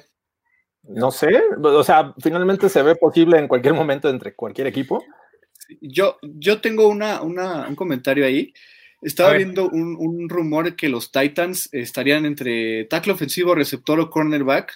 No 0.83 1.11
sé, 1.11 1.31
o 1.63 1.83
sea, 1.83 2.13
finalmente 2.23 2.69
se 2.69 2.83
ve 2.83 2.97
posible 2.97 3.39
en 3.39 3.49
cualquier 3.49 3.73
momento 3.73 4.11
entre 4.11 4.35
cualquier 4.35 4.67
equipo. 4.67 5.03
Yo, 5.81 6.19
yo 6.23 6.61
tengo 6.61 6.87
una, 6.89 7.23
una- 7.23 7.67
un 7.67 7.75
comentario 7.75 8.27
ahí. 8.27 8.53
Estaba 9.05 9.31
viendo 9.39 9.69
un, 9.69 9.97
un 9.99 10.29
rumor 10.29 10.75
que 10.77 10.89
los 10.89 11.13
Titans 11.13 11.69
estarían 11.73 12.25
entre 12.27 12.85
tackle 12.87 13.13
ofensivo, 13.13 13.55
receptor 13.55 14.01
o 14.01 14.11
cornerback. 14.11 14.73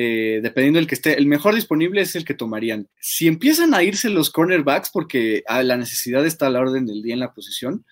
eh, 0.00 0.38
dependiendo 0.42 0.78
del 0.78 0.86
que 0.86 0.94
esté, 0.94 1.18
el 1.18 1.26
mejor 1.26 1.54
disponible 1.56 2.00
es 2.02 2.14
el 2.14 2.24
que 2.24 2.34
tomarían. 2.34 2.88
Si 3.00 3.26
empiezan 3.26 3.74
a 3.74 3.82
irse 3.82 4.08
los 4.10 4.30
cornerbacks, 4.30 4.90
porque 4.90 5.42
ah, 5.48 5.62
la 5.64 5.76
necesidad 5.76 6.24
está 6.24 6.46
a 6.46 6.50
la 6.50 6.60
orden 6.60 6.86
del 6.86 7.02
día 7.02 7.14
en 7.14 7.20
la 7.20 7.32
posición, 7.34 7.84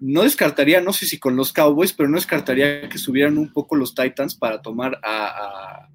no 0.00 0.22
descartaría, 0.24 0.80
no 0.80 0.92
sé 0.92 1.06
si 1.06 1.18
con 1.18 1.34
los 1.36 1.52
Cowboys, 1.52 1.92
pero 1.92 2.08
no 2.08 2.16
descartaría 2.16 2.88
que 2.88 2.98
subieran 2.98 3.38
un 3.38 3.52
poco 3.52 3.74
los 3.76 3.94
Titans 3.94 4.34
para 4.36 4.60
tomar 4.62 4.98
a, 5.02 5.26
a- 5.26 5.88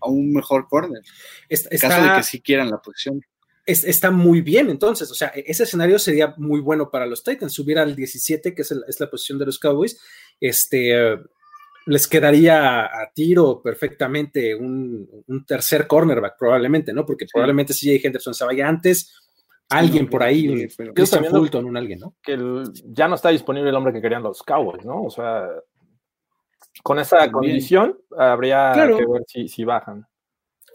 a 0.00 0.06
un 0.08 0.32
mejor 0.32 0.66
corner, 0.68 1.02
Est- 1.48 1.66
en 1.72 1.78
caso 1.78 1.96
de 1.96 2.02
está- 2.08 2.16
que 2.16 2.22
sí 2.24 2.40
quieran 2.40 2.70
la 2.70 2.78
posición. 2.78 3.22
Es- 3.66 3.84
está 3.84 4.10
muy 4.10 4.40
bien, 4.40 4.70
entonces, 4.70 5.10
o 5.10 5.14
sea, 5.14 5.28
e- 5.34 5.44
ese 5.46 5.62
escenario 5.64 5.98
sería 5.98 6.34
muy 6.36 6.60
bueno 6.60 6.90
para 6.90 7.06
los 7.06 7.22
Titans, 7.22 7.52
subir 7.52 7.78
al 7.78 7.94
17, 7.94 8.54
que 8.54 8.62
es, 8.62 8.70
el- 8.72 8.84
es 8.88 8.98
la 9.00 9.08
posición 9.10 9.38
de 9.38 9.46
los 9.46 9.58
Cowboys, 9.58 10.00
este, 10.40 11.18
les 11.86 12.06
quedaría 12.06 12.84
a 12.84 13.10
tiro 13.14 13.60
perfectamente 13.62 14.54
un, 14.54 15.08
un 15.26 15.44
tercer 15.46 15.86
cornerback, 15.86 16.36
probablemente, 16.38 16.92
¿no? 16.92 17.04
Porque 17.04 17.26
probablemente 17.32 17.72
si 17.72 17.86
Jay 17.88 18.00
Henderson 18.02 18.34
se 18.34 18.44
vaya 18.44 18.68
antes, 18.68 19.12
alguien 19.68 20.04
no, 20.04 20.10
por 20.10 20.22
ahí, 20.22 20.48
un 20.48 20.68
pero- 20.76 20.92
Christian 20.94 21.24
Fulton, 21.24 21.64
un 21.64 21.76
alguien, 21.76 21.98
¿no? 22.00 22.14
que 22.22 22.32
el- 22.34 22.64
ya 22.84 23.08
no 23.08 23.14
está 23.16 23.30
disponible 23.30 23.70
el 23.70 23.74
hombre 23.76 23.92
que 23.92 24.00
querían 24.02 24.22
los 24.22 24.42
Cowboys, 24.42 24.84
¿no? 24.84 25.02
O 25.04 25.10
sea, 25.10 25.48
con 26.82 26.98
esa 26.98 27.16
También. 27.18 27.32
condición 27.32 27.98
habría 28.16 28.72
Claro. 28.74 28.98
que 28.98 29.06
ver 29.06 29.22
si, 29.26 29.48
si 29.48 29.64
bajan. 29.64 30.06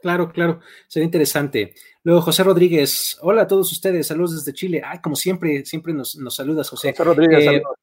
Claro, 0.02 0.32
claro, 0.32 0.60
sería 0.88 1.06
interesante. 1.06 1.74
Luego, 2.04 2.22
José 2.22 2.44
Rodríguez, 2.44 3.18
hola 3.22 3.44
a 3.44 3.48
todos 3.48 3.72
ustedes, 3.72 4.08
saludos 4.08 4.36
desde 4.36 4.58
Chile. 4.58 4.82
Ay, 4.86 5.00
como 5.00 5.16
siempre, 5.16 5.66
siempre 5.66 5.94
nos, 5.94 6.16
nos 6.16 6.36
saludas, 6.36 6.70
José. 6.70 6.92
José 6.92 7.04
Rodríguez, 7.04 7.40
Eh, 7.40 7.46
saludos. 7.46 7.78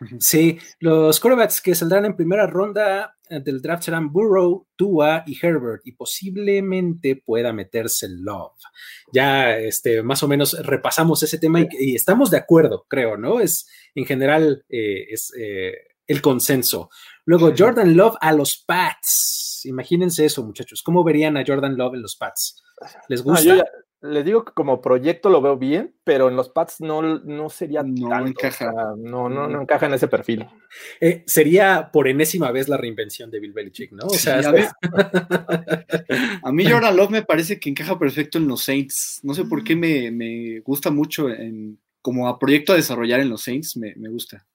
Sí, 0.20 0.58
los 0.80 1.18
quarterbacks 1.20 1.60
que 1.62 1.74
saldrán 1.74 2.04
en 2.04 2.16
primera 2.16 2.46
ronda 2.46 3.16
eh, 3.30 3.40
del 3.40 3.62
draft 3.62 3.84
serán 3.84 4.12
Burrow, 4.12 4.66
Tua 4.76 5.24
y 5.26 5.38
Herbert, 5.40 5.82
y 5.86 5.92
posiblemente 5.92 7.16
pueda 7.16 7.52
meterse 7.52 8.06
Love. 8.08 8.52
Ya 9.12 9.56
este, 9.56 10.02
más 10.02 10.22
o 10.22 10.28
menos 10.28 10.54
repasamos 10.64 11.22
ese 11.22 11.38
tema 11.38 11.60
y, 11.62 11.68
y 11.78 11.94
estamos 11.94 12.30
de 12.30 12.36
acuerdo, 12.36 12.84
creo, 12.88 13.16
¿no? 13.16 13.40
Es 13.40 13.66
en 13.94 14.04
general 14.04 14.64
eh, 14.68 15.06
es 15.10 15.32
eh, 15.38 15.72
el 16.06 16.20
consenso. 16.22 16.90
Luego, 17.24 17.52
Jordan 17.56 17.96
Love 17.96 18.16
a 18.20 18.32
los 18.32 18.62
Pats. 18.66 19.45
Imagínense 19.66 20.24
eso, 20.24 20.42
muchachos. 20.44 20.82
¿Cómo 20.82 21.04
verían 21.04 21.36
a 21.36 21.44
Jordan 21.46 21.76
Love 21.76 21.94
en 21.94 22.02
los 22.02 22.16
Pats? 22.16 22.62
¿Les 23.08 23.24
No, 23.24 23.32
gusta? 23.32 23.44
yo 23.48 23.56
ya- 23.56 23.64
les 24.02 24.24
digo 24.24 24.44
que 24.44 24.52
como 24.52 24.80
proyecto 24.82 25.30
lo 25.30 25.40
veo 25.40 25.56
bien, 25.56 25.94
pero 26.04 26.28
en 26.28 26.36
los 26.36 26.50
Pats 26.50 26.80
no, 26.80 27.00
no 27.02 27.48
sería 27.48 27.82
No 27.82 28.08
tanto, 28.10 28.28
encaja. 28.30 28.68
o 28.70 28.72
sea, 28.74 28.84
no, 28.98 29.28
no, 29.28 29.48
no 29.48 29.62
encaja 29.62 29.86
en 29.86 29.94
ese 29.94 30.06
perfil. 30.06 30.46
Eh, 31.00 31.24
sería 31.26 31.90
por 31.92 32.06
enésima 32.06 32.52
vez 32.52 32.68
la 32.68 32.76
reinvención 32.76 33.30
de 33.30 33.40
Bill 33.40 33.52
Belichick, 33.54 33.92
¿no? 33.92 34.04
O 34.06 34.10
Sí, 34.10 34.18
sea, 34.18 34.38
a, 34.48 34.52
mí, 34.52 34.60
a 36.42 36.52
mí 36.52 36.64
Jordan 36.70 36.96
Love 36.96 37.10
me 37.10 37.22
parece 37.22 37.58
que 37.58 37.70
encaja 37.70 37.98
perfecto 37.98 38.38
en 38.38 38.46
los 38.48 38.62
Saints. 38.62 39.20
No 39.22 39.34
sé 39.34 39.44
por 39.44 39.64
qué 39.64 39.74
me, 39.74 40.10
me 40.10 40.60
gusta 40.60 40.90
mucho 40.90 41.28
en, 41.30 41.78
como 42.02 42.28
a 42.28 42.38
proyecto 42.38 42.72
a 42.72 42.76
desarrollar 42.76 43.20
en 43.20 43.30
los 43.30 43.42
Saints, 43.42 43.76
me, 43.76 43.94
me 43.96 44.08
gusta. 44.08 44.46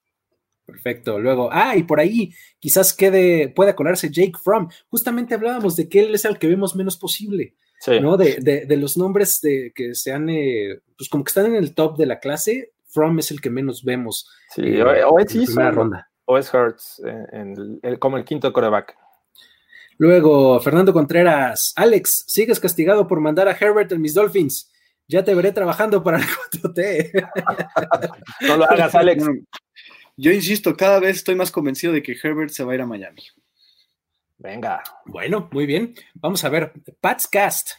Perfecto. 0.64 1.18
Luego, 1.18 1.48
ah, 1.52 1.76
y 1.76 1.82
por 1.82 1.98
ahí 2.00 2.32
quizás 2.58 2.92
quede, 2.94 3.48
pueda 3.48 3.74
colarse 3.74 4.10
Jake 4.10 4.34
Fromm. 4.42 4.68
Justamente 4.88 5.34
hablábamos 5.34 5.76
de 5.76 5.88
que 5.88 6.00
él 6.00 6.14
es 6.14 6.24
el 6.24 6.38
que 6.38 6.46
vemos 6.46 6.76
menos 6.76 6.96
posible, 6.96 7.56
Sí. 7.80 7.98
¿no? 8.00 8.16
De, 8.16 8.36
de- 8.40 8.64
de 8.66 8.76
los 8.76 8.96
nombres 8.96 9.40
de, 9.42 9.72
que 9.74 9.94
sean, 9.94 10.28
eh, 10.30 10.78
pues 10.96 11.08
como 11.08 11.24
que 11.24 11.30
están 11.30 11.46
en 11.46 11.56
el 11.56 11.74
top 11.74 11.96
de 11.98 12.06
la 12.06 12.20
clase, 12.20 12.72
Fromm 12.88 13.18
es 13.18 13.30
el 13.32 13.40
que 13.40 13.50
menos 13.50 13.82
vemos. 13.84 14.28
Sí, 14.54 14.62
eh, 14.64 14.82
o, 15.04 15.14
o 15.14 15.18
es 15.18 15.34
en 15.34 15.44
primera 15.46 15.70
ronda. 15.72 16.10
o 16.26 16.38
es 16.38 16.52
en- 17.32 17.52
el- 17.56 17.80
el- 17.82 17.98
como 17.98 18.16
el 18.18 18.24
quinto 18.24 18.52
coreback. 18.52 18.96
Luego, 19.98 20.58
Fernando 20.60 20.92
Contreras, 20.92 21.72
Alex, 21.76 22.24
sigues 22.28 22.58
castigado 22.60 23.06
por 23.06 23.20
mandar 23.20 23.48
a 23.48 23.52
Herbert 23.58 23.92
en 23.92 24.00
mis 24.00 24.14
Dolphins. 24.14 24.70
Ya 25.08 25.22
te 25.24 25.34
veré 25.34 25.52
trabajando 25.52 26.02
para 26.02 26.18
el 26.18 26.24
4T. 26.62 27.28
No 28.48 28.56
lo 28.56 28.64
hagas, 28.64 28.94
Alex. 28.94 29.24
Yo 30.16 30.30
insisto, 30.30 30.76
cada 30.76 31.00
vez 31.00 31.16
estoy 31.16 31.34
más 31.34 31.50
convencido 31.50 31.92
de 31.92 32.02
que 32.02 32.16
Herbert 32.22 32.50
se 32.50 32.64
va 32.64 32.72
a 32.72 32.74
ir 32.74 32.82
a 32.82 32.86
Miami. 32.86 33.22
Venga. 34.38 34.82
Bueno, 35.06 35.48
muy 35.52 35.66
bien. 35.66 35.94
Vamos 36.14 36.44
a 36.44 36.48
ver. 36.48 36.72
Pats 37.00 37.28
Cast. 37.28 37.70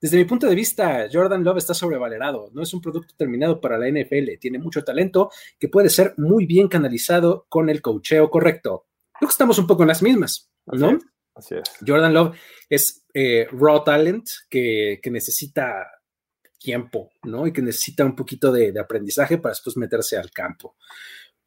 Desde 0.00 0.16
mi 0.16 0.24
punto 0.24 0.46
de 0.46 0.54
vista, 0.54 1.08
Jordan 1.12 1.44
Love 1.44 1.58
está 1.58 1.74
sobrevalorado. 1.74 2.50
No 2.52 2.62
es 2.62 2.72
un 2.72 2.80
producto 2.80 3.14
terminado 3.16 3.60
para 3.60 3.76
la 3.76 3.88
NFL. 3.88 4.38
Tiene 4.38 4.58
mucho 4.58 4.82
talento 4.82 5.30
que 5.58 5.68
puede 5.68 5.90
ser 5.90 6.14
muy 6.16 6.46
bien 6.46 6.68
canalizado 6.68 7.46
con 7.48 7.68
el 7.68 7.82
cocheo 7.82 8.30
correcto. 8.30 8.86
Creo 9.18 9.28
que 9.28 9.32
estamos 9.32 9.58
un 9.58 9.66
poco 9.66 9.82
en 9.82 9.88
las 9.88 10.02
mismas, 10.02 10.50
Así 10.66 10.80
¿no? 10.80 10.90
es, 10.92 11.04
Así 11.34 11.54
es. 11.54 11.62
Jordan 11.86 12.14
Love 12.14 12.36
es 12.70 13.04
eh, 13.12 13.46
raw 13.52 13.84
talent 13.84 14.26
que, 14.48 15.00
que 15.02 15.10
necesita 15.10 15.86
tiempo, 16.58 17.10
¿no? 17.24 17.46
Y 17.46 17.52
que 17.52 17.60
necesita 17.60 18.04
un 18.04 18.16
poquito 18.16 18.50
de, 18.52 18.72
de 18.72 18.80
aprendizaje 18.80 19.36
para 19.36 19.52
después 19.52 19.76
meterse 19.76 20.16
al 20.16 20.30
campo. 20.30 20.76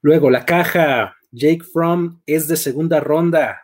Luego, 0.03 0.29
la 0.29 0.45
caja, 0.45 1.15
Jake 1.31 1.63
Fromm 1.63 2.21
es 2.27 2.47
de 2.47 2.57
segunda 2.57 2.99
ronda. 2.99 3.59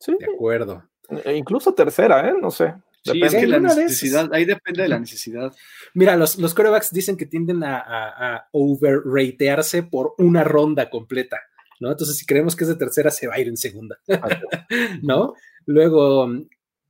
Sí, 0.00 0.16
De 0.18 0.26
acuerdo. 0.32 0.88
e 1.24 1.34
incluso 1.34 1.74
tercera, 1.74 2.28
¿eh? 2.30 2.34
No 2.40 2.50
sé. 2.50 2.74
Sí, 3.04 3.14
Depende. 3.20 3.26
es 3.26 3.34
que 3.34 3.46
la 3.46 3.58
necesidad, 3.60 4.32
ahí 4.32 4.44
depende 4.44 4.82
de 4.82 4.88
la 4.88 4.98
necesidad. 4.98 5.52
Mira, 5.94 6.16
los, 6.16 6.38
los 6.38 6.54
quarterbacks 6.54 6.92
dicen 6.92 7.16
que 7.16 7.26
tienden 7.26 7.62
a, 7.64 7.78
a, 7.78 8.34
a 8.36 8.48
overratearse 8.52 9.82
por 9.82 10.14
una 10.18 10.44
ronda 10.44 10.88
completa, 10.90 11.38
¿no? 11.80 11.90
Entonces, 11.90 12.16
si 12.16 12.24
creemos 12.26 12.54
que 12.56 12.64
es 12.64 12.68
de 12.68 12.76
tercera, 12.76 13.10
se 13.10 13.26
va 13.26 13.34
a 13.34 13.40
ir 13.40 13.48
en 13.48 13.56
segunda, 13.56 13.98
¿no? 15.02 15.34
Luego, 15.66 16.28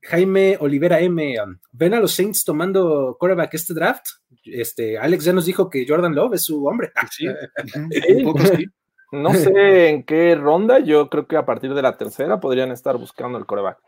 Jaime 0.02 0.56
Olivera 0.60 1.00
M. 1.00 1.36
¿Ven 1.72 1.94
a 1.94 2.00
los 2.00 2.12
Saints 2.12 2.44
tomando 2.44 3.16
quarterback 3.18 3.54
este 3.54 3.74
draft? 3.74 4.06
Este, 4.44 4.98
Alex 4.98 5.24
ya 5.24 5.32
nos 5.32 5.46
dijo 5.46 5.68
que 5.68 5.84
Jordan 5.86 6.14
Love 6.14 6.34
es 6.34 6.44
su 6.44 6.64
hombre. 6.66 6.92
Sí, 7.10 7.26
un 8.16 8.24
poco 8.24 8.40
sí. 8.44 8.66
No 9.10 9.32
sé 9.32 9.88
en 9.88 10.02
qué 10.02 10.34
ronda, 10.34 10.80
yo 10.80 11.08
creo 11.08 11.26
que 11.26 11.36
a 11.36 11.46
partir 11.46 11.72
de 11.72 11.80
la 11.80 11.96
tercera 11.96 12.40
podrían 12.40 12.70
estar 12.72 12.96
buscando 12.98 13.38
el 13.38 13.46
coreback. 13.46 13.78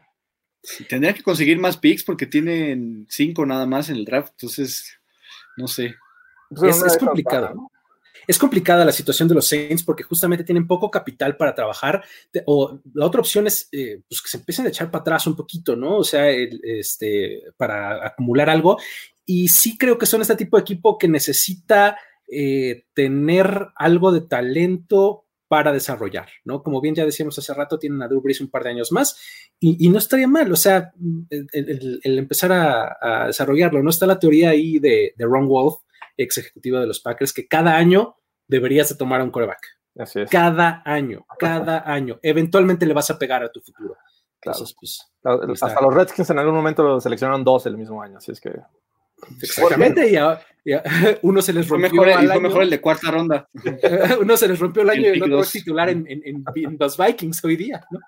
Tendría 0.89 1.15
que 1.15 1.23
conseguir 1.23 1.59
más 1.59 1.77
picks 1.77 2.05
porque 2.05 2.27
tienen 2.27 3.07
cinco 3.09 3.45
nada 3.45 3.67
más 3.67 3.91
en 3.91 3.97
el 3.97 4.05
draft, 4.05 4.33
entonces, 4.33 4.99
no 5.57 5.69
sé. 5.69 5.95
Pues 6.49 6.83
Es, 6.83 6.99
complicado. 6.99 7.55
¿no? 7.55 7.71
Es 8.31 8.39
complicada 8.39 8.85
la 8.85 8.93
situación 8.93 9.27
de 9.29 9.35
los 9.35 9.49
Saints 9.49 9.83
porque 9.83 10.05
justamente 10.05 10.45
tienen 10.45 10.65
poco 10.69 10.89
capital 10.89 11.37
para 11.37 11.53
trabajar. 11.53 12.05
O 12.47 12.79
la 12.95 13.07
otra 13.07 13.21
opción 13.21 13.49
es 13.49 13.69
eh, 13.73 14.03
pues 14.09 14.23
que 14.23 14.29
se 14.29 14.37
empiecen 14.37 14.67
a 14.67 14.69
echar 14.69 14.89
para 14.89 15.01
atrás 15.03 15.27
un 15.27 15.35
poquito, 15.35 15.75
¿no? 15.75 15.97
O 15.99 16.05
sea, 16.05 16.31
el- 16.31 16.61
este, 16.63 17.43
para 17.57 18.07
acumular 18.07 18.49
algo. 18.49 18.79
Y 19.27 19.49
sí 19.49 19.77
creo 19.77 19.99
que 19.99 20.07
son 20.07 20.21
este 20.23 20.37
tipo 20.37 20.57
de 20.57 20.61
equipo 20.63 20.97
que 20.97 21.09
necesita 21.09 21.99
eh, 22.31 22.85
tener 22.95 23.67
algo 23.75 24.13
de 24.13 24.21
talento 24.21 25.27
para 25.49 25.73
desarrollar, 25.73 26.29
¿no? 26.45 26.63
Como 26.63 26.81
bien 26.81 26.95
ya 26.95 27.05
decíamos 27.05 27.37
hace 27.37 27.53
rato, 27.53 27.81
tienen 27.81 28.01
a 28.01 28.07
Drew 28.07 28.23
un 28.41 28.49
par 28.51 28.63
de 28.63 28.71
años 28.71 28.93
más 28.93 29.19
y, 29.59 29.85
y 29.85 29.89
no 29.89 29.99
estaría 29.99 30.29
mal, 30.29 30.53
o 30.53 30.57
sea, 30.57 30.93
el, 31.31 31.49
el- 31.53 32.01
el 32.05 32.19
empezar 32.21 32.53
a, 32.53 32.97
a 33.01 33.27
desarrollarlo, 33.27 33.83
¿no? 33.83 33.91
Está 33.91 34.07
la 34.07 34.21
teoría 34.21 34.51
ahí 34.51 34.79
de, 34.79 35.15
de 35.17 35.25
Ron 35.25 35.49
Wolf, 35.49 35.79
ex 36.17 36.39
ejecutivo 36.39 36.79
de 36.79 36.87
los 36.87 37.01
Packers, 37.01 37.33
que 37.33 37.49
cada 37.49 37.77
año 37.77 38.15
deberías 38.51 38.89
de 38.89 38.97
tomar 38.97 39.21
a 39.21 39.25
un 39.25 39.31
coreback. 39.31 39.67
Así 39.99 40.21
es. 40.21 40.31
Cada 40.31 40.83
año, 40.85 41.25
cada 41.39 41.91
año. 41.91 42.19
Eventualmente 42.23 42.85
le 42.87 42.95
vas 42.95 43.11
a 43.11 43.19
pegar 43.19 43.43
a 43.43 43.51
tu 43.51 43.61
futuro. 43.61 43.97
Claro. 44.41 44.59
Entonces, 44.59 44.77
pues, 44.79 45.13
está. 45.53 45.67
Hasta 45.67 45.81
los 45.83 45.95
Redskins 45.95 46.31
en 46.31 46.39
algún 46.39 46.55
momento 46.55 46.83
lo 46.83 47.01
seleccionaron 47.01 47.45
dos 47.45 47.67
el 47.67 47.77
mismo 47.77 48.03
año, 48.03 48.19
así 48.19 48.33
es 48.33 48.41
que 48.41 48.51
exactamente. 49.43 50.11
Y, 50.11 50.17
a- 50.17 50.41
y 50.65 50.73
a- 50.73 50.83
uno 51.23 51.43
se 51.43 51.53
les 51.53 51.67
Fue 51.67 51.77
rompió 51.79 52.01
mejor, 52.03 52.09
y 52.09 52.13
al 52.13 52.27
fue 52.27 52.33
año, 52.35 52.41
mejor 52.41 52.63
el 52.63 52.71
de 52.71 52.81
cuarta 52.81 53.11
ronda. 53.11 53.49
uno 54.21 54.37
se 54.37 54.49
les 54.49 54.59
rompió 54.59 54.83
el 54.83 54.91
año 54.91 55.09
El 55.09 55.17
y 55.17 55.19
el 55.19 55.23
otro 55.25 55.41
es 55.43 55.51
titular 55.53 55.89
en, 55.91 56.07
en- 56.09 56.23
en- 56.25 56.45
en 56.55 56.77
los 56.81 56.97
Vikings 56.97 57.45
hoy 57.45 57.57
día, 57.57 57.85
¿no? 57.91 57.99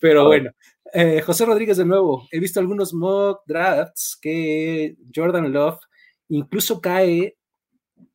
Pero 0.00 0.26
bueno, 0.26 0.50
eh, 0.92 1.20
José 1.20 1.44
Rodríguez 1.46 1.76
de 1.78 1.84
nuevo, 1.84 2.28
he 2.30 2.38
visto 2.38 2.60
algunos 2.60 2.94
mock 2.94 3.42
drafts 3.46 4.16
que 4.20 4.96
Jordan 5.14 5.52
Love 5.52 5.80
incluso 6.28 6.80
cae 6.80 7.36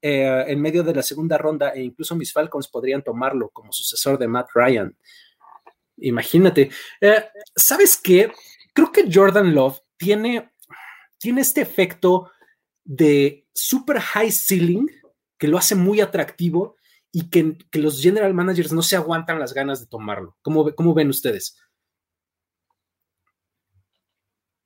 eh, 0.02 0.46
en 0.48 0.62
medio 0.62 0.84
de 0.84 0.96
la 0.96 1.02
segunda 1.02 1.38
ronda 1.38 1.72
e 1.72 1.84
incluso 1.84 2.16
mis 2.16 2.32
Falcons 2.32 2.68
podrían 2.68 3.04
tomarlo 3.04 3.50
como 3.50 3.72
sucesor 3.72 4.18
de 4.18 4.28
Matt 4.28 4.50
Ryan. 4.54 4.96
Imagínate. 5.98 6.70
Eh, 7.02 7.26
¿Sabes 7.56 7.98
qué? 7.98 8.32
Creo 8.74 8.92
que 8.92 9.10
Jordan 9.12 9.54
Love 9.54 9.80
tiene, 9.98 10.52
tiene 11.18 11.42
este 11.42 11.62
efecto 11.62 12.32
de 12.84 13.46
super 13.54 14.00
high 14.00 14.32
ceiling 14.32 14.88
que 15.38 15.48
lo 15.48 15.58
hace 15.58 15.76
muy 15.76 16.02
atractivo 16.02 16.78
y 17.12 17.30
que, 17.30 17.58
que 17.70 17.80
los 17.80 18.02
general 18.02 18.34
managers 18.34 18.72
no 18.72 18.82
se 18.82 18.96
aguantan 18.96 19.40
las 19.40 19.54
ganas 19.54 19.80
de 19.82 19.88
tomarlo. 19.88 20.38
¿Cómo, 20.42 20.74
cómo 20.76 20.94
ven 20.94 21.10
ustedes? 21.10 21.58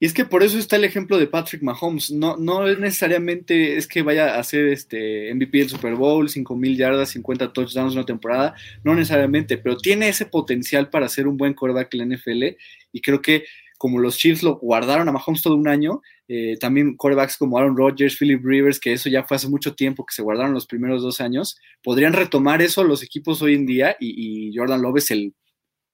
Y 0.04 0.06
es 0.06 0.14
que 0.14 0.26
por 0.26 0.44
eso 0.44 0.58
está 0.60 0.76
el 0.76 0.84
ejemplo 0.84 1.18
de 1.18 1.28
Patrick 1.28 1.64
Mahomes. 1.64 2.12
No, 2.12 2.36
no 2.36 2.68
es 2.68 2.78
necesariamente 2.78 3.78
es 3.78 3.88
que 3.88 4.02
vaya 4.02 4.38
a 4.38 4.44
ser 4.44 4.68
este 4.68 5.34
MVP 5.34 5.60
del 5.60 5.70
Super 5.70 5.96
Bowl, 5.96 6.28
5 6.28 6.58
mil 6.58 6.76
yardas, 6.76 7.12
50 7.12 7.54
touchdowns 7.54 7.94
una 7.94 8.06
temporada. 8.06 8.54
No 8.84 8.96
necesariamente, 8.96 9.58
pero 9.58 9.78
tiene 9.78 10.10
ese 10.10 10.26
potencial 10.26 10.90
para 10.90 11.08
ser 11.08 11.26
un 11.26 11.38
buen 11.38 11.54
quarterback 11.54 11.94
en 11.94 12.00
la 12.00 12.18
NFL. 12.18 12.44
Y 12.92 13.00
creo 13.00 13.22
que 13.22 13.46
como 13.78 13.98
los 13.98 14.18
Chiefs 14.18 14.44
lo 14.44 14.58
guardaron 14.58 15.08
a 15.08 15.14
Mahomes 15.14 15.42
todo 15.42 15.56
un 15.56 15.70
año, 15.70 16.02
eh, 16.28 16.58
también 16.60 16.98
quarterbacks 16.98 17.38
como 17.38 17.58
Aaron 17.58 17.78
Rodgers, 17.78 18.18
Philip 18.18 18.44
Rivers, 18.44 18.82
que 18.82 18.92
eso 18.92 19.08
ya 19.08 19.24
fue 19.24 19.38
hace 19.38 19.48
mucho 19.48 19.74
tiempo 19.74 20.06
que 20.06 20.14
se 20.14 20.22
guardaron 20.22 20.54
los 20.54 20.66
primeros 20.66 21.02
dos 21.02 21.22
años, 21.22 21.58
podrían 21.82 22.12
retomar 22.12 22.62
eso 22.62 22.84
los 22.84 23.04
equipos 23.04 23.42
hoy 23.42 23.56
en 23.56 23.66
día 23.66 23.96
y, 24.02 24.50
y 24.50 24.54
Jordan 24.54 24.82
Love 24.82 24.98
es 24.98 25.12
el 25.12 25.34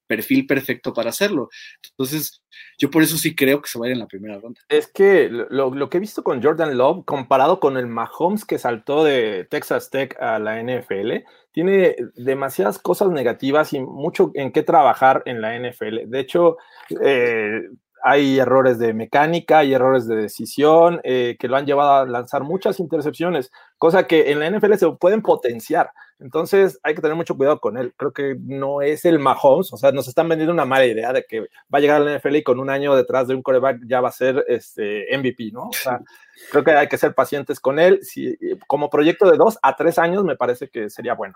perfil 0.09 0.47
perfecto 0.47 0.91
para 0.91 1.11
hacerlo. 1.11 1.49
Entonces, 1.91 2.41
yo 2.79 2.89
por 2.89 3.03
eso 3.03 3.15
sí 3.17 3.35
creo 3.35 3.61
que 3.61 3.69
se 3.69 3.77
va 3.77 3.85
a 3.85 3.89
ir 3.89 3.93
en 3.93 3.99
la 3.99 4.07
primera 4.07 4.39
ronda. 4.39 4.59
Es 4.67 4.87
que 4.87 5.29
lo, 5.29 5.89
que 5.89 5.97
he 5.97 5.99
visto 5.99 6.23
con 6.23 6.41
Jordan 6.41 6.75
Love, 6.77 7.05
comparado 7.05 7.59
con 7.59 7.77
el 7.77 7.85
Mahomes 7.85 8.43
que 8.43 8.57
saltó 8.57 9.03
de 9.03 9.47
Texas 9.49 9.91
Tech 9.91 10.19
a 10.19 10.39
la 10.39 10.61
NFL, 10.61 11.23
tiene 11.51 11.95
demasiadas 12.15 12.79
cosas 12.79 13.09
negativas 13.09 13.71
y 13.73 13.79
mucho 13.79 14.31
en 14.33 14.51
qué 14.51 14.63
trabajar 14.63 15.21
en 15.25 15.41
la 15.41 15.55
NFL. 15.55 16.07
De 16.07 16.19
hecho, 16.19 16.57
eh, 17.03 17.61
hay 18.03 18.39
errores 18.39 18.79
de 18.79 18.93
mecánica, 18.93 19.59
hay 19.59 19.73
errores 19.73 20.07
de 20.07 20.15
decisión 20.15 21.01
eh, 21.03 21.37
que 21.39 21.47
lo 21.47 21.57
han 21.57 21.65
llevado 21.65 21.93
a 21.93 22.05
lanzar 22.05 22.43
muchas 22.43 22.79
intercepciones, 22.79 23.51
cosa 23.77 24.07
que 24.07 24.31
en 24.31 24.39
la 24.39 24.49
NFL 24.49 24.75
se 24.75 24.91
pueden 24.91 25.21
potenciar. 25.21 25.91
Entonces 26.19 26.79
hay 26.83 26.95
que 26.95 27.01
tener 27.01 27.15
mucho 27.15 27.37
cuidado 27.37 27.59
con 27.59 27.77
él. 27.77 27.93
Creo 27.95 28.11
que 28.11 28.35
no 28.39 28.81
es 28.81 29.05
el 29.05 29.19
Mahomes, 29.19 29.71
o 29.71 29.77
sea, 29.77 29.91
nos 29.91 30.07
están 30.07 30.27
vendiendo 30.27 30.53
una 30.53 30.65
mala 30.65 30.85
idea 30.85 31.13
de 31.13 31.23
que 31.23 31.41
va 31.41 31.77
a 31.77 31.79
llegar 31.79 32.01
a 32.01 32.05
la 32.05 32.17
NFL 32.17 32.35
y 32.35 32.43
con 32.43 32.59
un 32.59 32.69
año 32.69 32.95
detrás 32.95 33.27
de 33.27 33.35
un 33.35 33.41
coreback 33.41 33.79
ya 33.87 34.01
va 34.01 34.09
a 34.09 34.13
ser 34.13 34.43
este 34.47 35.05
MVP, 35.17 35.51
¿no? 35.53 35.69
O 35.69 35.73
sea, 35.73 36.01
creo 36.51 36.63
que 36.63 36.71
hay 36.71 36.87
que 36.87 36.97
ser 36.97 37.13
pacientes 37.13 37.59
con 37.59 37.79
él. 37.79 37.99
Si, 38.03 38.37
como 38.67 38.89
proyecto 38.89 39.29
de 39.29 39.37
dos 39.37 39.57
a 39.61 39.75
tres 39.75 39.97
años 39.97 40.23
me 40.23 40.35
parece 40.35 40.69
que 40.69 40.89
sería 40.89 41.13
bueno. 41.13 41.35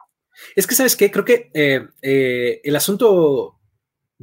Es 0.56 0.68
que, 0.68 0.76
¿sabes 0.76 0.96
qué? 0.96 1.12
Creo 1.12 1.26
que 1.26 1.50
eh, 1.54 1.88
eh, 2.02 2.62
el 2.64 2.76
asunto 2.76 3.60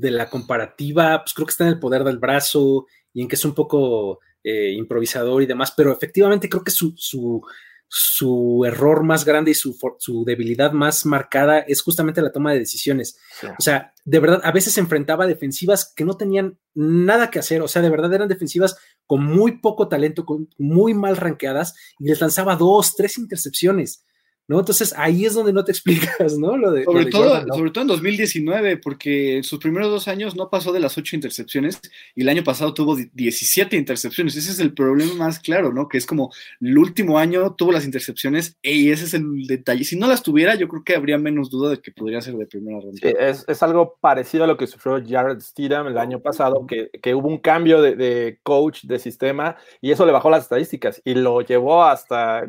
de 0.00 0.10
la 0.10 0.28
comparativa, 0.28 1.22
pues 1.22 1.34
creo 1.34 1.46
que 1.46 1.50
está 1.50 1.64
en 1.64 1.74
el 1.74 1.78
poder 1.78 2.04
del 2.04 2.18
brazo 2.18 2.86
y 3.12 3.22
en 3.22 3.28
que 3.28 3.36
es 3.36 3.44
un 3.44 3.54
poco 3.54 4.20
eh, 4.42 4.72
improvisador 4.72 5.42
y 5.42 5.46
demás, 5.46 5.72
pero 5.76 5.92
efectivamente 5.92 6.48
creo 6.48 6.64
que 6.64 6.70
su, 6.70 6.94
su, 6.96 7.42
su 7.86 8.64
error 8.66 9.02
más 9.02 9.24
grande 9.24 9.50
y 9.50 9.54
su, 9.54 9.76
su, 9.98 10.24
debilidad 10.24 10.72
más 10.72 11.04
marcada 11.04 11.58
es 11.58 11.82
justamente 11.82 12.22
la 12.22 12.32
toma 12.32 12.52
de 12.52 12.60
decisiones. 12.60 13.18
Sí. 13.40 13.48
O 13.58 13.62
sea, 13.62 13.92
de 14.04 14.18
verdad, 14.18 14.40
a 14.42 14.52
veces 14.52 14.72
se 14.72 14.80
enfrentaba 14.80 15.24
a 15.24 15.28
defensivas 15.28 15.92
que 15.94 16.04
no 16.04 16.16
tenían 16.16 16.58
nada 16.74 17.30
que 17.30 17.38
hacer, 17.38 17.60
o 17.62 17.68
sea, 17.68 17.82
de 17.82 17.90
verdad 17.90 18.14
eran 18.14 18.28
defensivas 18.28 18.76
con 19.06 19.24
muy 19.24 19.60
poco 19.60 19.88
talento, 19.88 20.24
con 20.24 20.48
muy 20.56 20.94
mal 20.94 21.16
ranqueadas, 21.16 21.74
y 21.98 22.04
les 22.04 22.20
lanzaba 22.20 22.56
dos, 22.56 22.94
tres 22.94 23.18
intercepciones. 23.18 24.04
¿No? 24.50 24.58
Entonces 24.58 24.92
ahí 24.96 25.24
es 25.26 25.34
donde 25.34 25.52
no 25.52 25.64
te 25.64 25.70
explicas, 25.72 26.36
¿no? 26.36 26.56
Lo 26.56 26.72
de, 26.72 26.82
sobre, 26.82 26.98
lo 26.98 27.04
de 27.04 27.10
todo, 27.12 27.22
Jordan, 27.28 27.46
¿no? 27.46 27.54
sobre 27.54 27.70
todo 27.70 27.82
en 27.82 27.88
2019, 27.88 28.78
porque 28.78 29.36
en 29.36 29.44
sus 29.44 29.60
primeros 29.60 29.88
dos 29.90 30.08
años 30.08 30.34
no 30.34 30.50
pasó 30.50 30.72
de 30.72 30.80
las 30.80 30.98
ocho 30.98 31.14
intercepciones 31.14 31.80
y 32.16 32.22
el 32.22 32.28
año 32.28 32.42
pasado 32.42 32.74
tuvo 32.74 32.96
17 32.96 33.76
intercepciones. 33.76 34.34
Ese 34.34 34.50
es 34.50 34.58
el 34.58 34.74
problema 34.74 35.14
más 35.14 35.38
claro, 35.38 35.72
¿no? 35.72 35.86
Que 35.86 35.98
es 35.98 36.04
como 36.04 36.32
el 36.60 36.76
último 36.76 37.16
año 37.16 37.54
tuvo 37.54 37.70
las 37.70 37.84
intercepciones 37.84 38.56
y 38.60 38.90
ese 38.90 39.04
es 39.04 39.14
el 39.14 39.46
detalle. 39.46 39.84
Si 39.84 39.96
no 39.96 40.08
las 40.08 40.24
tuviera, 40.24 40.56
yo 40.56 40.66
creo 40.66 40.82
que 40.82 40.96
habría 40.96 41.16
menos 41.16 41.48
duda 41.48 41.70
de 41.70 41.80
que 41.80 41.92
podría 41.92 42.20
ser 42.20 42.34
de 42.34 42.46
primera 42.46 42.80
ronda. 42.80 42.98
Sí, 43.00 43.14
es, 43.20 43.44
es, 43.46 43.62
algo 43.62 43.98
parecido 44.00 44.42
a 44.42 44.46
lo 44.48 44.56
que 44.56 44.66
sufrió 44.66 45.00
Jared 45.06 45.38
Stidham 45.38 45.86
el 45.86 45.98
año 45.98 46.18
pasado, 46.18 46.66
que, 46.66 46.90
que 47.00 47.14
hubo 47.14 47.28
un 47.28 47.38
cambio 47.38 47.80
de, 47.80 47.94
de, 47.94 48.40
coach, 48.42 48.82
de 48.82 48.98
sistema, 48.98 49.56
y 49.80 49.92
eso 49.92 50.04
le 50.04 50.10
bajó 50.10 50.28
las 50.28 50.42
estadísticas 50.42 51.00
y 51.04 51.14
lo 51.14 51.40
llevó 51.42 51.84
hasta. 51.84 52.48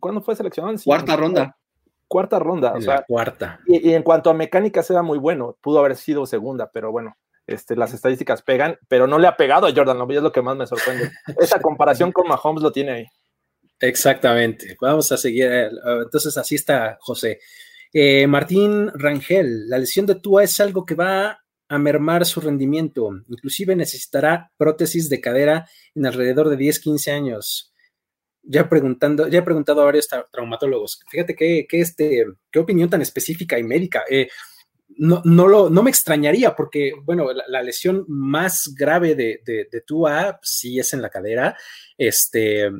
¿Cuándo 0.00 0.20
fue 0.22 0.34
seleccionado? 0.34 0.76
Cuarta 0.84 1.14
ronda. 1.14 1.35
Cuarta 2.08 2.38
ronda. 2.38 2.70
En 2.70 2.76
o 2.76 2.80
sea, 2.80 3.04
cuarta. 3.06 3.60
Y, 3.66 3.90
y, 3.90 3.94
en 3.94 4.02
cuanto 4.02 4.30
a 4.30 4.34
mecánicas 4.34 4.88
era 4.90 5.02
muy 5.02 5.18
bueno, 5.18 5.56
pudo 5.60 5.80
haber 5.80 5.96
sido 5.96 6.24
segunda, 6.26 6.70
pero 6.72 6.92
bueno. 6.92 7.16
Este, 7.46 7.76
las 7.76 7.94
estadísticas 7.94 8.42
pegan, 8.42 8.76
pero 8.88 9.06
no 9.06 9.20
le 9.20 9.28
ha 9.28 9.36
pegado 9.36 9.66
a 9.66 9.72
Jordan 9.72 9.98
Love, 9.98 10.16
es 10.16 10.22
lo 10.22 10.32
que 10.32 10.42
más 10.42 10.56
me 10.56 10.66
sorprende. 10.66 11.12
Esa 11.40 11.60
comparación 11.60 12.10
con 12.10 12.26
Mahomes 12.26 12.62
lo 12.62 12.72
tiene 12.72 12.92
ahí. 12.92 13.06
Exactamente. 13.78 14.76
Vamos 14.80 15.12
a 15.12 15.16
seguir. 15.16 15.48
Entonces, 16.02 16.36
así 16.36 16.56
está 16.56 16.98
José. 17.00 17.38
Eh, 17.92 18.26
Martín 18.26 18.90
Rangel, 18.94 19.68
la 19.68 19.78
lesión 19.78 20.06
de 20.06 20.16
Tua 20.16 20.44
es 20.44 20.58
algo 20.60 20.84
que 20.84 20.94
va 20.94 21.44
a 21.68 21.78
mermar 21.78 22.26
su 22.26 22.40
rendimiento. 22.40 23.10
Inclusive 23.28 23.76
necesitará 23.76 24.50
prótesis 24.56 25.08
de 25.08 25.20
cadera 25.20 25.68
en 25.94 26.06
alrededor 26.06 26.48
de 26.48 26.56
10, 26.56 26.80
15 26.80 27.12
años. 27.12 27.72
Ya, 28.48 28.68
preguntando, 28.68 29.26
ya 29.26 29.40
he 29.40 29.42
preguntado 29.42 29.82
a 29.82 29.86
varios 29.86 30.08
traumatólogos. 30.30 31.00
Fíjate 31.10 31.34
qué, 31.34 31.66
qué, 31.68 31.80
este, 31.80 32.24
qué 32.50 32.58
opinión 32.60 32.88
tan 32.88 33.02
específica 33.02 33.58
y 33.58 33.64
médica. 33.64 34.04
Eh, 34.08 34.28
no, 34.98 35.20
no, 35.24 35.48
lo, 35.48 35.68
no 35.68 35.82
me 35.82 35.90
extrañaría 35.90 36.54
porque, 36.54 36.92
bueno, 37.02 37.32
la, 37.32 37.44
la 37.48 37.62
lesión 37.62 38.04
más 38.06 38.72
grave 38.78 39.16
de, 39.16 39.40
de, 39.44 39.68
de 39.70 39.80
Tua 39.80 40.38
sí 40.42 40.78
es 40.78 40.92
en 40.94 41.02
la 41.02 41.10
cadera. 41.10 41.56
Este, 41.98 42.70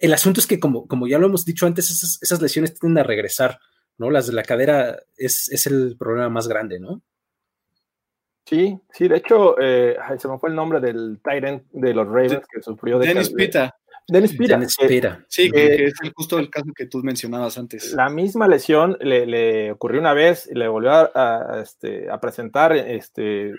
el 0.00 0.14
asunto 0.14 0.40
es 0.40 0.46
que, 0.46 0.60
como, 0.60 0.86
como 0.86 1.06
ya 1.06 1.18
lo 1.18 1.26
hemos 1.26 1.44
dicho 1.44 1.66
antes, 1.66 1.90
esas, 1.90 2.18
esas, 2.22 2.40
lesiones 2.40 2.78
tienden 2.78 3.02
a 3.02 3.06
regresar, 3.06 3.58
¿no? 3.96 4.10
Las 4.10 4.28
de 4.28 4.32
la 4.32 4.44
cadera 4.44 4.98
es, 5.16 5.48
es 5.50 5.66
el 5.66 5.96
problema 5.98 6.28
más 6.28 6.46
grande, 6.46 6.78
¿no? 6.78 7.02
Sí, 8.46 8.78
sí, 8.92 9.08
de 9.08 9.16
hecho, 9.16 9.60
eh, 9.60 9.96
se 10.18 10.28
me 10.28 10.38
fue 10.38 10.48
el 10.48 10.56
nombre 10.56 10.80
del 10.80 11.20
Tyrant 11.22 11.64
de 11.70 11.92
los 11.92 12.06
Ravens 12.06 12.46
que 12.50 12.62
sufrió 12.62 12.98
de. 12.98 13.08
Dennis 13.08 13.30
Pita. 13.30 13.76
Dennis 14.08 14.36
Pita. 14.36 14.54
Dennis 14.54 14.76
Pita. 14.76 15.24
Sí, 15.28 15.50
que, 15.50 15.68
que 15.68 15.84
es 15.84 15.94
justo 16.14 16.38
el 16.38 16.48
caso 16.48 16.72
que 16.74 16.86
tú 16.86 16.98
mencionabas 17.02 17.58
antes. 17.58 17.92
La 17.92 18.08
misma 18.08 18.48
lesión 18.48 18.96
le, 19.00 19.26
le 19.26 19.72
ocurrió 19.72 20.00
una 20.00 20.14
vez 20.14 20.48
y 20.50 20.54
le 20.54 20.66
volvió 20.66 20.92
a, 20.92 21.10
a, 21.14 21.60
este, 21.60 22.10
a 22.10 22.18
presentar 22.18 22.74
este, 22.74 23.52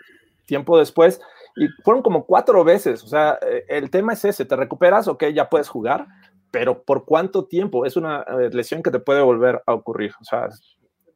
tiempo 0.46 0.80
después 0.80 1.22
y 1.56 1.68
fueron 1.84 2.02
como 2.02 2.26
cuatro 2.26 2.64
veces. 2.64 3.04
O 3.04 3.08
sea, 3.08 3.38
eh, 3.48 3.66
el 3.70 3.92
tema 3.92 4.14
es 4.14 4.26
ese, 4.26 4.46
te 4.46 4.56
recuperas, 4.56 5.08
ok, 5.08 5.26
ya 5.28 5.50
puedes 5.50 5.70
jugar, 5.70 6.08
pero 6.50 6.82
¿por 6.82 7.06
cuánto 7.06 7.46
tiempo? 7.46 7.86
Es 7.86 7.96
una 7.96 8.22
eh, 8.22 8.50
lesión 8.52 8.82
que 8.82 8.92
te 8.92 9.00
puede 9.00 9.22
volver 9.22 9.62
a 9.68 9.74
ocurrir. 9.74 10.14
O 10.20 10.24
sea, 10.24 10.50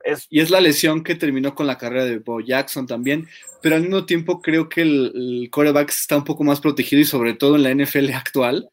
es... 0.03 0.27
Y 0.29 0.41
es 0.41 0.51
la 0.51 0.61
lesión 0.61 1.03
que 1.03 1.15
terminó 1.15 1.55
con 1.55 1.65
la 1.65 1.79
carrera 1.79 2.05
de 2.05 2.19
Bo 2.19 2.39
Jackson 2.39 2.85
también, 2.85 3.27
pero 3.63 3.75
al 3.75 3.81
mismo 3.81 4.05
tiempo 4.05 4.41
creo 4.41 4.69
que 4.69 4.83
el, 4.83 5.11
el 5.15 5.49
quarterback 5.51 5.89
está 5.89 6.17
un 6.17 6.23
poco 6.23 6.43
más 6.43 6.61
protegido 6.61 7.01
y 7.01 7.05
sobre 7.05 7.33
todo 7.33 7.55
en 7.55 7.63
la 7.63 7.73
NFL 7.73 8.11
actual. 8.13 8.69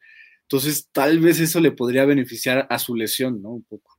Entonces, 0.51 0.89
tal 0.91 1.19
vez 1.19 1.39
eso 1.39 1.61
le 1.61 1.71
podría 1.71 2.03
beneficiar 2.03 2.67
a 2.69 2.77
su 2.77 2.93
lesión, 2.93 3.41
¿no? 3.41 3.51
Un 3.51 3.63
poco. 3.63 3.97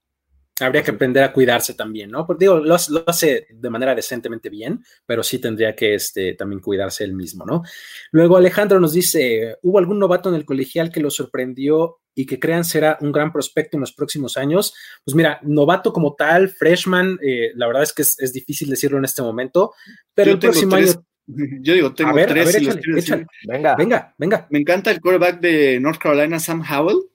Habría 0.60 0.82
que 0.82 0.90
aprender 0.90 1.24
a 1.24 1.32
cuidarse 1.32 1.72
también, 1.72 2.10
¿no? 2.10 2.26
Porque 2.26 2.44
digo, 2.44 2.58
lo, 2.58 2.76
lo, 2.90 3.04
hace 3.06 3.46
de 3.50 3.70
manera 3.70 3.94
decentemente 3.94 4.50
bien, 4.50 4.84
pero 5.06 5.22
sí 5.22 5.38
tendría 5.38 5.74
que 5.74 5.94
este, 5.94 6.34
también 6.34 6.60
cuidarse 6.60 7.04
él 7.04 7.14
mismo, 7.14 7.46
¿no? 7.46 7.62
Luego 8.10 8.36
Alejandro 8.36 8.78
nos 8.80 8.92
dice, 8.92 9.56
¿hubo 9.62 9.78
algún 9.78 9.98
novato 9.98 10.28
en 10.28 10.34
el 10.34 10.44
colegial 10.44 10.92
que 10.92 11.00
lo 11.00 11.10
sorprendió 11.10 12.00
y 12.14 12.26
que 12.26 12.38
crean 12.38 12.64
será 12.64 12.98
un 13.00 13.12
gran 13.12 13.32
prospecto 13.32 13.78
en 13.78 13.80
los 13.80 13.94
próximos 13.94 14.36
años? 14.36 14.74
Pues 15.06 15.14
mira, 15.14 15.40
novato 15.42 15.90
como 15.90 16.14
tal, 16.16 16.50
freshman, 16.50 17.18
eh, 17.22 17.52
la 17.54 17.66
verdad 17.66 17.84
es 17.84 17.94
que 17.94 18.02
es, 18.02 18.18
es, 18.18 18.34
difícil 18.34 18.68
decirlo 18.68 18.98
en 18.98 19.06
este 19.06 19.22
momento, 19.22 19.72
pero 20.12 20.26
Yo 20.26 20.34
el 20.34 20.38
próximo 20.38 20.76
tres, 20.76 20.96
año... 20.96 21.06
Yo 21.26 21.74
digo, 21.74 21.94
tengo 21.94 22.10
a 22.10 22.14
ver, 22.14 22.28
tres. 22.28 22.56
A 22.56 22.74
ver, 22.74 22.82
y 22.84 22.98
échale. 22.98 23.26
Venga. 23.46 23.76
venga, 23.76 24.14
venga. 24.18 24.46
Me 24.50 24.58
encanta 24.58 24.90
el 24.90 25.00
quarterback 25.00 25.40
de 25.40 25.78
North 25.80 25.98
Carolina, 25.98 26.38
Sam 26.40 26.62
Howell 26.68 27.12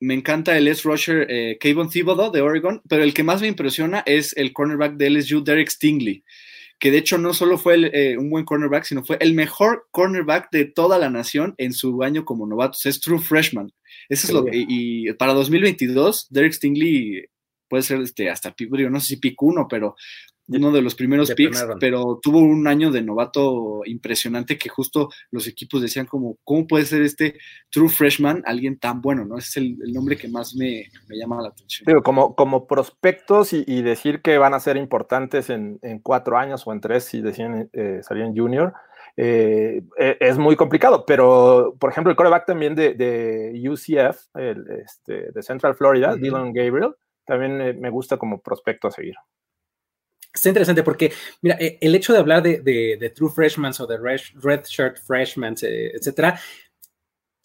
me 0.00 0.14
encanta 0.14 0.56
el 0.56 0.66
S. 0.66 0.82
Rusher 0.88 1.26
eh, 1.28 1.58
Kayvon 1.60 1.90
Thibodeau 1.90 2.32
de 2.32 2.40
Oregon, 2.40 2.82
pero 2.88 3.02
el 3.02 3.14
que 3.14 3.22
más 3.22 3.42
me 3.42 3.48
impresiona 3.48 4.02
es 4.06 4.34
el 4.36 4.52
cornerback 4.52 4.96
de 4.96 5.10
LSU, 5.10 5.44
Derek 5.44 5.68
Stingley, 5.68 6.24
que 6.78 6.90
de 6.90 6.98
hecho 6.98 7.18
no 7.18 7.34
solo 7.34 7.58
fue 7.58 7.74
el, 7.74 7.84
eh, 7.94 8.16
un 8.16 8.30
buen 8.30 8.46
cornerback, 8.46 8.84
sino 8.84 9.04
fue 9.04 9.18
el 9.20 9.34
mejor 9.34 9.88
cornerback 9.90 10.50
de 10.50 10.64
toda 10.64 10.98
la 10.98 11.10
nación 11.10 11.54
en 11.58 11.74
su 11.74 12.02
año 12.02 12.24
como 12.24 12.46
novato. 12.46 12.78
Es 12.82 13.00
true 13.00 13.18
freshman. 13.18 13.70
Eso 14.08 14.26
es 14.26 14.32
lo 14.32 14.44
que, 14.44 14.56
y, 14.56 15.08
y, 15.08 15.12
para 15.12 15.34
2022, 15.34 16.28
Derek 16.30 16.54
Stingley 16.54 17.26
puede 17.68 17.82
ser 17.82 18.00
este, 18.00 18.30
hasta 18.30 18.54
pico, 18.54 18.76
no 18.76 19.00
sé 19.00 19.06
si 19.06 19.16
pico 19.18 19.46
uno, 19.46 19.68
pero 19.68 19.94
uno 20.50 20.72
de 20.72 20.82
los 20.82 20.94
primeros 20.94 21.28
de 21.28 21.34
picks, 21.34 21.64
pero 21.78 22.18
tuvo 22.20 22.40
un 22.40 22.66
año 22.66 22.90
de 22.90 23.02
novato 23.02 23.82
impresionante 23.84 24.58
que 24.58 24.68
justo 24.68 25.08
los 25.30 25.46
equipos 25.46 25.80
decían 25.80 26.06
como, 26.06 26.38
¿cómo 26.44 26.66
puede 26.66 26.84
ser 26.84 27.02
este 27.02 27.38
true 27.70 27.88
freshman 27.88 28.42
alguien 28.46 28.78
tan 28.78 29.00
bueno? 29.00 29.24
¿no? 29.24 29.38
Ese 29.38 29.48
es 29.48 29.56
el, 29.58 29.78
el 29.84 29.92
nombre 29.92 30.16
que 30.16 30.28
más 30.28 30.54
me, 30.54 30.90
me, 31.08 31.16
llama 31.16 31.40
la 31.40 31.48
atención. 31.48 31.86
Digo, 31.86 32.02
como, 32.02 32.34
como 32.34 32.66
prospectos 32.66 33.52
y, 33.52 33.64
y, 33.66 33.82
decir 33.82 34.22
que 34.22 34.38
van 34.38 34.54
a 34.54 34.60
ser 34.60 34.76
importantes 34.76 35.50
en, 35.50 35.78
en, 35.82 36.00
cuatro 36.00 36.36
años 36.36 36.66
o 36.66 36.72
en 36.72 36.80
tres 36.80 37.04
si 37.04 37.20
deciden 37.20 37.70
eh, 37.72 38.00
salir 38.02 38.24
en 38.24 38.36
junior, 38.36 38.74
eh, 39.16 39.82
es 39.98 40.38
muy 40.38 40.56
complicado, 40.56 41.04
pero 41.06 41.76
por 41.78 41.90
ejemplo 41.90 42.10
el 42.10 42.16
coreback 42.16 42.46
también 42.46 42.74
de, 42.74 42.94
de 42.94 43.68
UCF, 43.68 44.34
el, 44.34 44.64
este, 44.82 45.30
de 45.32 45.42
Central 45.42 45.74
Florida, 45.74 46.12
uh 46.12 46.16
-huh. 46.16 46.20
Dylan 46.20 46.52
Gabriel, 46.52 46.94
también 47.24 47.80
me 47.80 47.90
gusta 47.90 48.16
como 48.16 48.40
prospecto 48.40 48.88
a 48.88 48.90
seguir. 48.90 49.14
Está 50.32 50.48
interesante 50.48 50.82
porque, 50.82 51.12
mira, 51.42 51.56
eh, 51.60 51.78
el 51.80 51.94
hecho 51.94 52.12
de 52.12 52.20
hablar 52.20 52.42
de, 52.42 52.60
de, 52.60 52.96
de 53.00 53.10
true 53.10 53.30
freshmen 53.34 53.72
o 53.78 53.86
de 53.86 53.98
red, 53.98 54.20
red 54.42 54.62
shirt 54.64 54.98
freshmen, 55.04 55.54
eh, 55.62 55.92
etcétera, 55.94 56.40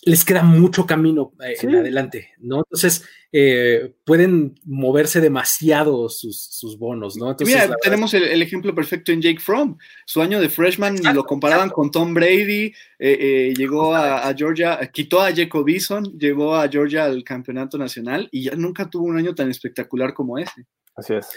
les 0.05 0.23
queda 0.23 0.43
mucho 0.43 0.85
camino 0.85 1.33
eh, 1.43 1.55
sí. 1.59 1.65
en 1.65 1.77
adelante, 1.77 2.29
¿no? 2.37 2.59
Entonces, 2.59 3.03
eh, 3.31 3.91
pueden 4.05 4.53
moverse 4.63 5.19
demasiado 5.19 6.09
sus, 6.09 6.39
sus 6.39 6.77
bonos, 6.77 7.17
¿no? 7.17 7.31
Entonces, 7.31 7.55
Mira, 7.55 7.75
tenemos 7.81 8.13
el, 8.13 8.23
el, 8.23 8.41
ejemplo 8.43 8.75
perfecto 8.75 9.11
en 9.11 9.21
Jake 9.21 9.39
Fromm. 9.39 9.77
Su 10.05 10.21
año 10.21 10.39
de 10.39 10.49
freshman 10.49 10.97
exacto, 10.97 11.15
lo 11.15 11.23
comparaban 11.25 11.67
exacto. 11.67 11.81
con 11.81 11.91
Tom 11.91 12.13
Brady, 12.13 12.71
eh, 12.99 13.51
llegó 13.57 13.95
a, 13.95 14.27
a, 14.27 14.33
Georgia, 14.35 14.79
quitó 14.93 15.21
a 15.21 15.33
Jacob 15.33 15.67
Eason, 15.67 16.03
llevó 16.19 16.55
a 16.55 16.69
Georgia 16.69 17.05
al 17.05 17.23
campeonato 17.23 17.79
nacional 17.79 18.29
y 18.31 18.43
ya 18.43 18.55
nunca 18.55 18.87
tuvo 18.87 19.05
un 19.05 19.17
año 19.17 19.33
tan 19.33 19.49
espectacular 19.49 20.13
como 20.13 20.37
ese. 20.37 20.67
Así 20.95 21.15
es. 21.15 21.27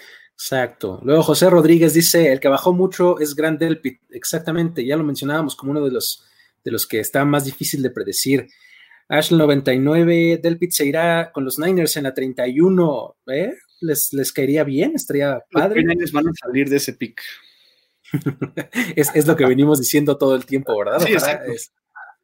Exacto. 0.41 1.01
Luego 1.03 1.25
José 1.25 1.51
Rodríguez 1.51 1.95
dice, 1.95 2.31
el 2.31 2.39
que 2.39 2.47
bajó 2.47 2.73
mucho 2.73 3.19
es 3.19 3.35
Grant 3.35 3.59
Delpit. 3.59 4.01
Exactamente, 4.11 4.87
ya 4.87 4.97
lo 4.97 5.03
mencionábamos 5.03 5.57
como 5.57 5.73
uno 5.73 5.85
de 5.85 5.91
los, 5.91 6.25
de 6.63 6.71
los 6.71 6.87
que 6.87 7.01
está 7.01 7.25
más 7.25 7.45
difícil 7.45 7.83
de 7.83 7.91
predecir. 7.91 8.47
Ashley 9.09 9.37
99, 9.37 10.39
Delpit 10.41 10.71
se 10.71 10.87
irá 10.87 11.33
con 11.33 11.45
los 11.45 11.59
Niners 11.59 11.97
en 11.97 12.05
la 12.05 12.15
31. 12.15 13.17
¿eh? 13.27 13.53
¿Les, 13.81 14.13
les 14.13 14.33
caería 14.33 14.63
bien? 14.63 14.93
¿Estaría 14.95 15.43
padre? 15.51 15.83
Los 15.83 15.89
Niners 15.89 16.13
van 16.13 16.29
a 16.29 16.33
salir 16.35 16.69
de 16.69 16.77
ese 16.77 16.93
pick. 16.93 17.21
es, 18.95 19.11
es, 19.15 19.27
lo 19.27 19.35
que 19.35 19.45
venimos 19.45 19.81
diciendo 19.81 20.17
todo 20.17 20.37
el 20.37 20.47
tiempo, 20.47 20.79
¿verdad? 20.79 21.01
Sí, 21.01 21.15
es, 21.15 21.73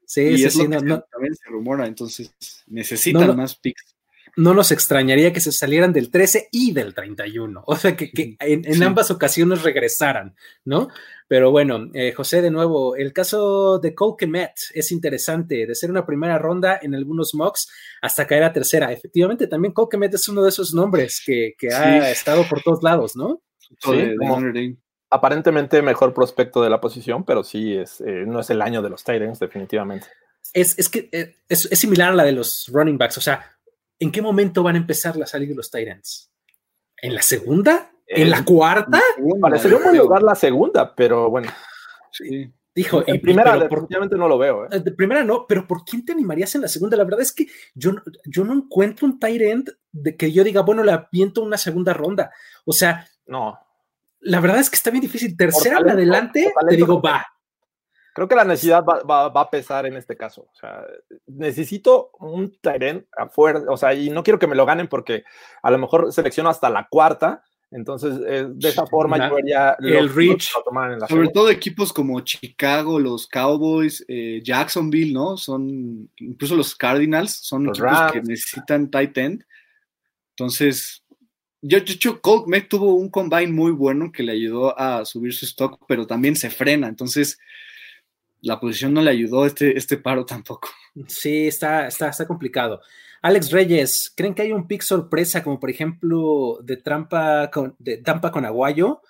sí, 0.06 0.22
y 0.22 0.38
sí, 0.38 0.44
es 0.44 0.52
sí, 0.52 0.62
lo 0.62 0.68
no, 0.68 0.78
que 0.78 0.84
no, 0.84 1.02
también 1.10 1.34
se 1.34 1.50
rumora, 1.50 1.86
entonces 1.86 2.32
necesitan 2.68 3.26
no, 3.26 3.34
más 3.34 3.56
picks 3.56 3.93
no 4.36 4.54
nos 4.54 4.72
extrañaría 4.72 5.32
que 5.32 5.40
se 5.40 5.52
salieran 5.52 5.92
del 5.92 6.10
13 6.10 6.48
y 6.50 6.72
del 6.72 6.94
31, 6.94 7.62
o 7.66 7.76
sea, 7.76 7.96
que, 7.96 8.10
que 8.10 8.36
en, 8.40 8.64
en 8.64 8.74
sí. 8.74 8.84
ambas 8.84 9.10
ocasiones 9.10 9.62
regresaran, 9.62 10.34
¿no? 10.64 10.88
Pero 11.26 11.50
bueno, 11.50 11.88
eh, 11.94 12.12
José, 12.12 12.42
de 12.42 12.50
nuevo, 12.50 12.96
el 12.96 13.12
caso 13.12 13.78
de 13.78 13.94
Cole 13.94 14.16
Kemet 14.18 14.52
es 14.74 14.92
interesante, 14.92 15.66
de 15.66 15.74
ser 15.74 15.90
una 15.90 16.04
primera 16.04 16.38
ronda 16.38 16.78
en 16.82 16.94
algunos 16.94 17.34
mocks 17.34 17.70
hasta 18.02 18.26
caer 18.26 18.44
a 18.44 18.52
tercera. 18.52 18.92
Efectivamente, 18.92 19.46
también 19.46 19.72
Cole 19.72 19.88
Kemet 19.90 20.14
es 20.14 20.28
uno 20.28 20.42
de 20.42 20.50
esos 20.50 20.74
nombres 20.74 21.22
que, 21.24 21.54
que 21.58 21.70
sí. 21.70 21.76
ha 21.76 22.10
estado 22.10 22.44
por 22.48 22.62
todos 22.62 22.82
lados, 22.82 23.16
¿no? 23.16 23.40
Sí, 23.58 24.14
como, 24.18 24.38
aparentemente 25.10 25.80
mejor 25.80 26.12
prospecto 26.12 26.62
de 26.62 26.70
la 26.70 26.80
posición, 26.80 27.24
pero 27.24 27.42
sí, 27.42 27.74
es, 27.74 28.00
eh, 28.02 28.24
no 28.26 28.40
es 28.40 28.50
el 28.50 28.60
año 28.60 28.82
de 28.82 28.90
los 28.90 29.02
Titans, 29.02 29.38
definitivamente. 29.38 30.08
Es, 30.52 30.78
es 30.78 30.88
que 30.88 31.08
eh, 31.10 31.36
es, 31.48 31.66
es 31.70 31.78
similar 31.78 32.12
a 32.12 32.14
la 32.14 32.24
de 32.24 32.32
los 32.32 32.68
running 32.72 32.98
backs, 32.98 33.18
o 33.18 33.20
sea, 33.20 33.53
¿en 33.98 34.12
qué 34.12 34.22
momento 34.22 34.62
van 34.62 34.76
a 34.76 34.78
empezar 34.78 35.20
a 35.22 35.26
salir 35.26 35.54
los 35.54 35.70
Tyrants? 35.70 36.30
¿En 36.96 37.14
la 37.14 37.22
segunda? 37.22 37.90
¿En 38.06 38.30
la 38.30 38.44
cuarta? 38.44 39.00
Parecería 39.40 39.78
un 39.78 39.84
buen 39.84 39.96
lugar 39.96 40.22
la 40.22 40.34
segunda, 40.34 40.94
pero 40.94 41.30
bueno. 41.30 41.50
Sí. 42.12 42.52
Dijo, 42.74 43.04
en 43.06 43.20
primera 43.20 43.56
definitivamente 43.56 44.16
por, 44.16 44.18
no 44.18 44.28
lo 44.28 44.36
veo. 44.36 44.66
¿eh? 44.66 44.80
De 44.80 44.90
primera 44.90 45.22
no, 45.22 45.46
pero 45.46 45.64
¿por 45.66 45.84
quién 45.84 46.04
te 46.04 46.12
animarías 46.12 46.54
en 46.56 46.62
la 46.62 46.68
segunda? 46.68 46.96
La 46.96 47.04
verdad 47.04 47.20
es 47.20 47.32
que 47.32 47.46
yo, 47.72 47.92
yo 48.24 48.44
no 48.44 48.52
encuentro 48.52 49.06
un 49.06 49.20
tight 49.20 49.40
end 49.40 49.70
de 49.92 50.16
que 50.16 50.32
yo 50.32 50.42
diga, 50.42 50.62
bueno, 50.62 50.82
le 50.82 50.90
aviento 50.90 51.42
una 51.42 51.56
segunda 51.56 51.94
ronda. 51.94 52.32
O 52.64 52.72
sea, 52.72 53.06
no. 53.26 53.56
La 54.20 54.40
verdad 54.40 54.58
es 54.58 54.70
que 54.70 54.76
está 54.76 54.90
bien 54.90 55.02
difícil. 55.02 55.36
Tercera 55.36 55.78
en 55.78 55.90
adelante, 55.90 56.52
te 56.68 56.76
digo, 56.76 57.00
va. 57.00 57.24
Creo 58.14 58.28
que 58.28 58.36
la 58.36 58.44
necesidad 58.44 58.84
va, 58.84 59.02
va, 59.02 59.28
va, 59.28 59.40
a 59.40 59.50
pesar 59.50 59.86
en 59.86 59.96
este 59.96 60.16
caso. 60.16 60.46
O 60.52 60.54
sea, 60.54 60.84
necesito 61.26 62.12
un 62.20 62.56
Tyren 62.60 63.08
afuera. 63.16 63.62
O 63.68 63.76
sea, 63.76 63.92
y 63.92 64.08
no 64.08 64.22
quiero 64.22 64.38
que 64.38 64.46
me 64.46 64.54
lo 64.54 64.64
ganen 64.64 64.86
porque 64.86 65.24
a 65.60 65.70
lo 65.72 65.78
mejor 65.78 66.12
selecciono 66.12 66.48
hasta 66.48 66.70
la 66.70 66.86
cuarta. 66.88 67.42
Entonces, 67.72 68.20
eh, 68.24 68.46
de 68.48 68.68
esa 68.68 68.86
forma, 68.86 69.18
la, 69.18 69.28
yo 69.28 69.34
vería 69.34 69.76
el 69.80 70.06
los, 70.06 70.14
Rich. 70.14 70.52
Sobre 71.08 71.28
todo 71.30 71.50
equipos 71.50 71.92
como 71.92 72.20
Chicago, 72.20 73.00
los 73.00 73.26
Cowboys, 73.26 74.04
eh, 74.06 74.40
Jacksonville, 74.44 75.12
¿no? 75.12 75.36
Son, 75.36 76.08
incluso 76.18 76.54
los 76.54 76.76
Cardinals, 76.76 77.32
son 77.32 77.64
los 77.64 77.76
equipos 77.76 77.98
Rams. 77.98 78.12
que 78.12 78.22
necesitan 78.22 78.92
tight 78.92 79.18
end. 79.18 79.44
Entonces, 80.36 81.04
yo, 81.62 81.80
de 81.80 81.92
hecho, 81.92 82.20
Colt 82.20 82.46
Mack 82.46 82.68
tuvo 82.68 82.94
un 82.94 83.10
combine 83.10 83.50
muy 83.50 83.72
bueno 83.72 84.12
que 84.12 84.22
le 84.22 84.32
ayudó 84.32 84.78
a 84.78 85.04
subir 85.04 85.34
su 85.34 85.44
stock, 85.44 85.84
pero 85.88 86.06
también 86.06 86.36
se 86.36 86.50
frena. 86.50 86.86
Entonces, 86.86 87.40
la 88.44 88.60
posición 88.60 88.92
no 88.92 89.00
le 89.00 89.10
ayudó 89.10 89.46
este, 89.46 89.76
este 89.76 89.96
paro 89.96 90.24
tampoco. 90.26 90.68
Sí, 91.08 91.48
está, 91.48 91.86
está, 91.86 92.08
está 92.08 92.26
complicado. 92.26 92.80
Alex 93.22 93.50
Reyes, 93.50 94.12
¿creen 94.14 94.34
que 94.34 94.42
hay 94.42 94.52
un 94.52 94.66
pick 94.68 94.82
sorpresa, 94.82 95.42
como 95.42 95.58
por 95.58 95.70
ejemplo 95.70 96.58
de 96.62 96.76
Trampa 96.76 97.50
con, 97.50 97.74
de 97.78 97.96
Tampa 97.98 98.30
con 98.30 98.44
Aguayo? 98.44 99.00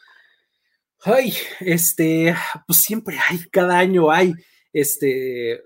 Ay, 1.02 1.34
este, 1.60 2.34
pues 2.66 2.78
siempre 2.78 3.18
hay, 3.28 3.40
cada 3.50 3.76
año 3.76 4.10
hay, 4.10 4.32
este, 4.72 5.62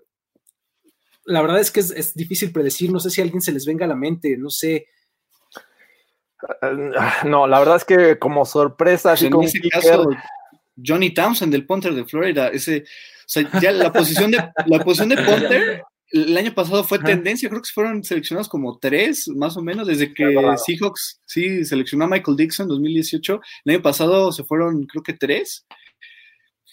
la 1.27 1.43
verdad 1.43 1.61
es 1.61 1.71
que 1.71 1.81
es, 1.81 1.91
es 1.91 2.15
difícil 2.15 2.51
predecir, 2.51 2.91
no 2.91 3.01
sé 3.01 3.11
si 3.11 3.21
a 3.21 3.25
alguien 3.25 3.43
se 3.43 3.53
les 3.53 3.67
venga 3.67 3.85
a 3.85 3.89
la 3.89 3.95
mente, 3.95 4.35
no 4.39 4.49
sé. 4.49 4.89
No, 7.25 7.47
la 7.47 7.59
verdad 7.59 7.77
es 7.77 7.85
que 7.85 8.19
como 8.19 8.47
sorpresa, 8.47 9.13
así 9.13 9.27
en 9.27 9.33
como 9.33 9.47
ese 9.47 9.61
caso, 9.69 10.09
Johnny 10.83 11.13
Townsend 11.13 11.53
del 11.53 11.67
punter 11.67 11.93
de 11.93 12.07
Florida, 12.07 12.49
ese, 12.49 12.85
sea, 13.31 13.61
ya 13.61 13.73
la 13.73 13.93
posición 13.93 14.31
de 14.31 14.39
la 14.67 14.85
posición 14.85 15.11
de 15.11 15.17
punter 15.25 15.83
el 16.11 16.37
año 16.37 16.55
pasado 16.55 16.85
fue 16.85 16.99
tendencia, 16.99 17.49
creo 17.49 17.61
que 17.61 17.69
fueron 17.73 18.03
seleccionados 18.03 18.49
como 18.49 18.79
tres, 18.79 19.29
más 19.29 19.57
o 19.57 19.63
menos, 19.63 19.87
desde 19.87 20.15
que 20.15 20.25
Seahawks 20.65 21.21
sí 21.27 21.65
seleccionó 21.65 22.05
a 22.05 22.09
Michael 22.09 22.37
Dixon 22.37 22.65
en 22.65 22.69
2018. 22.69 23.41
El 23.65 23.75
año 23.75 23.83
pasado 23.83 24.33
se 24.33 24.45
fueron, 24.45 24.87
creo 24.87 25.03
que 25.03 25.13
tres. 25.13 25.67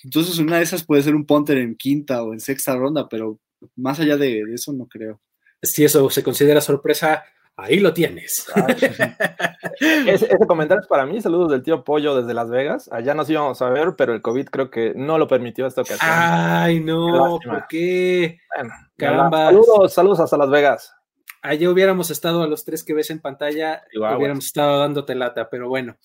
Entonces, 0.04 0.38
una 0.38 0.58
de 0.58 0.64
esas 0.64 0.86
puede 0.86 1.04
ser 1.04 1.16
un 1.16 1.26
punter 1.26 1.58
en 1.58 1.76
quinta 1.76 2.24
o 2.24 2.32
en 2.32 2.40
sexta 2.40 2.76
ronda, 2.76 3.10
pero 3.10 3.40
más 3.76 4.00
allá 4.00 4.16
de, 4.16 4.46
de 4.46 4.54
eso, 4.54 4.72
no 4.72 4.88
creo. 4.88 5.20
Si 5.62 5.84
eso 5.84 6.10
se 6.10 6.24
considera 6.24 6.62
sorpresa, 6.62 7.26
Ahí 7.58 7.80
lo 7.80 7.94
tienes. 7.94 8.46
ese, 9.80 10.26
ese, 10.26 10.48
comentario 10.48 10.82
es 10.82 10.88
para 10.88 11.06
mí. 11.06 11.22
Saludos 11.22 11.52
del 11.52 11.64
tío 11.64 11.84
Pollo 11.84 12.16
desde 12.16 12.34
Las 12.34 12.50
Vegas. 12.50 12.90
Allá 12.92 13.14
nos 13.14 13.30
íbamos 13.30 13.62
a 13.62 13.70
ver, 13.70 13.96
pero 13.98 14.14
el 14.14 14.22
COVID 14.22 14.48
creo 14.48 14.70
que 14.70 14.94
no 14.96 15.18
lo 15.18 15.28
permitió 15.28 15.66
esta 15.66 15.82
ocasión. 15.82 16.10
Ay, 16.12 16.80
no, 16.82 17.40
¿por 17.44 17.68
qué? 17.68 18.40
Bueno, 18.56 18.74
Caramba. 18.98 19.46
Saludos, 19.46 19.94
saludos 19.94 20.20
hasta 20.20 20.38
Las 20.38 20.50
Vegas. 20.50 20.94
Allá 21.42 21.70
hubiéramos 21.70 22.10
estado 22.10 22.42
a 22.42 22.48
los 22.48 22.66
tres 22.66 22.84
que 22.84 22.96
ves 22.96 23.12
en 23.12 23.20
pantalla, 23.20 23.84
Igual, 23.94 24.18
hubiéramos 24.18 24.46
estado 24.46 24.80
dándote 24.80 25.14
lata, 25.14 25.48
pero 25.50 25.70
bueno. 25.70 25.96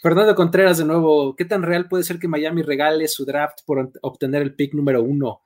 Fernando 0.00 0.34
Contreras, 0.34 0.78
de 0.78 0.84
nuevo, 0.84 1.34
¿qué 1.34 1.44
tan 1.44 1.62
real 1.62 1.88
puede 1.88 2.04
ser 2.04 2.18
que 2.18 2.28
Miami 2.28 2.62
regale 2.62 3.08
su 3.08 3.24
draft 3.24 3.60
por 3.66 3.90
obtener 4.02 4.42
el 4.42 4.54
pick 4.54 4.72
número 4.74 5.02
uno? 5.02 5.42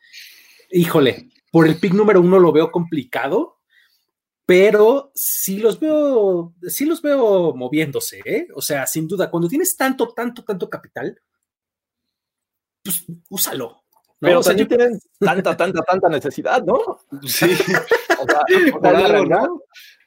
Híjole, 0.70 1.28
por 1.50 1.66
el 1.66 1.78
pick 1.78 1.94
número 1.94 2.20
uno 2.20 2.38
lo 2.38 2.52
veo 2.52 2.70
complicado, 2.70 3.57
pero 4.48 5.12
sí 5.14 5.58
los 5.58 5.78
veo, 5.78 6.54
sí 6.62 6.86
los 6.86 7.02
veo 7.02 7.52
moviéndose, 7.54 8.22
¿eh? 8.24 8.48
O 8.54 8.62
sea, 8.62 8.86
sin 8.86 9.06
duda, 9.06 9.30
cuando 9.30 9.46
tienes 9.46 9.76
tanto, 9.76 10.14
tanto, 10.14 10.42
tanto 10.42 10.70
capital, 10.70 11.20
pues 12.82 13.04
úsalo. 13.28 13.82
¿no? 13.92 14.16
Pero 14.20 14.38
o 14.38 14.42
sea, 14.42 14.56
también 14.56 14.68
yo... 14.68 14.76
tienen 14.78 15.00
tanta, 15.20 15.54
tanta, 15.54 15.82
tanta 15.82 16.08
necesidad, 16.08 16.64
¿no? 16.64 16.78
Sí. 17.26 17.44
o 18.20 18.24
sea, 18.24 18.40
por 18.80 18.86
algo, 18.86 19.26
¿no? 19.26 19.60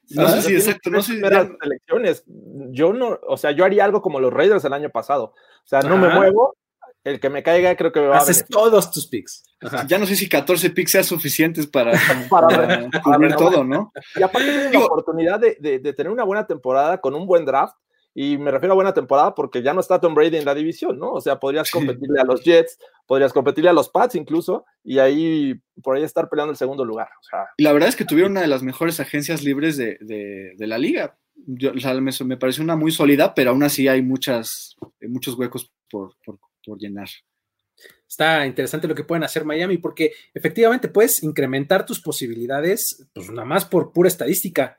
No 0.09 0.27
sé 0.29 0.41
si 0.41 0.55
exacto, 0.55 0.89
no 0.89 1.03
sé 1.03 1.13
si 1.13 1.19
las 1.19 1.47
elecciones. 1.61 2.23
Yo 2.25 2.93
no, 2.93 3.19
o 3.27 3.37
sea, 3.37 3.51
yo 3.51 3.63
haría 3.63 3.85
algo 3.85 4.01
como 4.01 4.19
los 4.19 4.33
Raiders 4.33 4.65
el 4.65 4.73
año 4.73 4.89
pasado. 4.89 5.35
O 5.35 5.67
sea, 5.67 5.81
no 5.81 5.97
Ajá. 5.97 6.07
me 6.07 6.15
muevo, 6.15 6.55
el 7.03 7.19
que 7.19 7.29
me 7.29 7.43
caiga 7.43 7.75
creo 7.75 7.91
que 7.91 7.99
me 7.99 8.07
va 8.07 8.17
Haces 8.17 8.43
a 8.43 8.45
todos 8.45 8.91
tus 8.91 9.07
picks. 9.07 9.43
Ajá. 9.61 9.85
Ya 9.87 9.97
no 9.97 10.05
sé 10.05 10.15
si 10.15 10.29
14 10.29 10.69
picks 10.71 10.91
sean 10.91 11.03
suficientes 11.03 11.67
para, 11.67 11.91
para, 12.29 12.47
para, 12.47 12.89
para 12.89 13.01
cubrir 13.01 13.35
todo, 13.35 13.63
¿no? 13.63 13.91
Y 14.15 14.23
aparte 14.23 14.49
tienes 14.49 14.73
la 14.73 14.85
oportunidad 14.85 15.39
de, 15.39 15.57
de, 15.59 15.79
de, 15.79 15.93
tener 15.93 16.11
una 16.11 16.23
buena 16.23 16.45
temporada 16.45 16.99
con 16.99 17.15
un 17.15 17.25
buen 17.25 17.45
draft. 17.45 17.75
Y 18.13 18.37
me 18.37 18.51
refiero 18.51 18.73
a 18.73 18.75
buena 18.75 18.93
temporada 18.93 19.33
porque 19.33 19.63
ya 19.63 19.73
no 19.73 19.79
está 19.79 20.01
Tom 20.01 20.13
Brady 20.13 20.35
en 20.35 20.43
la 20.43 20.53
división, 20.53 20.99
¿no? 20.99 21.13
O 21.13 21.21
sea, 21.21 21.39
podrías 21.39 21.71
competirle 21.71 22.19
a 22.19 22.25
los 22.25 22.43
Jets, 22.43 22.77
podrías 23.07 23.31
competirle 23.31 23.69
a 23.69 23.73
los 23.73 23.87
Pats 23.87 24.15
incluso, 24.15 24.65
y 24.83 24.99
ahí 24.99 25.55
por 25.81 25.95
ahí 25.95 26.03
estar 26.03 26.27
peleando 26.27 26.51
el 26.51 26.57
segundo 26.57 26.83
lugar. 26.83 27.07
O 27.21 27.23
sea, 27.23 27.45
y 27.55 27.63
la 27.63 27.71
verdad 27.71 27.87
es 27.87 27.95
que 27.95 28.03
tuvieron 28.03 28.33
una 28.33 28.41
de 28.41 28.47
las 28.47 28.63
mejores 28.63 28.99
agencias 28.99 29.43
libres 29.43 29.77
de, 29.77 29.97
de, 30.01 30.55
de 30.57 30.67
la 30.67 30.77
liga. 30.77 31.17
Yo, 31.45 31.71
o 31.71 31.79
sea, 31.79 31.93
me, 31.93 32.11
me 32.25 32.35
pareció 32.35 32.65
una 32.65 32.75
muy 32.75 32.91
sólida, 32.91 33.33
pero 33.33 33.51
aún 33.51 33.63
así 33.63 33.87
hay 33.87 34.01
muchas, 34.01 34.75
muchos 34.99 35.35
huecos 35.35 35.71
por, 35.89 36.13
por, 36.25 36.37
por 36.65 36.79
llenar. 36.79 37.09
Está 38.07 38.45
interesante 38.45 38.87
lo 38.87 38.95
que 38.95 39.03
pueden 39.03 39.23
hacer 39.23 39.45
Miami 39.45 39.77
porque 39.77 40.11
efectivamente 40.33 40.89
puedes 40.89 41.23
incrementar 41.23 41.85
tus 41.85 42.01
posibilidades, 42.01 43.07
pues 43.13 43.29
nada 43.29 43.45
más 43.45 43.65
por 43.65 43.93
pura 43.93 44.09
estadística. 44.09 44.77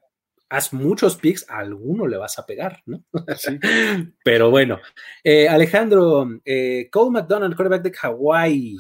Haz 0.49 0.75
muchos 0.75 1.17
picks, 1.17 1.49
a 1.49 1.59
alguno 1.61 2.07
le 2.07 2.19
vas 2.19 2.39
a 2.39 2.45
pegar, 2.45 2.83
¿no? 2.85 3.03
Sí. 3.39 3.59
Pero 4.25 4.51
bueno, 4.51 4.81
eh, 5.25 5.49
Alejandro, 5.49 6.29
eh, 6.45 6.89
Cole 6.91 7.11
McDonald, 7.11 7.57
quarterback 7.57 7.83
de 7.83 7.93
Hawái, 7.93 8.77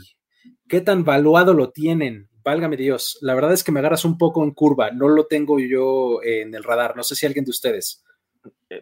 ¿qué 0.68 0.82
tan 0.82 1.02
valuado 1.02 1.54
lo 1.54 1.70
tienen? 1.70 2.28
Válgame 2.44 2.76
Dios, 2.76 3.18
la 3.22 3.34
verdad 3.34 3.54
es 3.54 3.64
que 3.64 3.72
me 3.72 3.80
agarras 3.80 4.04
un 4.04 4.18
poco 4.18 4.44
en 4.44 4.50
curva, 4.50 4.90
no 4.90 5.08
lo 5.08 5.26
tengo 5.26 5.58
yo 5.60 6.22
en 6.22 6.54
el 6.54 6.62
radar, 6.62 6.94
no 6.94 7.04
sé 7.04 7.14
si 7.14 7.24
alguien 7.24 7.44
de 7.44 7.52
ustedes 7.52 8.02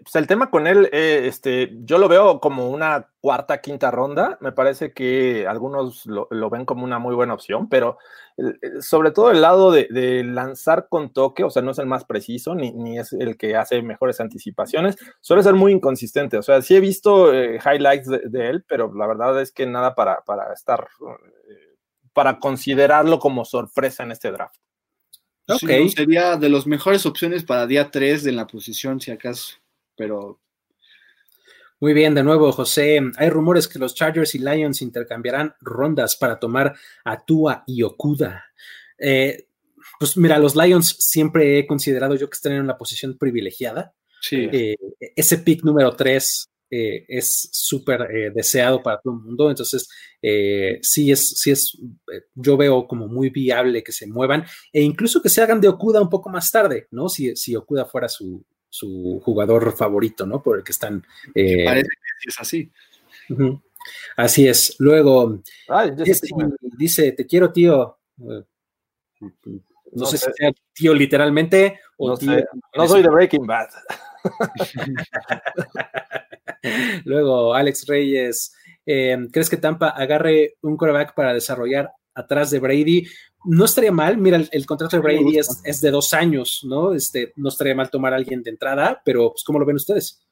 pues 0.03 0.15
el 0.17 0.27
tema 0.27 0.51
con 0.51 0.67
él, 0.67 0.89
eh, 0.93 1.23
este, 1.25 1.73
yo 1.85 1.99
lo 1.99 2.09
veo 2.09 2.39
como 2.39 2.71
una 2.71 3.09
cuarta, 3.21 3.61
quinta 3.61 3.91
ronda. 3.91 4.39
Me 4.41 4.53
parece 4.53 4.93
que 4.93 5.47
algunos 5.47 6.07
lo, 6.07 6.29
lo 6.31 6.51
ven 6.51 6.65
como 6.65 6.85
una 6.85 6.99
muy 6.99 7.15
buena 7.15 7.35
opción, 7.35 7.69
pero 7.69 7.99
el, 8.37 8.59
sobre 8.83 9.11
todo 9.11 9.31
el 9.31 9.41
lado 9.41 9.73
de, 9.73 9.89
de, 9.91 10.23
lanzar 10.23 10.87
con 10.89 11.13
toque, 11.13 11.45
o 11.45 11.51
sea, 11.51 11.63
no 11.63 11.73
es 11.73 11.79
el 11.79 11.87
más 11.87 12.05
preciso 12.05 12.55
ni, 12.55 12.73
ni, 12.73 12.99
es 12.99 13.13
el 13.13 13.37
que 13.37 13.57
hace 13.57 13.83
mejores 13.83 14.21
anticipaciones, 14.21 14.97
suele 15.21 15.43
ser 15.43 15.55
muy 15.55 15.73
inconsistente. 15.73 16.37
O 16.39 16.43
sea, 16.43 16.63
sí 16.63 16.77
he 16.77 16.81
visto 16.81 17.33
eh, 17.33 17.59
highlights 17.65 18.07
de, 18.07 18.21
de, 18.27 18.49
él, 18.49 18.65
pero 18.69 18.93
la 18.95 19.07
verdad 19.07 19.41
es 19.41 19.51
que 19.51 19.67
nada 19.67 19.95
para, 19.95 20.21
para 20.23 20.53
estar, 20.53 20.89
eh, 21.49 21.77
para 22.13 22.39
considerarlo 22.39 23.19
como 23.19 23.45
sorpresa 23.45 24.03
en 24.03 24.13
este 24.13 24.31
draft. 24.31 24.57
Sí, 25.59 25.89
sería 25.89 26.37
de 26.37 26.49
las 26.49 26.67
mejores 26.67 27.07
opciones 27.07 27.45
para 27.45 27.67
día 27.67 27.91
3 27.91 28.23
de 28.23 28.33
la 28.33 28.47
posición, 28.47 29.01
si 29.01 29.11
acaso 29.11 29.60
pero... 30.01 30.41
Muy 31.79 31.93
bien, 31.93 32.15
de 32.15 32.23
nuevo, 32.23 32.51
José. 32.53 33.01
Hay 33.17 33.29
rumores 33.29 33.69
que 33.69 33.79
los 33.79 33.95
Chargers 33.95 34.35
y 34.35 34.39
Lions 34.39 34.81
intercambiarán 34.81 35.55
rondas 35.61 36.17
para 36.17 36.39
tomar 36.39 36.75
a 37.05 37.23
Tua 37.25 37.65
y 37.67 37.83
Okuda. 37.83 38.47
Eh, 38.99 39.47
pues 39.99 40.17
mira, 40.17 40.39
los 40.39 40.57
Lions 40.57 40.97
siempre 40.99 41.59
he 41.59 41.67
considerado 41.67 42.15
yo 42.15 42.31
que 42.31 42.35
están 42.35 42.53
en 42.53 42.63
una 42.63 42.79
posición 42.79 43.19
privilegiada. 43.19 43.93
Sí. 44.23 44.49
Eh, 44.51 44.77
ese 45.17 45.39
pick 45.39 45.65
número 45.65 45.95
3 45.95 46.51
eh, 46.71 47.05
es 47.09 47.49
súper 47.53 48.03
eh, 48.03 48.31
deseado 48.35 48.83
para 48.83 49.01
todo 49.01 49.15
el 49.15 49.21
mundo. 49.21 49.51
Entonces, 49.51 49.89
eh, 50.23 50.79
sí 50.83 51.11
es, 51.11 51.31
sí 51.39 51.51
es, 51.51 51.77
yo 52.35 52.57
veo 52.57 52.87
como 52.87 53.09
muy 53.09 53.29
viable 53.29 53.83
que 53.83 53.93
se 53.93 54.07
muevan 54.07 54.45
e 54.73 54.81
incluso 54.81 55.21
que 55.21 55.29
se 55.29 55.43
hagan 55.43 55.61
de 55.61 55.69
Okuda 55.69 56.01
un 56.01 56.09
poco 56.09 56.31
más 56.31 56.51
tarde, 56.51 56.87
¿no? 56.91 57.09
Si, 57.09 57.35
si 57.37 57.57
Okuda 57.57 57.87
fuera 57.87 58.09
su, 58.09 58.45
su 58.71 59.21
jugador 59.23 59.77
favorito, 59.77 60.25
¿no? 60.25 60.43
Por 60.43 60.59
el 60.59 60.65
que 60.65 60.73
están. 60.73 61.05
Eh, 61.35 61.65
parece 61.65 61.89
que 61.89 62.29
es 62.29 62.41
así. 62.41 62.71
Uh 63.29 63.35
-huh. 63.35 63.63
Así 64.17 64.49
es. 64.49 64.77
Luego, 64.79 65.41
Ay, 65.69 65.91
dice, 65.97 66.29
dice, 66.79 67.13
te 67.13 67.27
quiero, 67.27 67.53
tío. 67.53 67.99
No, 68.17 68.47
no 69.93 70.07
sé, 70.07 70.19
sé, 70.19 70.27
si 70.27 70.33
sea 70.37 70.53
tío 70.73 70.95
literalmente 70.95 71.81
o 71.97 72.09
no, 72.09 72.17
tío, 72.17 72.33
sé. 72.33 72.47
no 72.77 72.87
soy 72.87 73.03
de 73.03 73.11
Breaking 73.11 73.47
Bad. 73.47 73.69
Luego, 77.05 77.55
Alex 77.55 77.87
Reyes, 77.87 78.55
eh, 78.87 79.17
¿crees 79.33 79.51
que 79.51 79.57
Tampa 79.57 79.89
agarre 79.91 80.55
un 80.63 80.77
coreback 80.77 81.15
para 81.15 81.35
desarrollar 81.35 81.91
atrás 82.15 82.51
de 82.51 82.61
Brady? 82.61 83.07
No 83.45 83.65
estaría 83.65 83.93
mal, 83.93 84.19
mira, 84.19 84.37
el, 84.37 84.49
el 84.53 84.67
contrato 84.67 84.97
de 84.97 85.03
Brady 85.03 85.39
es, 85.39 85.63
es, 85.65 85.81
de 85.81 85.91
dos 85.91 86.13
años, 86.13 86.63
¿no? 86.69 86.93
Este, 86.93 87.33
no 87.37 87.49
estaría 87.49 87.75
mal 87.75 87.91
tomar 87.91 88.13
a 88.13 88.17
alguien 88.17 88.43
de 88.43 88.51
entrada, 88.51 89.01
pero 89.05 89.31
pues, 89.31 89.45
¿cómo 89.45 89.59
lo 89.59 89.65
ven 89.65 89.77
ustedes? 89.77 90.23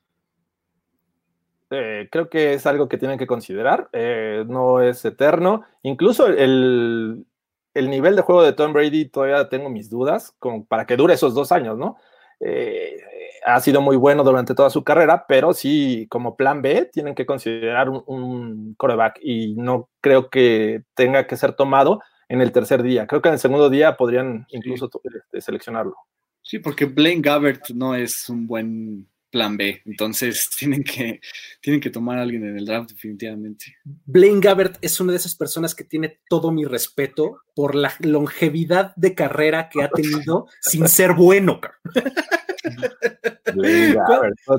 Eh, 1.70 2.08
creo 2.10 2.30
que 2.30 2.54
es 2.54 2.66
algo 2.66 2.88
que 2.88 2.96
tienen 2.98 3.18
que 3.18 3.26
considerar, 3.26 3.88
eh, 3.92 4.44
no 4.46 4.80
es 4.82 5.04
eterno. 5.04 5.64
Incluso 5.82 6.26
el, 6.26 7.26
el, 7.74 7.90
nivel 7.90 8.16
de 8.16 8.22
juego 8.22 8.42
de 8.42 8.52
Tom 8.52 8.72
Brady 8.72 9.06
todavía 9.06 9.48
tengo 9.48 9.68
mis 9.68 9.88
dudas, 9.90 10.34
como 10.38 10.66
para 10.66 10.86
que 10.86 10.96
dure 10.96 11.14
esos 11.14 11.34
dos 11.34 11.52
años, 11.52 11.76
¿no? 11.76 11.96
Eh, 12.40 12.96
ha 13.44 13.60
sido 13.60 13.80
muy 13.80 13.96
bueno 13.96 14.24
durante 14.24 14.54
toda 14.54 14.70
su 14.70 14.84
carrera, 14.84 15.26
pero 15.26 15.52
sí, 15.52 16.06
como 16.10 16.36
plan 16.36 16.62
B, 16.62 16.88
tienen 16.92 17.14
que 17.14 17.26
considerar 17.26 17.88
un, 17.88 18.02
un 18.06 18.74
coreback 18.76 19.18
y 19.22 19.54
no 19.54 19.88
creo 20.00 20.30
que 20.30 20.84
tenga 20.94 21.26
que 21.26 21.36
ser 21.36 21.54
tomado 21.54 22.00
en 22.28 22.40
el 22.40 22.52
tercer 22.52 22.82
día. 22.82 23.06
Creo 23.06 23.22
que 23.22 23.28
en 23.28 23.34
el 23.34 23.40
segundo 23.40 23.70
día 23.70 23.96
podrían 23.96 24.46
incluso 24.50 24.90
sí. 25.32 25.40
seleccionarlo. 25.40 25.96
Sí, 26.42 26.58
porque 26.58 26.86
Blaine 26.86 27.22
Gabbert 27.22 27.70
no 27.70 27.94
es 27.94 28.28
un 28.28 28.46
buen 28.46 29.08
plan 29.30 29.56
B, 29.56 29.82
entonces 29.84 30.48
tienen 30.58 30.82
que, 30.82 31.20
tienen 31.60 31.80
que 31.80 31.90
tomar 31.90 32.18
a 32.18 32.22
alguien 32.22 32.44
en 32.44 32.56
el 32.56 32.64
draft 32.64 32.90
definitivamente. 32.90 33.76
Blaine 34.06 34.40
Gabbert 34.40 34.78
es 34.80 35.00
una 35.00 35.12
de 35.12 35.18
esas 35.18 35.34
personas 35.34 35.74
que 35.74 35.84
tiene 35.84 36.20
todo 36.28 36.50
mi 36.50 36.64
respeto 36.64 37.42
por 37.54 37.74
la 37.74 37.92
longevidad 38.00 38.94
de 38.96 39.14
carrera 39.14 39.68
que 39.68 39.82
ha 39.82 39.90
tenido 39.94 40.46
sin 40.60 40.88
ser 40.88 41.12
bueno. 41.12 41.60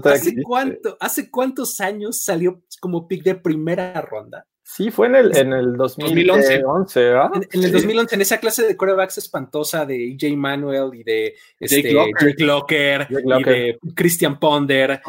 ¿Hace, 0.03 0.35
cuánto, 0.43 0.97
¿Hace 0.99 1.31
cuántos 1.31 1.79
años 1.79 2.23
salió 2.23 2.63
como 2.79 3.07
pick 3.07 3.23
de 3.23 3.35
primera 3.35 3.99
ronda? 4.01 4.45
Sí, 4.71 4.91
fue 4.91 5.07
en 5.07 5.15
el, 5.15 5.35
en 5.35 5.51
el 5.51 5.75
2011. 5.75 6.59
2011 6.59 7.03
¿verdad? 7.03 7.29
En, 7.33 7.47
en, 7.53 7.63
el 7.63 7.71
2011, 7.71 8.13
en 8.15 8.21
esa 8.21 8.37
clase 8.37 8.67
de 8.67 8.77
corebacks 8.77 9.17
espantosa 9.17 9.83
de 9.83 10.11
EJ 10.11 10.37
Manuel 10.37 10.91
y 10.93 11.03
de 11.03 11.35
este, 11.59 11.81
Jake, 11.81 11.91
Locker. 11.91 12.29
Jake, 12.29 12.43
Locker, 12.43 13.07
Jake 13.09 13.23
Locker 13.25 13.57
y 13.57 13.59
de 13.59 13.79
Christian 13.95 14.39
Ponder. 14.39 15.01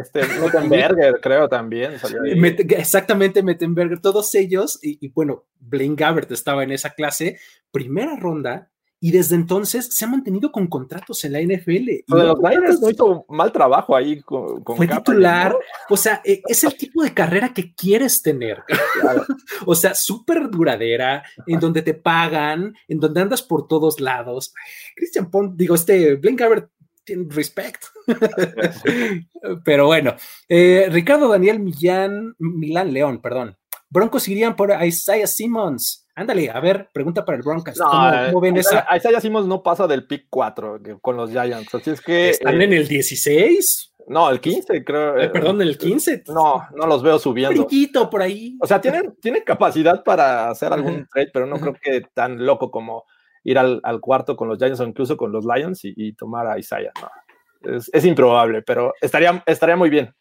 Este, 0.00 0.20
Mettenberger, 0.40 1.18
creo 1.20 1.48
también. 1.48 1.98
Salió 1.98 2.22
ahí. 2.22 2.36
Met, 2.36 2.60
exactamente, 2.60 3.42
Mettenberger, 3.42 4.00
todos 4.00 4.32
ellos. 4.36 4.78
Y, 4.80 5.04
y, 5.04 5.08
bueno, 5.08 5.46
Blaine 5.58 5.96
Gabbert 5.96 6.30
estaba 6.30 6.62
en 6.62 6.70
esa 6.70 6.90
clase. 6.90 7.40
Primera 7.72 8.14
ronda, 8.14 8.70
y 8.98 9.10
desde 9.10 9.34
entonces 9.34 9.88
se 9.90 10.04
ha 10.04 10.08
mantenido 10.08 10.50
con 10.50 10.66
contratos 10.68 11.24
en 11.24 11.32
la 11.32 11.40
NFL. 11.42 11.88
Pero 12.06 12.22
los 12.22 12.40
Niners 12.40 12.80
no 12.80 12.90
hizo 12.90 13.26
mal 13.28 13.52
trabajo 13.52 13.94
ahí 13.94 14.20
con, 14.22 14.62
con 14.64 14.76
Fue 14.76 14.88
titular, 14.88 15.52
¿no? 15.52 15.58
o 15.90 15.96
sea, 15.96 16.22
eh, 16.24 16.42
es 16.46 16.64
el 16.64 16.76
tipo 16.76 17.02
de 17.02 17.12
carrera 17.12 17.52
que 17.52 17.74
quieres 17.74 18.22
tener. 18.22 18.62
Claro. 18.96 19.26
o 19.66 19.74
sea, 19.74 19.94
súper 19.94 20.48
duradera, 20.48 21.22
en 21.46 21.60
donde 21.60 21.82
te 21.82 21.92
pagan, 21.92 22.74
en 22.88 22.98
donde 22.98 23.20
andas 23.20 23.42
por 23.42 23.68
todos 23.68 24.00
lados. 24.00 24.54
Christian 24.94 25.30
Pond, 25.30 25.54
digo, 25.54 25.74
este, 25.74 26.14
Blaine 26.14 26.36
Gabbert 26.36 26.70
tiene 27.04 27.26
respect. 27.28 27.84
Pero 29.64 29.86
bueno, 29.86 30.16
eh, 30.48 30.88
Ricardo 30.90 31.28
Daniel 31.28 31.60
Millán, 31.60 32.34
Milán 32.38 32.92
León, 32.92 33.20
perdón. 33.20 33.58
Broncos 33.90 34.28
irían 34.28 34.56
por 34.56 34.72
Isaiah 34.82 35.26
Simmons 35.26 36.05
Ándale, 36.16 36.50
a 36.50 36.58
ver, 36.60 36.88
pregunta 36.92 37.24
para 37.24 37.36
el 37.36 37.42
Broncos. 37.44 37.76
No, 37.78 37.90
¿Cómo, 37.90 38.10
cómo 38.28 38.40
ven 38.40 38.56
esa? 38.56 38.80
Isaiah- 38.80 38.96
Isaiah 38.96 39.20
Simmons 39.20 39.46
no 39.46 39.62
pasa 39.62 39.86
del 39.86 40.06
pick 40.06 40.26
4 40.30 40.82
que- 40.82 40.98
con 40.98 41.16
los 41.16 41.30
Giants. 41.30 41.74
Así 41.74 41.90
es 41.90 42.00
que. 42.00 42.30
¿Están 42.30 42.60
eh, 42.60 42.64
en 42.64 42.72
el 42.72 42.88
16? 42.88 43.92
No, 44.08 44.30
el 44.30 44.40
15, 44.40 44.82
creo. 44.84 45.18
Eh, 45.18 45.24
eh, 45.26 45.28
perdón, 45.28 45.60
el 45.60 45.76
15. 45.76 46.24
No, 46.28 46.62
no 46.74 46.86
los 46.86 47.02
veo 47.02 47.18
subiendo. 47.18 47.66
Brillito 47.66 48.08
por 48.08 48.22
ahí. 48.22 48.56
O 48.62 48.66
sea, 48.66 48.80
tienen, 48.80 49.14
tienen 49.20 49.42
capacidad 49.44 50.02
para 50.04 50.48
hacer 50.48 50.72
algún 50.72 51.06
trade, 51.12 51.30
pero 51.32 51.44
no 51.46 51.56
creo 51.58 51.74
que 51.80 52.02
tan 52.14 52.44
loco 52.46 52.70
como 52.70 53.04
ir 53.44 53.58
al, 53.58 53.80
al 53.82 54.00
cuarto 54.00 54.36
con 54.36 54.48
los 54.48 54.58
Giants 54.58 54.80
o 54.80 54.84
incluso 54.84 55.16
con 55.16 55.32
los 55.32 55.44
Lions 55.44 55.84
y, 55.84 55.92
y 55.96 56.14
tomar 56.14 56.46
a 56.46 56.58
Isaiah. 56.58 56.92
No. 57.00 57.74
Es, 57.76 57.90
es 57.92 58.04
improbable, 58.04 58.62
pero 58.62 58.92
estaría, 59.00 59.42
estaría 59.44 59.76
muy 59.76 59.90
bien. 59.90 60.14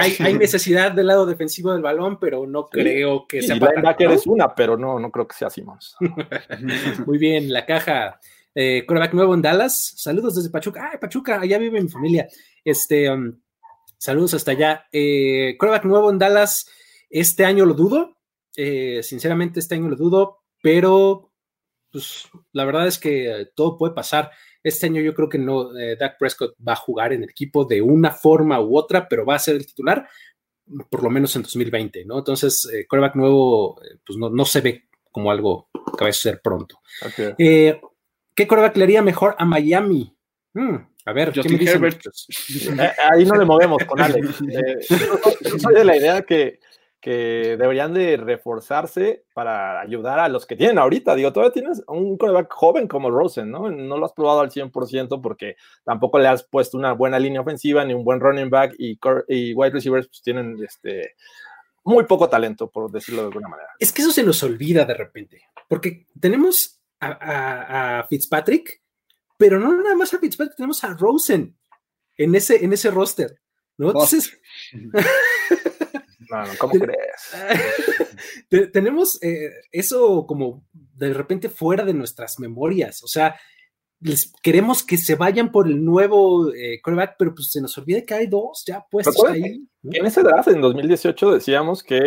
Hay, 0.00 0.16
hay 0.20 0.34
necesidad 0.34 0.92
del 0.92 1.08
lado 1.08 1.26
defensivo 1.26 1.72
del 1.72 1.82
balón, 1.82 2.18
pero 2.20 2.46
no 2.46 2.68
Sí. 2.72 2.80
creo 2.80 3.26
que 3.26 3.38
y 3.38 3.42
sea 3.42 3.56
linebacker 3.56 4.12
es 4.12 4.26
una, 4.26 4.54
pero 4.54 4.76
no, 4.76 5.00
no 5.00 5.10
creo 5.10 5.26
que 5.26 5.34
sea 5.34 5.50
Simmons. 5.50 5.96
¿no? 6.00 6.14
Muy 7.06 7.18
bien, 7.18 7.52
la 7.52 7.66
caja. 7.66 8.20
Eh, 8.54 8.86
nuevo 9.12 9.34
en 9.34 9.42
Dallas. 9.42 9.94
Saludos 9.96 10.36
desde 10.36 10.50
Pachuca. 10.50 10.90
Ah, 10.92 11.00
Pachuca, 11.00 11.40
allá 11.40 11.58
vive 11.58 11.80
mi 11.80 11.88
familia. 11.88 12.28
Este, 12.64 13.10
um, 13.10 13.36
saludos 13.98 14.34
hasta 14.34 14.52
allá. 14.52 14.86
Eh, 14.92 15.56
nuevo 15.82 16.10
en 16.10 16.18
Dallas. 16.18 16.70
Este 17.10 17.44
año 17.44 17.66
lo 17.66 17.74
dudo. 17.74 18.16
Eh, 18.56 19.02
sinceramente, 19.02 19.58
este 19.58 19.74
año 19.74 19.88
lo 19.88 19.96
dudo, 19.96 20.42
pero 20.62 21.32
pues 21.90 22.28
la 22.52 22.64
verdad 22.64 22.86
es 22.86 22.98
que 22.98 23.48
todo 23.56 23.76
puede 23.76 23.94
pasar. 23.94 24.30
Este 24.64 24.86
año 24.86 25.00
yo 25.00 25.14
creo 25.14 25.28
que 25.28 25.38
no, 25.38 25.78
eh, 25.78 25.96
Dak 25.96 26.18
Prescott 26.18 26.56
va 26.66 26.72
a 26.72 26.76
jugar 26.76 27.12
en 27.12 27.22
el 27.22 27.30
equipo 27.30 27.64
de 27.64 27.80
una 27.80 28.10
forma 28.10 28.60
u 28.60 28.76
otra, 28.76 29.08
pero 29.08 29.24
va 29.24 29.36
a 29.36 29.38
ser 29.38 29.54
el 29.54 29.66
titular 29.66 30.08
por 30.90 31.02
lo 31.02 31.10
menos 31.10 31.34
en 31.36 31.42
2020, 31.42 32.04
¿no? 32.04 32.18
Entonces, 32.18 32.68
eh, 32.72 32.86
quarterback 32.88 33.16
nuevo, 33.16 33.80
eh, 33.82 33.98
pues 34.04 34.18
no, 34.18 34.30
no 34.30 34.44
se 34.44 34.60
ve 34.60 34.84
como 35.10 35.30
algo 35.30 35.68
que 35.96 36.04
va 36.04 36.10
a 36.10 36.12
ser 36.12 36.40
pronto. 36.42 36.80
Eh, 37.38 37.80
¿Qué 38.34 38.48
quarterback 38.48 38.76
le 38.76 38.84
haría 38.84 39.02
mejor 39.02 39.36
a 39.38 39.44
Miami? 39.44 40.16
Hmm, 40.54 40.76
a 41.04 41.12
ver, 41.12 41.32
¿qué 41.32 41.48
me 41.48 41.58
dicen? 41.58 42.80
Ahí 43.10 43.24
no 43.24 43.36
le 43.36 43.44
movemos 43.44 43.84
con 43.84 44.00
Alex. 44.00 44.40
Eh, 44.50 44.78
yo 45.42 45.58
soy 45.58 45.74
de 45.74 45.84
la 45.84 45.96
idea 45.96 46.22
que, 46.22 46.60
que 47.04 47.58
deberían 47.58 47.92
de 47.92 48.16
reforzarse 48.16 49.26
para 49.34 49.78
ayudar 49.78 50.18
a 50.20 50.28
los 50.30 50.46
que 50.46 50.56
tienen 50.56 50.78
ahorita. 50.78 51.14
Digo, 51.14 51.34
todavía 51.34 51.52
tienes 51.52 51.82
un 51.86 52.16
coreback 52.16 52.50
joven 52.50 52.88
como 52.88 53.10
Rosen, 53.10 53.50
¿no? 53.50 53.70
No 53.70 53.98
lo 53.98 54.06
has 54.06 54.14
probado 54.14 54.40
al 54.40 54.50
100% 54.50 55.20
porque 55.20 55.56
tampoco 55.84 56.18
le 56.18 56.28
has 56.28 56.44
puesto 56.44 56.78
una 56.78 56.92
buena 56.94 57.18
línea 57.18 57.42
ofensiva 57.42 57.84
ni 57.84 57.92
un 57.92 58.04
buen 58.04 58.20
running 58.20 58.48
back 58.48 58.74
y, 58.78 58.98
y 59.28 59.52
wide 59.52 59.72
receivers 59.72 60.06
pues, 60.08 60.22
tienen 60.22 60.56
este, 60.64 61.14
muy 61.84 62.04
poco 62.04 62.30
talento, 62.30 62.70
por 62.70 62.90
decirlo 62.90 63.20
de 63.20 63.26
alguna 63.28 63.48
manera. 63.48 63.68
Es 63.78 63.92
que 63.92 64.00
eso 64.00 64.10
se 64.10 64.22
nos 64.22 64.42
olvida 64.42 64.86
de 64.86 64.94
repente, 64.94 65.42
porque 65.68 66.06
tenemos 66.18 66.80
a, 67.00 67.08
a- 67.08 67.98
a 67.98 68.06
Fitzpatrick, 68.06 68.80
pero 69.36 69.60
no 69.60 69.76
nada 69.76 69.94
más 69.94 70.14
a 70.14 70.18
Fitzpatrick, 70.18 70.56
tenemos 70.56 70.82
a 70.84 70.94
Rosen 70.94 71.54
en 72.16 72.34
ese, 72.34 72.64
en 72.64 72.72
ese 72.72 72.90
roster, 72.90 73.38
¿no? 73.76 73.88
Entonces, 73.88 74.40
No, 76.30 76.44
¿cómo 76.58 76.72
crees? 76.74 77.32
te- 78.48 78.66
tenemos 78.68 79.22
eh, 79.22 79.50
eso 79.72 80.26
como 80.26 80.64
de 80.72 81.12
repente 81.12 81.48
fuera 81.48 81.84
de 81.84 81.94
nuestras 81.94 82.38
memorias, 82.38 83.02
o 83.02 83.06
sea, 83.08 83.36
les 84.00 84.32
queremos 84.42 84.84
que 84.84 84.98
se 84.98 85.14
vayan 85.14 85.50
por 85.50 85.66
el 85.66 85.82
nuevo 85.82 86.52
eh, 86.52 86.78
quarterback, 86.82 87.16
pero 87.18 87.34
pues 87.34 87.50
se 87.50 87.60
nos 87.62 87.76
olvida 87.78 88.02
que 88.02 88.12
hay 88.12 88.26
dos 88.26 88.62
ya 88.66 88.84
puestos 88.90 89.16
ahí. 89.24 89.66
¿no? 89.82 89.92
En 89.94 90.04
ese 90.04 90.22
draft, 90.22 90.48
en 90.48 90.60
2018, 90.60 91.32
decíamos 91.32 91.82
que, 91.82 91.98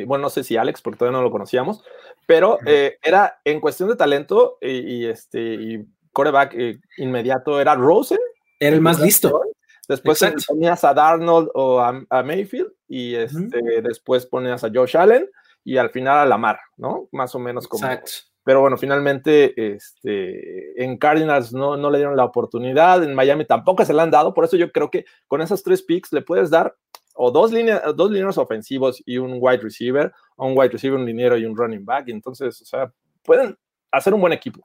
eh, 0.00 0.04
bueno, 0.06 0.22
no 0.22 0.30
sé 0.30 0.42
si 0.42 0.56
Alex, 0.56 0.80
porque 0.82 0.98
todavía 0.98 1.18
no 1.18 1.22
lo 1.22 1.30
conocíamos, 1.30 1.84
pero 2.26 2.58
eh, 2.66 2.96
era 3.00 3.38
en 3.44 3.60
cuestión 3.60 3.88
de 3.88 3.96
talento 3.96 4.58
y, 4.60 4.70
y 4.70 5.06
este 5.06 5.40
y 5.54 5.86
coreback 6.12 6.56
inmediato 6.98 7.60
era 7.60 7.76
Rosen. 7.76 8.18
Era 8.58 8.74
el 8.74 8.82
más 8.82 8.98
listo. 9.00 9.40
Después 9.88 10.24
ponías 10.46 10.84
a 10.84 10.94
Darnold 10.94 11.48
o 11.54 11.80
a, 11.80 12.04
a 12.10 12.22
Mayfield 12.22 12.72
y 12.88 13.14
este, 13.14 13.82
después 13.82 14.26
ponías 14.26 14.64
a 14.64 14.70
Josh 14.72 14.96
Allen 14.96 15.28
y 15.64 15.76
al 15.76 15.90
final 15.90 16.18
a 16.18 16.26
Lamar, 16.26 16.58
¿no? 16.76 17.08
Más 17.12 17.34
o 17.34 17.38
menos 17.38 17.68
como. 17.68 17.86
Exacto. 17.86 18.10
Pero 18.46 18.60
bueno, 18.60 18.76
finalmente 18.76 19.74
este, 19.74 20.80
en 20.80 20.98
Cardinals 20.98 21.52
no, 21.52 21.76
no 21.76 21.90
le 21.90 21.98
dieron 21.98 22.16
la 22.16 22.24
oportunidad, 22.24 23.02
en 23.02 23.12
Miami 23.12 23.44
tampoco 23.44 23.84
se 23.84 23.92
la 23.92 24.04
han 24.04 24.12
dado, 24.12 24.34
por 24.34 24.44
eso 24.44 24.56
yo 24.56 24.70
creo 24.70 24.88
que 24.88 25.04
con 25.26 25.42
esos 25.42 25.64
tres 25.64 25.82
picks 25.82 26.12
le 26.12 26.22
puedes 26.22 26.48
dar 26.48 26.76
o 27.16 27.32
dos 27.32 27.50
líneas, 27.50 27.82
dos 27.96 28.10
líneas 28.10 28.38
ofensivos 28.38 29.02
y 29.04 29.18
un 29.18 29.38
wide 29.40 29.62
receiver, 29.62 30.12
o 30.36 30.46
un 30.46 30.56
wide 30.56 30.68
receiver, 30.68 30.96
un 30.96 31.06
liniero 31.06 31.36
y 31.36 31.44
un 31.44 31.56
running 31.56 31.84
back, 31.84 32.08
entonces, 32.08 32.62
o 32.62 32.64
sea, 32.64 32.92
pueden 33.24 33.58
hacer 33.90 34.14
un 34.14 34.20
buen 34.20 34.32
equipo. 34.32 34.62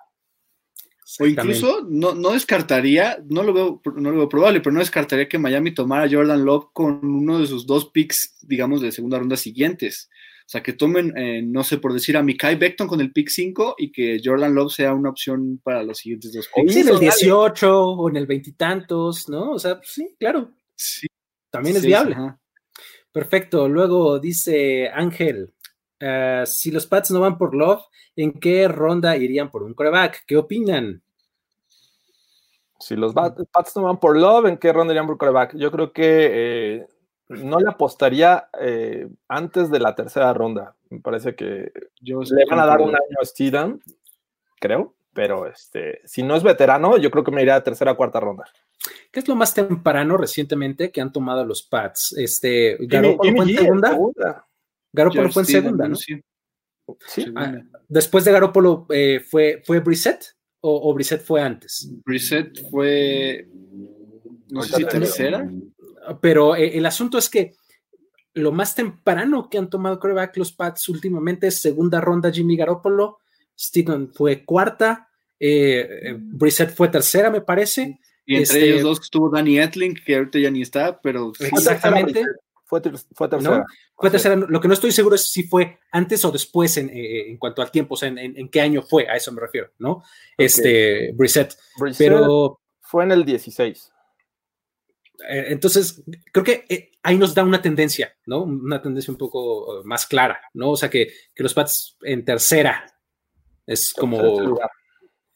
O 1.19 1.25
incluso 1.25 1.85
no, 1.89 2.13
no 2.13 2.31
descartaría, 2.31 3.23
no 3.29 3.43
lo, 3.43 3.53
veo, 3.53 3.81
no 3.95 4.11
lo 4.11 4.17
veo 4.17 4.29
probable, 4.29 4.61
pero 4.61 4.73
no 4.73 4.79
descartaría 4.79 5.27
que 5.27 5.37
Miami 5.37 5.73
tomara 5.73 6.05
a 6.05 6.09
Jordan 6.09 6.45
Love 6.45 6.67
con 6.73 7.03
uno 7.03 7.39
de 7.39 7.47
sus 7.47 7.65
dos 7.65 7.89
picks, 7.89 8.37
digamos, 8.41 8.81
de 8.81 8.91
segunda 8.91 9.19
ronda 9.19 9.35
siguientes. 9.35 10.09
O 10.45 10.49
sea, 10.51 10.61
que 10.61 10.73
tomen, 10.73 11.17
eh, 11.17 11.41
no 11.41 11.63
sé, 11.63 11.77
por 11.77 11.93
decir 11.93 12.17
a 12.17 12.23
Mikai 12.23 12.55
Beckton 12.55 12.87
con 12.87 12.99
el 12.99 13.11
pick 13.13 13.29
5 13.29 13.75
y 13.77 13.91
que 13.91 14.19
Jordan 14.23 14.53
Love 14.53 14.73
sea 14.73 14.93
una 14.93 15.09
opción 15.09 15.61
para 15.63 15.81
los 15.81 15.99
siguientes 15.99 16.33
dos 16.33 16.49
picks. 16.53 16.73
Sí, 16.73 16.79
en 16.81 16.89
el 16.89 16.99
18 16.99 17.79
o 17.79 18.09
en 18.09 18.17
el 18.17 18.27
veintitantos, 18.27 19.29
¿no? 19.29 19.51
O 19.51 19.59
sea, 19.59 19.77
pues 19.77 19.89
sí, 19.91 20.15
claro. 20.19 20.51
Sí, 20.75 21.07
También 21.49 21.77
es 21.77 21.83
sí, 21.83 21.87
viable. 21.87 22.15
Perfecto. 23.11 23.67
Luego 23.69 24.19
dice 24.19 24.89
Ángel, 24.89 25.53
eh, 26.01 26.43
si 26.45 26.71
los 26.71 26.87
Pats 26.87 27.11
no 27.11 27.21
van 27.21 27.37
por 27.37 27.55
Love, 27.55 27.83
¿en 28.15 28.33
qué 28.33 28.67
ronda 28.67 29.15
irían 29.15 29.49
por 29.49 29.63
un 29.63 29.73
coreback? 29.73 30.25
¿Qué 30.25 30.35
opinan? 30.35 31.01
Si 32.79 32.95
los 32.95 33.13
Pats 33.13 33.75
no 33.75 33.83
van 33.83 33.99
por 33.99 34.17
Love, 34.17 34.47
¿en 34.47 34.57
qué 34.57 34.73
ronda 34.73 34.91
irían 34.93 35.05
por 35.05 35.17
quarterback? 35.17 35.55
Yo 35.55 35.71
creo 35.71 35.93
que 35.93 36.29
eh, 36.33 36.87
no 37.29 37.59
le 37.59 37.69
apostaría 37.69 38.49
eh, 38.59 39.07
antes 39.27 39.69
de 39.69 39.79
la 39.79 39.93
tercera 39.93 40.33
ronda. 40.33 40.75
Me 40.89 40.99
parece 40.99 41.35
que 41.35 41.71
Yo 42.01 42.21
le 42.23 42.45
van 42.45 42.59
a 42.59 42.65
dar 42.65 42.81
un 42.81 42.89
año 42.89 43.17
a 43.21 43.25
Steedham, 43.25 43.79
creo, 44.59 44.95
pero 45.13 45.45
este, 45.45 46.01
si 46.05 46.23
no 46.23 46.35
es 46.35 46.41
veterano, 46.43 46.97
yo 46.97 47.11
creo 47.11 47.23
que 47.23 47.31
me 47.31 47.43
iría 47.43 47.55
a 47.55 47.63
tercera 47.63 47.91
o 47.91 47.97
cuarta 47.97 48.19
ronda. 48.19 48.45
¿Qué 49.11 49.19
es 49.19 49.27
lo 49.27 49.35
más 49.35 49.53
temprano 49.53 50.17
recientemente 50.17 50.91
que 50.91 51.01
han 51.01 51.11
tomado 51.11 51.45
los 51.45 51.61
Pats? 51.61 52.15
Este, 52.17 52.77
Jimmy- 52.77 52.87
Garoppolo 52.87 53.29
Jimmy 53.29 53.39
en 53.41 53.45
G 53.45 53.51
en 53.51 53.57
segunda. 53.57 53.89
segunda. 53.91 54.47
Garoppolo 54.93 55.21
George 55.21 55.33
fue 55.33 55.41
en 55.43 55.47
segunda, 55.47 55.87
¿no? 55.87 55.95
sí, 55.95 56.21
segunda. 57.07 57.65
Después 57.87 58.25
de 58.25 58.31
Garoppolo 58.31 58.85
eh, 58.89 59.19
fue, 59.19 59.61
fue 59.65 59.79
Brissett 59.79 60.23
o, 60.61 60.89
o 60.89 60.93
Brissett 60.93 61.23
fue 61.23 61.41
antes. 61.41 61.89
Brissett 62.05 62.69
fue, 62.69 63.47
no 64.49 64.61
sé 64.63 64.75
si 64.75 64.85
tercera. 64.85 65.49
Pero 66.21 66.55
eh, 66.55 66.77
el 66.77 66.85
asunto 66.85 67.17
es 67.17 67.29
que 67.29 67.53
lo 68.33 68.51
más 68.51 68.75
temprano 68.75 69.49
que 69.49 69.57
han 69.57 69.69
tomado 69.69 69.99
coreback 69.99 70.37
los 70.37 70.53
Pats 70.53 70.89
últimamente 70.89 71.47
es 71.47 71.61
segunda 71.61 71.99
ronda 72.01 72.31
Jimmy 72.31 72.55
Garoppolo, 72.55 73.19
Steven 73.57 74.11
fue 74.13 74.43
cuarta, 74.45 75.09
eh, 75.39 75.87
eh, 76.03 76.15
Brissett 76.17 76.73
fue 76.73 76.87
tercera, 76.89 77.29
me 77.29 77.41
parece. 77.41 77.99
Y 78.25 78.35
entre 78.35 78.43
Este- 78.59 78.69
ellos 78.69 78.83
dos 78.83 79.01
estuvo 79.01 79.29
Danny 79.29 79.59
Etling, 79.59 79.95
que 80.05 80.15
ahorita 80.15 80.39
ya 80.39 80.51
ni 80.51 80.61
está, 80.61 80.99
pero 81.01 81.33
sí, 81.37 81.45
Exactamente. 81.45 82.23
Fue, 82.71 82.79
ter- 82.79 82.95
fue 83.13 83.27
tercera. 83.27 83.57
¿no? 83.57 83.65
Fue 83.97 84.09
tercera. 84.09 84.33
Lo 84.37 84.61
que 84.61 84.69
no 84.69 84.73
estoy 84.73 84.93
seguro 84.93 85.15
es 85.15 85.29
si 85.29 85.43
fue 85.43 85.77
antes 85.91 86.23
o 86.23 86.31
después 86.31 86.77
en, 86.77 86.87
eh, 86.89 87.29
en 87.29 87.35
cuanto 87.37 87.61
al 87.61 87.69
tiempo, 87.69 87.95
o 87.95 87.97
sea, 87.97 88.07
en, 88.07 88.17
en- 88.17 88.37
en 88.37 88.47
qué 88.47 88.61
año 88.61 88.81
fue, 88.81 89.09
a 89.09 89.17
eso 89.17 89.29
me 89.33 89.41
refiero, 89.41 89.71
¿no? 89.77 90.01
Este, 90.37 91.11
Brissett. 91.11 91.53
Brissett 91.77 92.07
Pero 92.07 92.61
fue 92.79 93.03
en 93.03 93.11
el 93.11 93.25
16. 93.25 93.91
Eh, 95.29 95.45
entonces, 95.49 96.01
creo 96.31 96.45
que 96.45 96.65
eh, 96.69 96.91
ahí 97.03 97.17
nos 97.17 97.35
da 97.35 97.43
una 97.43 97.61
tendencia, 97.61 98.15
¿no? 98.25 98.43
Una 98.43 98.81
tendencia 98.81 99.11
un 99.11 99.17
poco 99.17 99.81
más 99.83 100.05
clara, 100.05 100.39
¿no? 100.53 100.71
O 100.71 100.77
sea, 100.77 100.89
que, 100.89 101.11
que 101.35 101.43
los 101.43 101.53
Pats 101.53 101.97
en 102.03 102.23
tercera 102.23 102.85
es 103.67 103.93
como 103.93 104.57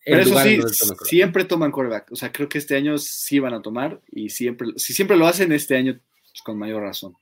Pero 0.05 0.21
eso 0.21 0.39
sí, 0.39 0.57
toman 0.57 0.97
siempre 1.03 1.43
toman 1.43 1.71
quarterback. 1.73 2.13
O 2.13 2.15
sea, 2.15 2.31
creo 2.31 2.47
que 2.47 2.59
este 2.59 2.77
año 2.77 2.97
sí 2.97 3.39
van 3.39 3.55
a 3.55 3.61
tomar 3.61 4.01
y 4.07 4.29
siempre, 4.29 4.69
si 4.77 4.93
siempre 4.93 5.17
lo 5.17 5.27
hacen 5.27 5.51
este 5.51 5.75
año, 5.75 5.99
con 6.45 6.57
mayor 6.59 6.83
razón. 6.83 7.15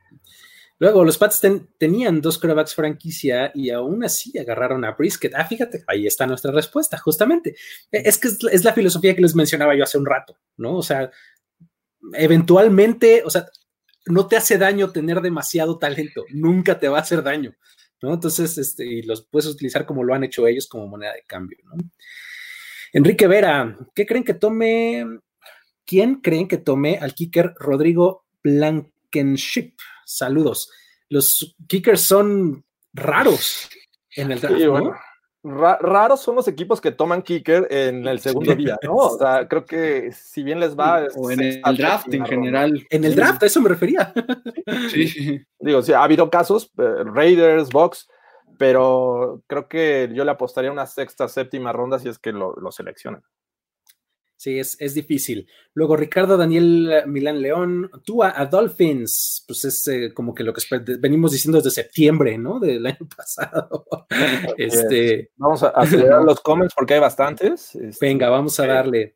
Luego, 0.79 1.05
los 1.05 1.17
Pats 1.17 1.39
ten- 1.39 1.69
tenían 1.77 2.19
dos 2.19 2.37
quarterbacks 2.37 2.75
franquicia 2.75 3.51
y 3.55 3.69
aún 3.69 4.03
así 4.03 4.37
agarraron 4.37 4.83
a 4.83 4.91
Brisket. 4.91 5.33
Ah, 5.33 5.45
fíjate, 5.45 5.83
ahí 5.87 6.05
está 6.05 6.27
nuestra 6.27 6.51
respuesta, 6.51 6.97
justamente. 6.97 7.51
Eh, 7.91 8.03
Es 8.05 8.17
que 8.19 8.27
es, 8.27 8.63
la 8.65 8.73
filosofía 8.73 9.15
que 9.15 9.21
les 9.21 9.33
mencionaba 9.33 9.75
yo 9.75 9.83
hace 9.85 9.97
un 9.97 10.05
rato, 10.05 10.37
¿no? 10.57 10.75
O 10.75 10.83
sea, 10.83 11.09
eventualmente, 12.13 13.23
o 13.25 13.29
sea, 13.29 13.47
no 14.07 14.27
te 14.27 14.35
hace 14.35 14.57
daño 14.57 14.91
tener 14.91 15.21
demasiado 15.21 15.77
talento, 15.79 16.25
nunca 16.33 16.77
te 16.77 16.89
va 16.89 16.97
a 16.97 17.01
hacer 17.01 17.23
daño, 17.23 17.55
¿no? 18.01 18.13
Entonces, 18.13 18.57
este, 18.57 18.85
y 18.85 19.03
los 19.03 19.25
puedes 19.25 19.47
utilizar 19.47 19.85
como 19.85 20.03
lo 20.03 20.13
han 20.13 20.25
hecho 20.25 20.45
ellos 20.47 20.67
como 20.67 20.87
moneda 20.87 21.13
de 21.13 21.23
cambio, 21.25 21.59
¿no? 21.63 21.75
Enrique 22.91 23.27
Vera, 23.27 23.77
¿qué 23.95 24.05
creen 24.05 24.25
que 24.25 24.33
tome? 24.33 25.05
¿Quién 25.85 26.15
creen 26.15 26.47
que 26.47 26.57
tome 26.57 26.97
al 26.99 27.13
kicker 27.13 27.53
Rodrigo 27.57 28.25
Blankenship? 29.13 29.73
Saludos. 30.05 30.69
Los 31.09 31.55
kickers 31.67 32.01
son 32.01 32.65
raros 32.93 33.69
en 34.15 34.31
el 34.31 34.39
draft, 34.39 34.57
Sí, 34.57 34.65
¿no? 34.65 34.71
bueno. 34.71 34.95
raros 35.43 36.21
son 36.21 36.35
los 36.35 36.47
equipos 36.47 36.79
que 36.81 36.91
toman 36.91 37.21
kicker 37.21 37.67
en 37.69 38.07
el 38.07 38.19
segundo 38.19 38.55
día, 38.55 38.77
¿no? 38.83 38.95
O 38.95 39.17
sea, 39.17 39.47
creo 39.47 39.65
que 39.65 40.11
si 40.11 40.43
bien 40.43 40.59
les 40.59 40.77
va. 40.77 41.05
O 41.15 41.29
en 41.31 41.41
el 41.41 41.61
draft 41.77 42.13
en 42.13 42.25
general. 42.25 42.85
En 42.89 43.03
el 43.03 43.15
draft, 43.15 43.43
a 43.43 43.45
eso 43.45 43.61
me 43.61 43.69
refería. 43.69 44.13
Sí. 44.89 45.41
Digo, 45.59 45.81
sí, 45.81 45.93
ha 45.93 46.03
habido 46.03 46.29
casos, 46.29 46.71
eh, 46.77 47.03
Raiders, 47.05 47.69
Box, 47.69 48.07
pero 48.57 49.43
creo 49.47 49.67
que 49.67 50.09
yo 50.13 50.23
le 50.23 50.31
apostaría 50.31 50.71
una 50.71 50.85
sexta, 50.85 51.27
séptima 51.27 51.71
ronda 51.73 51.99
si 51.99 52.09
es 52.09 52.17
que 52.17 52.31
lo, 52.31 52.55
lo 52.55 52.71
seleccionan. 52.71 53.23
Sí, 54.43 54.59
es, 54.59 54.75
es, 54.81 54.93
difícil. 54.93 55.47
Luego 55.73 55.95
Ricardo 55.95 56.35
Daniel 56.35 57.03
Milán 57.07 57.41
León, 57.41 57.89
tú 58.03 58.25
a, 58.25 58.45
Dolphins, 58.45 59.45
pues 59.47 59.63
es 59.63 59.87
eh, 59.87 60.13
como 60.13 60.33
que 60.33 60.43
lo 60.43 60.51
que 60.51 60.61
venimos 60.99 61.31
diciendo 61.31 61.59
desde 61.59 61.71
septiembre, 61.71 62.37
¿no? 62.37 62.59
Del 62.59 62.85
año 62.85 63.07
pasado. 63.15 63.85
este, 64.57 65.31
vamos 65.37 65.63
a 65.63 65.69
acelerar 65.69 66.21
los 66.25 66.41
comments 66.41 66.73
porque 66.75 66.95
hay 66.95 66.99
bastantes. 66.99 67.73
Este, 67.73 68.05
venga, 68.05 68.27
vamos 68.29 68.59
a 68.59 68.67
darle, 68.67 69.15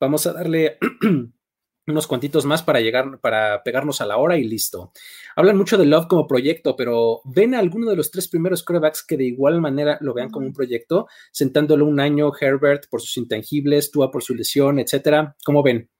vamos 0.00 0.26
a 0.26 0.32
darle 0.32 0.78
unos 1.86 2.06
cuantitos 2.06 2.44
más 2.44 2.62
para 2.62 2.80
llegar, 2.80 3.18
para 3.20 3.62
pegarnos 3.62 4.00
a 4.00 4.06
la 4.06 4.16
hora 4.16 4.36
y 4.36 4.44
listo. 4.44 4.92
Hablan 5.36 5.56
mucho 5.56 5.76
de 5.76 5.86
Love 5.86 6.06
como 6.08 6.26
proyecto, 6.26 6.76
pero 6.76 7.20
¿ven 7.24 7.54
a 7.54 7.58
alguno 7.58 7.90
de 7.90 7.96
los 7.96 8.10
tres 8.10 8.28
primeros 8.28 8.62
quarterbacks 8.62 9.04
que 9.04 9.16
de 9.16 9.24
igual 9.24 9.60
manera 9.60 9.98
lo 10.00 10.14
vean 10.14 10.30
como 10.30 10.46
un 10.46 10.52
proyecto, 10.52 11.06
sentándolo 11.32 11.86
un 11.86 12.00
año 12.00 12.32
Herbert 12.38 12.84
por 12.90 13.00
sus 13.00 13.16
intangibles, 13.16 13.90
Tua 13.90 14.10
por 14.10 14.22
su 14.22 14.34
lesión, 14.34 14.78
etcétera? 14.78 15.36
¿Cómo 15.44 15.62
ven? 15.62 15.90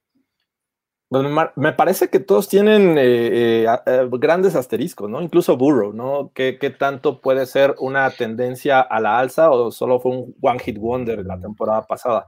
Me 1.10 1.72
parece 1.72 2.08
que 2.08 2.18
todos 2.18 2.48
tienen 2.48 2.98
eh, 2.98 3.64
eh, 3.64 3.78
eh, 3.86 4.08
grandes 4.12 4.56
asteriscos, 4.56 5.08
¿no? 5.08 5.22
Incluso 5.22 5.56
Burrow, 5.56 5.92
¿no? 5.92 6.32
¿Qué, 6.34 6.58
¿Qué, 6.58 6.70
tanto 6.70 7.20
puede 7.20 7.46
ser 7.46 7.74
una 7.78 8.10
tendencia 8.10 8.80
a 8.80 9.00
la 9.00 9.18
alza 9.18 9.50
o 9.50 9.70
solo 9.70 10.00
fue 10.00 10.12
un 10.12 10.34
one 10.40 10.58
hit 10.58 10.78
wonder 10.78 11.24
la 11.24 11.38
temporada 11.38 11.86
pasada? 11.86 12.26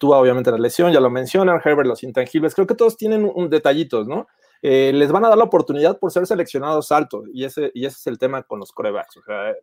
tuvo 0.00 0.16
obviamente 0.16 0.50
la 0.50 0.58
lesión, 0.58 0.92
ya 0.92 1.00
lo 1.00 1.10
mencionan, 1.10 1.60
Herbert, 1.64 1.86
los 1.86 2.02
intangibles, 2.02 2.54
creo 2.54 2.66
que 2.66 2.74
todos 2.74 2.96
tienen 2.96 3.30
un, 3.32 3.48
detallitos, 3.48 4.08
¿no? 4.08 4.26
les 4.62 5.10
van 5.10 5.24
a 5.24 5.28
dar 5.28 5.38
la 5.38 5.44
oportunidad 5.44 5.98
por 5.98 6.12
ser 6.12 6.24
seleccionados 6.24 6.92
altos 6.92 7.24
y 7.32 7.44
ese, 7.44 7.72
y 7.74 7.84
ese 7.84 7.96
es 7.98 8.06
el 8.06 8.18
tema 8.18 8.44
con 8.44 8.60
los 8.60 8.70
corebacks. 8.70 9.16
O 9.16 9.22
sea, 9.22 9.54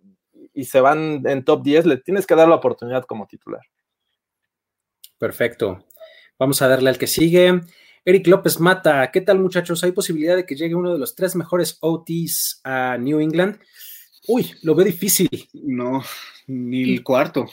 y 0.54 0.66
se 0.66 0.82
van 0.82 1.24
en 1.26 1.46
top 1.46 1.64
10, 1.64 1.86
le 1.86 1.98
tienes 1.98 2.28
que 2.28 2.36
dar 2.36 2.50
la 2.50 2.56
oportunidad 2.56 3.06
como 3.06 3.26
titular. 3.26 3.62
Perfecto. 5.18 5.86
Vamos 6.38 6.62
a 6.62 6.68
darle 6.68 6.90
al 6.90 6.98
que 6.98 7.08
sigue. 7.08 7.62
Eric 8.06 8.28
López 8.28 8.60
Mata, 8.60 9.10
¿qué 9.12 9.22
tal 9.22 9.40
muchachos? 9.40 9.84
¿Hay 9.84 9.92
posibilidad 9.92 10.36
de 10.36 10.46
que 10.46 10.56
llegue 10.56 10.76
uno 10.76 10.94
de 10.94 11.00
los 11.00 11.16
tres 11.16 11.36
mejores 11.36 11.78
OTs 11.82 12.62
a 12.64 12.98
New 12.98 13.20
England? 13.20 13.60
Uy, 14.28 14.52
lo 14.64 14.76
veo 14.76 14.86
difícil. 14.86 15.30
No, 15.54 16.04
ni 16.48 16.94
el 16.94 17.04
cuarto. 17.04 17.48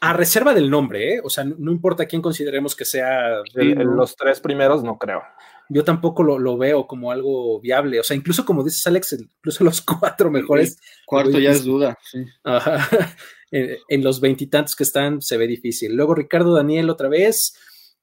A 0.00 0.12
reserva 0.12 0.54
del 0.54 0.70
nombre, 0.70 1.14
¿eh? 1.14 1.20
O 1.22 1.30
sea, 1.30 1.44
no 1.44 1.70
importa 1.70 2.06
quién 2.06 2.22
consideremos 2.22 2.74
que 2.74 2.84
sea. 2.84 3.42
los 3.54 4.16
tres 4.16 4.40
primeros, 4.40 4.82
no 4.82 4.98
creo. 4.98 5.22
Yo 5.68 5.84
tampoco 5.84 6.22
lo, 6.22 6.58
veo 6.58 6.86
como 6.86 7.12
algo 7.12 7.60
viable. 7.60 8.00
O 8.00 8.02
sea, 8.02 8.16
incluso 8.16 8.44
como 8.44 8.64
dices 8.64 8.86
Alex, 8.86 9.12
incluso 9.12 9.64
los 9.64 9.80
cuatro 10.00 10.30
mejores. 10.30 10.78
cuarto 11.06 11.38
ya 11.38 11.50
es 11.50 11.64
duda, 11.64 11.98
sí. 12.02 12.24
Ajá. 12.44 12.88
En, 13.54 13.76
en 13.86 14.02
los 14.02 14.22
veintitantos 14.22 14.74
que 14.74 14.82
están 14.82 15.20
se 15.20 15.36
ve 15.36 15.46
difícil. 15.46 15.94
Luego 15.94 16.14
Ricardo 16.14 16.54
Daniel 16.54 16.88
otra 16.88 17.10
vez. 17.10 17.52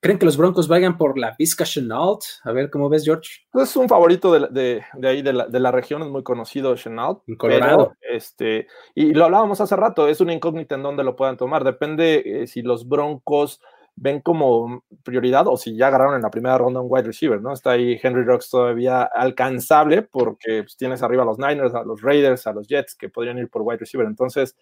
¿Creen 0.02 0.18
que 0.18 0.26
los 0.26 0.38
Broncos 0.38 0.70
vayan 0.70 0.98
por 0.98 1.18
la 1.18 1.36
Vizca 1.38 1.66
Chenault? 1.66 2.22
A 2.44 2.54
ver, 2.54 2.70
¿cómo 2.70 2.88
ves, 2.88 3.04
George? 3.04 3.42
Es 3.54 3.76
un 3.76 3.90
favorito 3.90 4.32
de, 4.32 4.82
ahí, 5.04 5.22
de 5.22 5.34
la, 5.34 5.72
región, 5.72 6.02
es 6.04 6.08
muy 6.08 6.24
conocido 6.24 6.76
Chenault. 6.76 7.22
En 7.28 7.36
Colorado. 7.36 7.94
este, 8.02 8.68
y 8.96 9.14
lo 9.14 9.26
hablábamos 9.26 9.60
hace 9.60 9.76
rato, 9.76 10.08
es 10.08 10.22
una 10.22 10.34
incógnita 10.34 10.76
en 10.76 10.84
dónde 10.84 11.04
lo 11.04 11.18
puedan 11.18 11.36
tomar. 11.36 11.66
Depende 11.66 12.24
eh, 12.26 12.48
si 12.48 12.62
los 12.62 12.88
Broncos 12.88 13.62
ven 14.02 14.22
como 14.22 14.86
prioridad 15.04 15.48
o 15.48 15.58
si 15.58 15.76
ya 15.76 15.88
agarraron 15.88 16.16
en 16.16 16.22
la 16.22 16.32
primera 16.32 16.58
ronda 16.58 16.80
un 16.80 16.88
wide 16.90 17.08
receiver, 17.08 17.42
¿no? 17.42 17.52
Está 17.52 17.72
ahí 17.72 18.00
Henry 18.02 18.24
Rocks 18.24 18.50
todavía 18.50 19.04
alcanzable 19.04 20.04
porque 20.04 20.64
pues, 20.64 20.78
tienes 20.78 21.04
arriba 21.04 21.24
a 21.24 21.26
los 21.26 21.38
Niners, 21.38 21.76
a 21.76 21.84
los 21.84 22.02
Raiders, 22.02 22.48
a 22.48 22.54
los 22.54 22.68
Jets 22.68 22.96
que 22.96 23.10
podrían 23.10 23.38
ir 23.38 23.50
por 23.50 23.64
wide 23.64 23.80
receiver. 23.80 24.08
Entonces, 24.08 24.56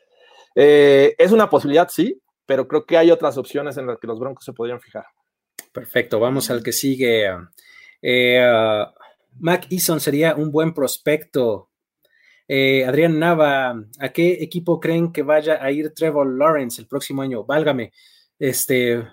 eh, 0.55 1.13
es 1.19 1.31
una 1.31 1.47
posibilidad, 1.47 1.87
sí, 1.89 2.19
pero 2.47 2.67
creo 2.67 2.85
que 2.85 2.97
hay 2.97 3.11
otras 3.11 3.37
opciones 3.37 3.77
en 3.77 3.85
las 3.85 3.99
que 3.99 4.07
los 4.07 4.19
Broncos 4.19 4.43
se 4.43 4.53
podrían 4.53 4.81
fijar. 4.81 5.05
Perfecto, 5.77 6.19
vamos 6.19 6.49
al 6.49 6.63
que 6.63 6.71
sigue. 6.71 7.29
Eh, 8.01 8.83
Mac 9.39 9.67
Eason 9.69 9.99
sería 9.99 10.33
un 10.33 10.51
buen 10.51 10.73
prospecto. 10.73 11.69
Eh, 12.47 12.83
Adrián 12.83 13.19
Nava, 13.19 13.79
¿a 13.99 14.09
qué 14.09 14.39
equipo 14.41 14.79
creen 14.79 15.11
que 15.11 15.21
vaya 15.21 15.63
a 15.63 15.69
ir 15.69 15.93
Trevor 15.93 16.35
Lawrence 16.35 16.81
el 16.81 16.87
próximo 16.87 17.21
año? 17.21 17.43
Válgame. 17.43 17.93
Este, 18.39 19.03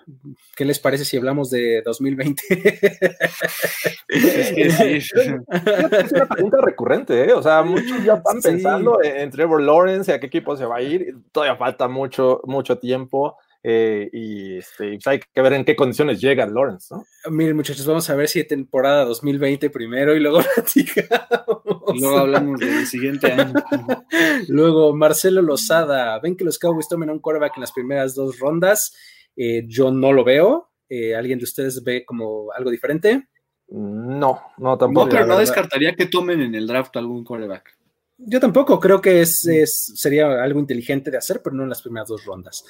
¿qué 0.55 0.65
les 0.65 0.79
parece 0.79 1.05
si 1.05 1.17
hablamos 1.17 1.51
de 1.51 1.83
2020? 1.83 2.41
es, 4.07 5.13
una 6.13 6.25
pregunta 6.25 6.57
recurrente, 6.63 7.25
¿eh? 7.25 7.33
O 7.33 7.43
sea, 7.43 7.61
muchos 7.61 8.03
ya 8.03 8.15
van 8.15 8.41
pensando 8.41 9.03
en 9.03 9.29
Trevor 9.29 9.61
Lawrence, 9.61 10.11
a 10.11 10.19
qué 10.19 10.25
equipo 10.25 10.57
se 10.57 10.65
va 10.65 10.77
a 10.77 10.81
ir. 10.81 11.15
Todavía 11.31 11.57
falta 11.57 11.87
mucho, 11.87 12.41
mucho 12.45 12.79
tiempo. 12.79 13.37
Eh, 13.67 14.11
y 14.13 14.57
este, 14.59 14.91
pues, 14.91 15.07
hay 15.07 15.19
que 15.19 15.41
ver 15.41 15.53
en 15.53 15.65
qué 15.65 15.75
condiciones 15.75 16.21
llega 16.21 16.45
Lawrence, 16.45 16.93
¿no? 16.93 17.03
Miren, 17.31 17.55
muchachos, 17.55 17.83
vamos 17.87 18.07
a 18.11 18.15
ver 18.15 18.27
si 18.27 18.37
hay 18.37 18.45
temporada 18.45 19.05
2020 19.05 19.71
primero 19.71 20.15
y 20.15 20.19
luego 20.19 20.39
platicamos. 20.55 21.63
Luego 21.99 22.19
hablamos 22.19 22.59
del 22.59 22.85
siguiente 22.85 23.31
año. 23.31 23.53
luego, 24.49 24.95
Marcelo 24.95 25.41
Lozada, 25.41 26.19
¿ven 26.19 26.35
que 26.35 26.45
los 26.45 26.59
Cowboys 26.59 26.87
tomen 26.87 27.09
un 27.09 27.17
quarterback 27.17 27.57
en 27.57 27.61
las 27.61 27.71
primeras 27.71 28.13
dos 28.13 28.37
rondas? 28.37 28.95
Eh, 29.35 29.63
yo 29.67 29.89
no 29.89 30.13
lo 30.13 30.23
veo. 30.23 30.69
Eh, 30.87 31.15
¿Alguien 31.15 31.39
de 31.39 31.45
ustedes 31.45 31.83
ve 31.83 32.05
como 32.05 32.51
algo 32.51 32.69
diferente? 32.69 33.29
No, 33.69 34.41
no 34.59 34.77
tampoco. 34.77 35.07
No, 35.07 35.11
pero 35.11 35.25
no 35.25 35.39
descartaría 35.39 35.95
que 35.95 36.05
tomen 36.05 36.39
en 36.39 36.53
el 36.53 36.67
draft 36.67 36.95
algún 36.97 37.23
quarterback. 37.23 37.75
Yo 38.17 38.39
tampoco, 38.39 38.79
creo 38.79 39.01
que 39.01 39.21
es, 39.21 39.41
sería 39.95 40.43
algo 40.43 40.59
inteligente 40.59 41.09
de 41.09 41.17
hacer, 41.17 41.41
pero 41.43 41.55
no 41.55 41.63
en 41.63 41.69
las 41.69 41.81
primeras 41.81 42.09
dos 42.09 42.23
rondas. 42.25 42.63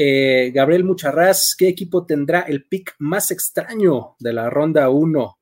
Eh, 0.00 0.52
Gabriel 0.54 0.84
Mucharraz, 0.84 1.56
¿qué 1.58 1.66
equipo 1.66 2.06
tendrá 2.06 2.42
el 2.42 2.66
pick 2.66 2.94
más 3.00 3.32
extraño 3.32 4.14
de 4.20 4.32
la 4.32 4.48
ronda 4.48 4.90
1? 4.90 5.38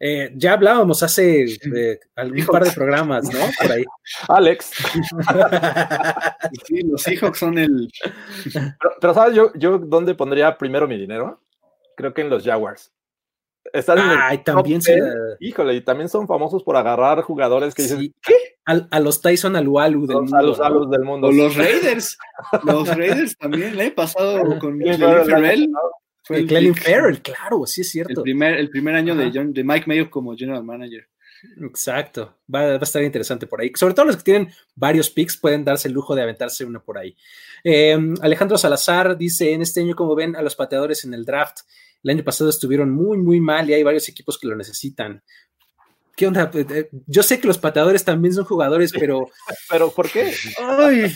Eh, 0.00 0.32
ya 0.34 0.54
hablábamos 0.54 1.02
hace 1.02 1.44
eh, 1.44 2.00
algún 2.16 2.46
par 2.46 2.64
de 2.64 2.72
programas, 2.72 3.30
¿no? 3.30 3.38
Por 3.60 3.70
ahí. 3.70 3.84
Alex. 4.28 4.70
sí, 6.66 6.80
los 6.84 7.02
Seahawks 7.02 7.38
son 7.38 7.58
el. 7.58 7.92
Pero, 8.98 9.12
¿sabes 9.12 9.36
yo, 9.36 9.52
yo 9.56 9.76
dónde 9.76 10.14
pondría 10.14 10.56
primero 10.56 10.88
mi 10.88 10.96
dinero? 10.96 11.42
Creo 11.94 12.14
que 12.14 12.22
en 12.22 12.30
los 12.30 12.44
Jaguars. 12.44 12.90
Están 13.74 13.98
Ay, 14.00 14.38
también 14.38 14.80
Híjole, 15.38 15.74
y 15.74 15.82
también 15.82 16.08
son 16.08 16.26
famosos 16.26 16.62
por 16.62 16.76
agarrar 16.76 17.20
jugadores 17.20 17.74
que 17.74 17.82
dicen, 17.82 18.14
¿qué? 18.22 18.51
A, 18.64 19.00
los 19.00 19.20
Tyson 19.20 19.56
Alualu 19.56 20.06
del 20.06 20.18
mundo. 20.18 20.36
A 20.36 20.42
los 20.42 20.60
Alus 20.60 20.90
del 20.90 21.02
mundo. 21.02 21.28
O 21.28 21.32
los 21.32 21.56
Raiders. 21.56 22.16
los 22.64 22.88
Raiders 22.88 23.36
también, 23.36 23.78
¿eh? 23.80 23.90
Pasado 23.90 24.58
con 24.58 24.78
Clelin 24.78 24.98
Ferrell. 24.98 25.70
Fue 26.24 26.46
Clelin 26.46 26.74
Ferrell, 26.74 27.20
claro, 27.20 27.66
sí 27.66 27.80
es 27.80 27.90
cierto. 27.90 28.20
El 28.20 28.22
primer, 28.22 28.54
el 28.54 28.70
primer 28.70 28.94
año 28.94 29.16
de, 29.16 29.32
John, 29.34 29.52
de 29.52 29.64
Mike 29.64 29.86
Mayo 29.88 30.08
como 30.08 30.36
general 30.36 30.62
manager. 30.62 31.08
Exacto, 31.60 32.38
va, 32.54 32.66
va, 32.66 32.74
a 32.74 32.76
estar 32.76 33.02
interesante 33.02 33.48
por 33.48 33.60
ahí. 33.60 33.72
Sobre 33.74 33.94
todo 33.94 34.06
los 34.06 34.16
que 34.16 34.22
tienen 34.22 34.52
varios 34.76 35.10
picks 35.10 35.36
pueden 35.36 35.64
darse 35.64 35.88
el 35.88 35.94
lujo 35.94 36.14
de 36.14 36.22
aventarse 36.22 36.64
uno 36.64 36.80
por 36.84 36.98
ahí. 36.98 37.16
Eh, 37.64 37.98
Alejandro 38.20 38.56
Salazar 38.56 39.16
dice, 39.18 39.52
en 39.52 39.62
este 39.62 39.80
año, 39.80 39.96
como 39.96 40.14
ven 40.14 40.36
a 40.36 40.42
los 40.42 40.54
pateadores 40.54 41.04
en 41.04 41.14
el 41.14 41.24
draft, 41.24 41.58
el 42.02 42.10
año 42.10 42.24
pasado 42.24 42.50
estuvieron 42.50 42.90
muy, 42.90 43.18
muy 43.18 43.40
mal 43.40 43.68
y 43.68 43.74
hay 43.74 43.82
varios 43.82 44.08
equipos 44.08 44.38
que 44.38 44.46
lo 44.46 44.56
necesitan. 44.56 45.22
¿Qué 46.16 46.26
onda? 46.26 46.50
Eh, 46.54 46.66
eh, 46.70 46.88
yo 47.06 47.22
sé 47.22 47.40
que 47.40 47.46
los 47.46 47.58
pateadores 47.58 48.04
también 48.04 48.34
son 48.34 48.44
jugadores, 48.44 48.92
pero. 48.92 49.30
¿Pero 49.70 49.90
por 49.90 50.10
qué? 50.10 50.32
Ay, 50.58 51.12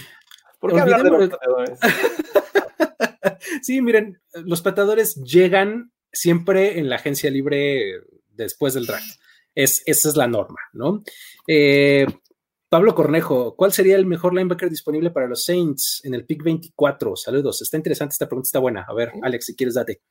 ¿Por 0.59 0.73
qué 0.73 0.81
hablar 0.81 1.03
de 1.03 1.11
los 1.11 1.29
pateadores? 1.29 1.79
sí, 3.63 3.83
miren, 3.83 4.21
los 4.33 4.63
pateadores 4.63 5.17
llegan 5.17 5.93
siempre 6.13 6.79
en 6.79 6.89
la 6.89 6.97
agencia 6.97 7.31
libre 7.31 8.01
después 8.31 8.75
del 8.75 8.87
draft. 8.87 9.21
Es, 9.55 9.83
esa 9.87 10.09
es 10.09 10.17
la 10.17 10.27
norma, 10.27 10.61
¿no? 10.73 11.03
Eh, 11.47 12.07
Pablo 12.69 12.95
Cornejo, 12.95 13.55
¿cuál 13.55 13.73
sería 13.73 13.97
el 13.97 14.07
mejor 14.07 14.35
linebacker 14.35 14.69
disponible 14.69 15.11
para 15.11 15.29
los 15.29 15.45
Saints 15.45 16.01
en 16.05 16.15
el 16.15 16.27
pick 16.27 16.43
24? 16.43 17.17
Saludos, 17.17 17.63
está 17.63 17.77
interesante 17.77 18.13
esta 18.13 18.27
pregunta, 18.27 18.49
está 18.49 18.59
buena. 18.59 18.85
A 18.89 18.93
ver, 18.93 19.13
Alex, 19.23 19.47
si 19.47 19.57
quieres, 19.57 19.75
date. 19.75 20.03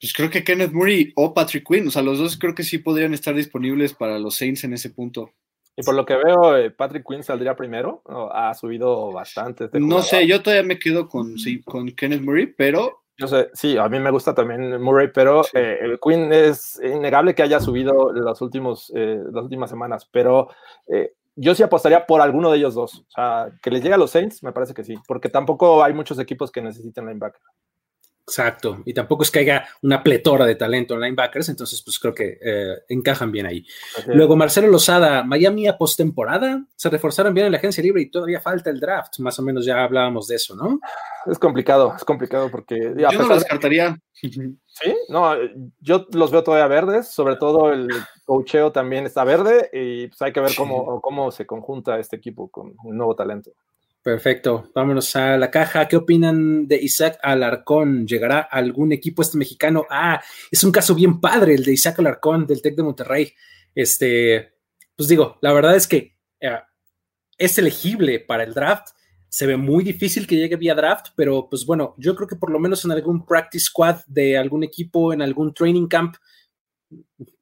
Pues 0.00 0.12
creo 0.12 0.28
que 0.28 0.44
Kenneth 0.44 0.72
Murray 0.72 1.12
o 1.16 1.32
Patrick 1.32 1.66
Quinn, 1.66 1.88
o 1.88 1.90
sea, 1.90 2.02
los 2.02 2.18
dos 2.18 2.36
creo 2.36 2.54
que 2.54 2.62
sí 2.62 2.78
podrían 2.78 3.14
estar 3.14 3.34
disponibles 3.34 3.94
para 3.94 4.18
los 4.18 4.36
Saints 4.36 4.64
en 4.64 4.74
ese 4.74 4.90
punto. 4.90 5.30
Y 5.76 5.82
por 5.82 5.94
lo 5.94 6.06
que 6.06 6.16
veo, 6.16 6.56
eh, 6.56 6.70
Patrick 6.70 7.04
Quinn 7.06 7.22
saldría 7.22 7.54
primero, 7.54 8.02
ha 8.32 8.54
subido 8.54 9.12
bastante. 9.12 9.64
Este 9.64 9.80
no 9.80 10.02
sé, 10.02 10.26
yo 10.26 10.42
todavía 10.42 10.62
me 10.62 10.78
quedo 10.78 11.08
con, 11.08 11.34
con 11.64 11.90
Kenneth 11.92 12.22
Murray, 12.22 12.46
pero 12.46 13.02
yo 13.18 13.26
sé, 13.26 13.50
sí, 13.52 13.76
a 13.76 13.88
mí 13.88 13.98
me 13.98 14.10
gusta 14.10 14.34
también 14.34 14.80
Murray, 14.80 15.08
pero 15.12 15.42
eh, 15.52 15.78
el 15.80 15.98
Quinn 16.00 16.32
es 16.32 16.80
innegable 16.82 17.34
que 17.34 17.42
haya 17.42 17.60
subido 17.60 18.12
los 18.12 18.40
últimos, 18.40 18.92
eh, 18.94 19.18
las 19.32 19.44
últimas 19.44 19.68
semanas, 19.70 20.08
pero 20.10 20.48
yo 21.36 21.54
sí 21.54 21.62
apostaría 21.62 22.06
por 22.06 22.22
alguno 22.22 22.50
de 22.50 22.58
ellos 22.58 22.74
dos. 22.74 23.00
O 23.00 23.10
sea, 23.10 23.50
que 23.62 23.70
les 23.70 23.82
llegue 23.82 23.94
a 23.94 23.98
los 23.98 24.10
Saints, 24.10 24.42
me 24.42 24.52
parece 24.52 24.72
que 24.72 24.84
sí, 24.84 24.96
porque 25.06 25.28
tampoco 25.28 25.84
hay 25.84 25.92
muchos 25.92 26.18
equipos 26.18 26.50
que 26.50 26.62
necesiten 26.62 27.06
linebacker. 27.06 27.40
Exacto, 28.28 28.82
y 28.84 28.92
tampoco 28.92 29.22
es 29.22 29.30
que 29.30 29.38
haya 29.38 29.68
una 29.82 30.02
pletora 30.02 30.44
de 30.46 30.56
talento 30.56 30.94
en 30.94 31.00
linebackers, 31.00 31.48
entonces 31.48 31.80
pues 31.82 31.96
creo 31.96 32.12
que 32.12 32.38
eh, 32.42 32.74
encajan 32.88 33.30
bien 33.30 33.46
ahí. 33.46 33.64
Luego 34.08 34.34
Marcelo 34.34 34.66
Lozada, 34.66 35.22
Miami 35.22 35.68
a 35.68 35.78
postemporada, 35.78 36.64
se 36.74 36.90
reforzaron 36.90 37.32
bien 37.32 37.46
en 37.46 37.52
la 37.52 37.58
agencia 37.58 37.84
libre 37.84 38.02
y 38.02 38.10
todavía 38.10 38.40
falta 38.40 38.68
el 38.70 38.80
draft, 38.80 39.20
más 39.20 39.38
o 39.38 39.42
menos 39.42 39.64
ya 39.64 39.84
hablábamos 39.84 40.26
de 40.26 40.34
eso, 40.34 40.56
¿no? 40.56 40.80
Es 41.30 41.38
complicado, 41.38 41.94
es 41.96 42.04
complicado 42.04 42.50
porque... 42.50 42.94
Yo 42.96 43.12
no 43.12 43.28
lo 43.28 43.34
descartaría. 43.36 43.96
De... 44.20 44.54
Sí, 44.66 44.96
no, 45.08 45.34
yo 45.78 46.08
los 46.12 46.32
veo 46.32 46.42
todavía 46.42 46.66
verdes, 46.66 47.06
sobre 47.08 47.36
todo 47.36 47.72
el 47.72 47.88
cocheo 48.24 48.72
también 48.72 49.06
está 49.06 49.22
verde 49.22 49.70
y 49.72 50.08
pues 50.08 50.20
hay 50.22 50.32
que 50.32 50.40
ver 50.40 50.50
cómo, 50.56 51.00
cómo 51.00 51.30
se 51.30 51.46
conjunta 51.46 52.00
este 52.00 52.16
equipo 52.16 52.50
con 52.50 52.74
un 52.82 52.96
nuevo 52.96 53.14
talento. 53.14 53.52
Perfecto, 54.06 54.70
vámonos 54.72 55.16
a 55.16 55.36
la 55.36 55.50
caja. 55.50 55.88
¿Qué 55.88 55.96
opinan 55.96 56.68
de 56.68 56.76
Isaac 56.76 57.18
Alarcón? 57.24 58.06
¿Llegará 58.06 58.38
algún 58.38 58.92
equipo 58.92 59.20
este 59.20 59.36
mexicano? 59.36 59.84
Ah, 59.90 60.22
es 60.48 60.62
un 60.62 60.70
caso 60.70 60.94
bien 60.94 61.20
padre 61.20 61.54
el 61.56 61.64
de 61.64 61.72
Isaac 61.72 61.98
Alarcón 61.98 62.46
del 62.46 62.62
Tec 62.62 62.76
de 62.76 62.84
Monterrey. 62.84 63.34
Este, 63.74 64.52
pues 64.94 65.08
digo, 65.08 65.38
la 65.42 65.52
verdad 65.52 65.74
es 65.74 65.88
que 65.88 66.16
eh, 66.38 66.60
es 67.36 67.58
elegible 67.58 68.20
para 68.20 68.44
el 68.44 68.54
draft. 68.54 68.90
Se 69.28 69.44
ve 69.44 69.56
muy 69.56 69.82
difícil 69.82 70.24
que 70.24 70.36
llegue 70.36 70.54
vía 70.54 70.76
draft, 70.76 71.08
pero 71.16 71.48
pues 71.50 71.66
bueno, 71.66 71.96
yo 71.98 72.14
creo 72.14 72.28
que 72.28 72.36
por 72.36 72.52
lo 72.52 72.60
menos 72.60 72.84
en 72.84 72.92
algún 72.92 73.26
practice 73.26 73.64
squad 73.64 74.04
de 74.06 74.38
algún 74.38 74.62
equipo, 74.62 75.12
en 75.12 75.20
algún 75.20 75.52
training 75.52 75.88
camp, 75.88 76.14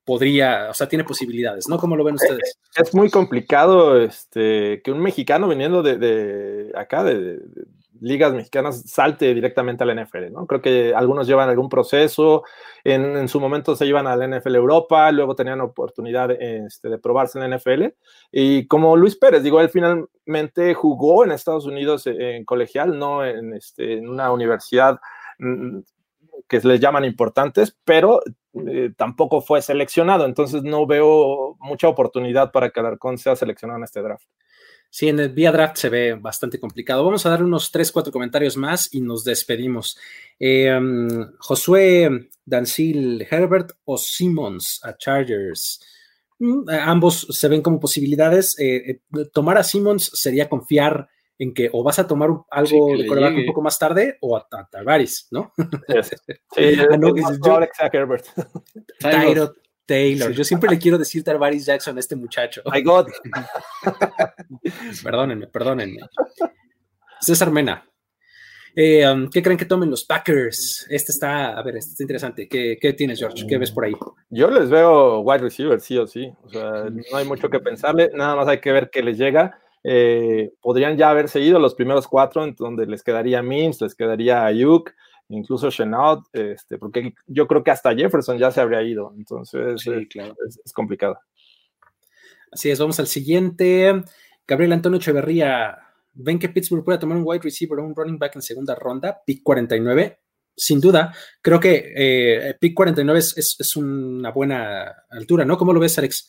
podría, 0.04 0.68
o 0.70 0.74
sea, 0.74 0.88
tiene 0.88 1.04
posibilidades, 1.04 1.68
¿no? 1.68 1.78
¿Cómo 1.78 1.96
lo 1.96 2.04
ven 2.04 2.16
ustedes? 2.16 2.58
Es, 2.76 2.88
es 2.88 2.94
muy 2.94 3.10
complicado 3.10 4.00
este, 4.00 4.82
que 4.82 4.92
un 4.92 5.00
mexicano 5.00 5.48
viniendo 5.48 5.82
de, 5.82 5.96
de 5.96 6.72
acá, 6.76 7.04
de, 7.04 7.18
de, 7.18 7.64
ligas 8.00 8.34
mexicanas, 8.34 8.82
salte 8.86 9.32
directamente 9.34 9.82
al 9.82 10.04
NFL, 10.04 10.30
¿no? 10.30 10.46
Creo 10.46 10.60
que 10.60 10.94
algunos 10.94 11.26
llevan 11.26 11.48
algún 11.48 11.68
proceso, 11.68 12.42
en, 12.82 13.16
en 13.16 13.28
su 13.28 13.40
momento 13.40 13.76
se 13.76 13.86
iban 13.86 14.06
al 14.06 14.28
NFL 14.28 14.54
Europa, 14.56 15.10
luego 15.10 15.34
tenían 15.34 15.60
oportunidad 15.60 16.30
este, 16.30 16.88
de 16.90 16.98
probarse 16.98 17.38
en 17.38 17.48
la 17.48 17.56
NFL, 17.56 17.84
y 18.30 18.66
como 18.66 18.96
Luis 18.96 19.16
Pérez, 19.16 19.42
digo, 19.42 19.60
él 19.60 19.70
finalmente 19.70 20.74
jugó 20.74 21.24
en 21.24 21.32
Estados 21.32 21.64
Unidos 21.64 22.06
en, 22.06 22.20
en 22.20 22.44
colegial, 22.44 22.98
no 22.98 23.24
en, 23.24 23.54
este, 23.54 23.94
en 23.94 24.08
una 24.08 24.30
universidad 24.32 25.00
mm, 25.38 25.78
que 26.48 26.60
les 26.60 26.80
llaman 26.80 27.04
importantes, 27.04 27.76
pero 27.84 28.20
eh, 28.66 28.92
tampoco 28.96 29.40
fue 29.40 29.62
seleccionado, 29.62 30.26
entonces 30.26 30.62
no 30.62 30.86
veo 30.86 31.56
mucha 31.60 31.88
oportunidad 31.88 32.52
para 32.52 32.70
que 32.70 32.80
Alarcón 32.80 33.18
sea 33.18 33.36
seleccionado 33.36 33.78
en 33.78 33.84
este 33.84 34.02
draft. 34.02 34.26
Sí, 34.90 35.08
en 35.08 35.18
el 35.18 35.30
vía 35.30 35.50
draft 35.50 35.76
se 35.76 35.88
ve 35.88 36.14
bastante 36.14 36.60
complicado. 36.60 37.04
Vamos 37.04 37.26
a 37.26 37.30
dar 37.30 37.42
unos 37.42 37.72
3, 37.72 37.90
4 37.90 38.12
comentarios 38.12 38.56
más 38.56 38.94
y 38.94 39.00
nos 39.00 39.24
despedimos. 39.24 39.98
Eh, 40.38 40.72
um, 40.72 41.32
Josué 41.40 42.28
Dancil, 42.44 43.26
Herbert 43.28 43.72
o 43.84 43.98
Simmons 43.98 44.80
a 44.84 44.96
Chargers. 44.96 45.80
Mm, 46.38 46.70
ambos 46.70 47.26
se 47.28 47.48
ven 47.48 47.60
como 47.60 47.80
posibilidades. 47.80 48.56
Eh, 48.60 49.00
tomar 49.32 49.58
a 49.58 49.64
Simmons 49.64 50.12
sería 50.14 50.48
confiar 50.48 51.08
en 51.38 51.52
que 51.52 51.68
o 51.72 51.82
vas 51.82 51.98
a 51.98 52.06
tomar 52.06 52.30
algo 52.50 52.96
sí, 52.96 53.02
de 53.02 53.06
coreback 53.08 53.34
un 53.36 53.46
poco 53.46 53.62
más 53.62 53.78
tarde 53.78 54.18
o 54.20 54.36
a, 54.36 54.46
a 54.50 54.68
Tavares, 54.68 55.28
¿no? 55.30 55.52
Yes. 55.88 56.10
Sí, 56.54 56.76
ah, 56.90 56.96
no, 56.96 57.14
yo, 57.16 57.60
Herbert. 57.92 58.26
Tyro 59.00 59.54
Taylor. 59.86 60.32
Yo 60.32 60.44
siempre 60.44 60.70
le 60.70 60.78
quiero 60.78 60.98
decir 60.98 61.22
Tarvaris 61.22 61.66
Jackson 61.66 61.96
a 61.96 62.00
este 62.00 62.16
muchacho. 62.16 62.62
My 62.72 62.82
God. 62.82 63.08
perdónenme, 65.02 65.46
perdónenme. 65.48 66.00
César 67.20 67.50
Mena. 67.50 67.88
Eh, 68.76 69.08
um, 69.08 69.30
¿Qué 69.30 69.40
creen 69.40 69.56
que 69.56 69.66
tomen 69.66 69.88
los 69.88 70.04
Packers? 70.04 70.86
Este 70.90 71.12
está, 71.12 71.56
a 71.56 71.62
ver, 71.62 71.76
este 71.76 71.92
está 71.92 72.02
interesante. 72.02 72.48
¿Qué, 72.48 72.76
¿Qué, 72.80 72.92
tienes, 72.92 73.20
George? 73.20 73.46
¿Qué 73.46 73.56
ves 73.56 73.70
por 73.70 73.84
ahí? 73.84 73.94
Yo 74.30 74.50
les 74.50 74.68
veo 74.68 75.20
wide 75.20 75.42
receiver, 75.42 75.80
sí 75.80 75.96
o 75.96 76.06
sí. 76.06 76.32
O 76.42 76.48
sea, 76.48 76.90
no 76.90 77.16
hay 77.16 77.24
mucho 77.24 77.48
que 77.48 77.60
pensarle, 77.60 78.10
nada 78.14 78.34
más 78.34 78.48
hay 78.48 78.60
que 78.60 78.72
ver 78.72 78.90
qué 78.90 79.02
les 79.02 79.16
llega. 79.16 79.60
Eh, 79.86 80.52
podrían 80.62 80.96
ya 80.96 81.10
haberse 81.10 81.40
ido 81.40 81.58
los 81.58 81.74
primeros 81.74 82.08
cuatro, 82.08 82.42
en 82.42 82.54
donde 82.54 82.86
les 82.86 83.02
quedaría 83.02 83.42
Mims, 83.42 83.82
les 83.82 83.94
quedaría 83.94 84.46
Ayuk, 84.46 84.90
incluso 85.28 85.70
Chenault, 85.70 86.24
este, 86.32 86.78
porque 86.78 87.12
yo 87.26 87.46
creo 87.46 87.62
que 87.62 87.70
hasta 87.70 87.94
Jefferson 87.94 88.38
ya 88.38 88.50
se 88.50 88.62
habría 88.62 88.82
ido, 88.82 89.12
entonces 89.16 89.82
sí, 89.82 90.08
claro. 90.08 90.34
es, 90.48 90.58
es, 90.64 90.72
complicado. 90.72 91.18
Así 92.50 92.70
es, 92.70 92.78
vamos 92.78 92.98
al 92.98 93.06
siguiente. 93.06 94.02
Gabriel 94.46 94.72
Antonio 94.72 94.98
Echeverría, 94.98 95.76
¿ven 96.14 96.38
que 96.38 96.48
Pittsburgh 96.48 96.84
puede 96.84 96.98
tomar 96.98 97.18
un 97.18 97.24
wide 97.26 97.42
receiver 97.42 97.78
o 97.78 97.84
un 97.84 97.94
running 97.94 98.18
back 98.18 98.36
en 98.36 98.42
segunda 98.42 98.74
ronda? 98.74 99.20
Pick 99.26 99.42
49, 99.42 100.18
sin 100.56 100.80
duda. 100.80 101.14
Creo 101.42 101.60
que 101.60 101.92
eh, 101.94 102.54
pick 102.58 102.74
49 102.74 103.18
es, 103.18 103.36
es, 103.36 103.56
es, 103.58 103.76
una 103.76 104.30
buena 104.30 105.04
altura, 105.10 105.44
¿no? 105.44 105.58
¿Cómo 105.58 105.72
lo 105.72 105.80
ves, 105.80 105.98
Alex? 105.98 106.28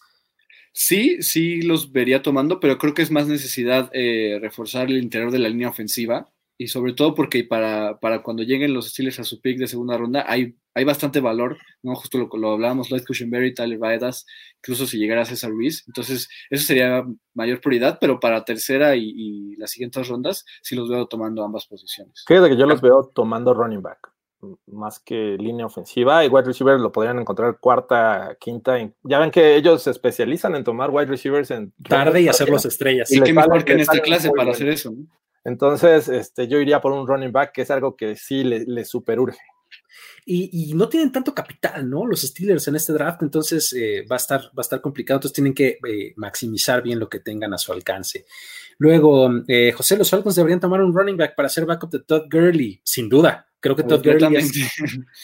Sí, 0.77 1.21
sí 1.23 1.61
los 1.61 1.93
vería 1.93 2.21
tomando, 2.21 2.59
pero 2.59 2.77
creo 2.77 2.93
que 2.93 3.01
es 3.01 3.09
más 3.09 3.27
necesidad 3.27 3.89
eh, 3.93 4.39
reforzar 4.41 4.87
el 4.87 4.97
interior 4.97 5.31
de 5.31 5.39
la 5.39 5.47
línea 5.47 5.69
ofensiva 5.69 6.29
y 6.57 6.67
sobre 6.67 6.91
todo 6.91 7.15
porque 7.15 7.45
para, 7.45 7.97
para 8.01 8.21
cuando 8.21 8.43
lleguen 8.43 8.73
los 8.73 8.89
Steelers 8.89 9.19
a 9.19 9.23
su 9.23 9.39
pick 9.39 9.57
de 9.57 9.67
segunda 9.67 9.97
ronda 9.97 10.25
hay, 10.27 10.57
hay 10.73 10.83
bastante 10.83 11.21
valor, 11.21 11.57
¿no? 11.81 11.95
Justo 11.95 12.17
lo, 12.17 12.29
lo 12.37 12.51
hablábamos, 12.51 12.89
Lloyd 12.89 13.05
Cushenberry, 13.07 13.53
Tyler 13.53 13.77
Vaedas, 13.77 14.25
incluso 14.57 14.85
si 14.85 14.97
llegara 14.97 15.21
a 15.21 15.25
César 15.25 15.51
Ruiz. 15.51 15.85
Entonces, 15.87 16.27
eso 16.49 16.65
sería 16.65 17.05
mayor 17.33 17.61
prioridad, 17.61 17.97
pero 18.01 18.19
para 18.19 18.43
tercera 18.43 18.97
y, 18.97 19.13
y 19.15 19.55
las 19.55 19.71
siguientes 19.71 20.05
rondas 20.09 20.43
sí 20.61 20.75
los 20.75 20.89
veo 20.89 21.07
tomando 21.07 21.41
ambas 21.45 21.67
posiciones. 21.67 22.25
Fíjate 22.27 22.49
que 22.49 22.57
yo 22.57 22.65
los 22.65 22.81
veo 22.81 23.11
tomando 23.15 23.53
running 23.53 23.81
back 23.81 24.14
más 24.67 24.99
que 24.99 25.37
línea 25.39 25.65
ofensiva 25.65 26.23
y 26.23 26.27
wide 26.27 26.45
receiver 26.45 26.79
lo 26.79 26.91
podrían 26.91 27.19
encontrar 27.19 27.57
cuarta, 27.59 28.37
quinta. 28.39 28.77
Ya 29.03 29.19
ven 29.19 29.31
que 29.31 29.55
ellos 29.55 29.83
se 29.83 29.91
especializan 29.91 30.55
en 30.55 30.63
tomar 30.63 30.89
wide 30.91 31.07
receivers 31.07 31.51
en 31.51 31.73
tarde 31.87 32.21
y 32.21 32.27
hacerlos 32.27 32.65
estrellas. 32.65 33.11
Y, 33.11 33.19
y 33.19 33.21
qué 33.21 33.33
mejor 33.33 33.63
que 33.63 33.73
en 33.73 33.79
esta 33.81 33.99
clase 33.99 34.31
para 34.31 34.51
hacer 34.51 34.69
eso. 34.69 34.91
¿no? 34.91 35.05
Entonces, 35.45 36.09
este, 36.09 36.47
yo 36.47 36.59
iría 36.59 36.81
por 36.81 36.91
un 36.91 37.07
running 37.07 37.31
back, 37.31 37.51
que 37.53 37.61
es 37.61 37.71
algo 37.71 37.95
que 37.95 38.15
sí 38.15 38.43
le, 38.43 38.65
le 38.65 38.83
superurge. 38.83 39.39
Y, 40.25 40.71
y, 40.71 40.73
no 40.73 40.89
tienen 40.89 41.11
tanto 41.11 41.35
capital, 41.35 41.87
¿no? 41.87 42.07
Los 42.07 42.21
Steelers 42.21 42.67
en 42.67 42.75
este 42.75 42.93
draft, 42.93 43.21
entonces 43.21 43.71
eh, 43.73 44.03
va, 44.09 44.15
a 44.15 44.17
estar, 44.17 44.41
va 44.41 44.57
a 44.57 44.61
estar 44.61 44.81
complicado, 44.81 45.17
entonces 45.17 45.35
tienen 45.35 45.53
que 45.53 45.77
eh, 45.87 46.13
maximizar 46.15 46.81
bien 46.81 46.99
lo 46.99 47.07
que 47.07 47.19
tengan 47.19 47.53
a 47.53 47.59
su 47.59 47.71
alcance. 47.71 48.25
Luego, 48.79 49.29
eh, 49.47 49.71
José, 49.71 49.97
los 49.97 50.09
Falcons 50.09 50.35
deberían 50.35 50.59
tomar 50.59 50.81
un 50.81 50.95
running 50.95 51.15
back 51.15 51.35
para 51.35 51.45
hacer 51.45 51.67
backup 51.67 51.91
de 51.91 51.99
Todd 51.99 52.23
Gurley, 52.31 52.81
sin 52.83 53.07
duda. 53.07 53.47
Creo 53.65 53.75
que 53.75 53.81
Todd 53.81 54.05
Gurley 54.05 54.35
es, 54.35 54.51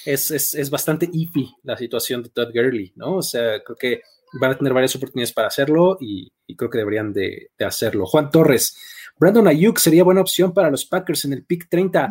es, 0.03 0.31
es, 0.31 0.55
es, 0.55 0.69
bastante 0.71 1.07
iffy 1.13 1.53
la 1.61 1.77
situación 1.77 2.23
de 2.23 2.29
Todd 2.29 2.51
Gurley, 2.51 2.91
¿no? 2.95 3.17
O 3.17 3.21
sea, 3.21 3.61
creo 3.63 3.77
que 3.77 4.01
van 4.39 4.49
a 4.49 4.57
tener 4.57 4.73
varias 4.73 4.95
oportunidades 4.95 5.31
para 5.31 5.47
hacerlo 5.47 5.99
y, 6.01 6.27
y 6.47 6.55
creo 6.55 6.67
que 6.67 6.79
deberían 6.79 7.13
de, 7.13 7.51
de, 7.55 7.65
hacerlo. 7.65 8.07
Juan 8.07 8.31
Torres, 8.31 8.75
Brandon 9.19 9.47
Ayuk 9.47 9.77
sería 9.77 10.03
buena 10.03 10.21
opción 10.21 10.55
para 10.55 10.71
los 10.71 10.85
Packers 10.85 11.25
en 11.25 11.33
el 11.33 11.45
pick 11.45 11.69
30. 11.69 12.09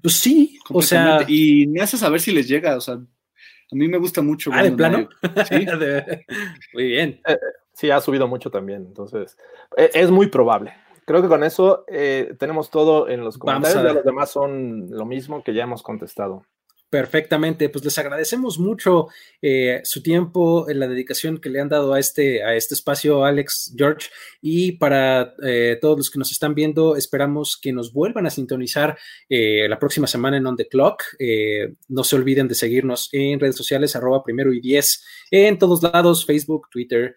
Pues 0.00 0.16
sí, 0.16 0.58
o 0.70 0.80
sea. 0.80 1.26
Y 1.28 1.66
me 1.66 1.82
hace 1.82 1.98
saber 1.98 2.22
si 2.22 2.32
les 2.32 2.48
llega, 2.48 2.78
o 2.78 2.80
sea, 2.80 2.94
a 2.94 3.76
mí 3.76 3.88
me 3.88 3.98
gusta 3.98 4.22
mucho. 4.22 4.50
Ah, 4.54 4.62
de 4.62 4.72
plano. 4.72 5.06
¿Sí? 5.50 5.66
muy 6.72 6.84
bien. 6.84 7.20
Eh, 7.26 7.36
sí, 7.74 7.90
ha 7.90 8.00
subido 8.00 8.26
mucho 8.26 8.50
también, 8.50 8.86
entonces 8.86 9.36
eh, 9.76 9.90
es 9.92 10.10
muy 10.10 10.28
probable. 10.28 10.72
Creo 11.10 11.22
que 11.22 11.28
con 11.28 11.42
eso 11.42 11.84
eh, 11.88 12.36
tenemos 12.38 12.70
todo 12.70 13.08
en 13.08 13.24
los 13.24 13.36
comentarios. 13.36 13.94
Los 13.94 14.04
demás 14.04 14.30
son 14.30 14.88
lo 14.90 15.04
mismo 15.04 15.42
que 15.42 15.52
ya 15.52 15.64
hemos 15.64 15.82
contestado. 15.82 16.46
Perfectamente, 16.88 17.68
pues 17.68 17.84
les 17.84 17.98
agradecemos 17.98 18.60
mucho 18.60 19.08
eh, 19.42 19.80
su 19.82 20.04
tiempo, 20.04 20.66
la 20.68 20.86
dedicación 20.86 21.38
que 21.38 21.50
le 21.50 21.60
han 21.60 21.68
dado 21.68 21.94
a 21.94 21.98
este, 21.98 22.44
a 22.44 22.54
este 22.54 22.76
espacio, 22.76 23.24
Alex, 23.24 23.74
George, 23.76 24.08
y 24.40 24.78
para 24.78 25.34
eh, 25.42 25.78
todos 25.80 25.96
los 25.96 26.10
que 26.10 26.20
nos 26.20 26.30
están 26.30 26.54
viendo, 26.54 26.94
esperamos 26.94 27.58
que 27.60 27.72
nos 27.72 27.92
vuelvan 27.92 28.26
a 28.26 28.30
sintonizar 28.30 28.96
eh, 29.28 29.68
la 29.68 29.80
próxima 29.80 30.06
semana 30.06 30.36
en 30.36 30.46
On 30.46 30.56
The 30.56 30.68
Clock. 30.68 31.02
Eh, 31.18 31.74
no 31.88 32.04
se 32.04 32.14
olviden 32.14 32.46
de 32.46 32.54
seguirnos 32.54 33.08
en 33.10 33.40
redes 33.40 33.56
sociales, 33.56 33.96
arroba 33.96 34.22
primero 34.22 34.52
y 34.52 34.60
diez, 34.60 35.04
en 35.32 35.58
todos 35.58 35.82
lados, 35.82 36.24
Facebook, 36.24 36.68
Twitter, 36.70 37.16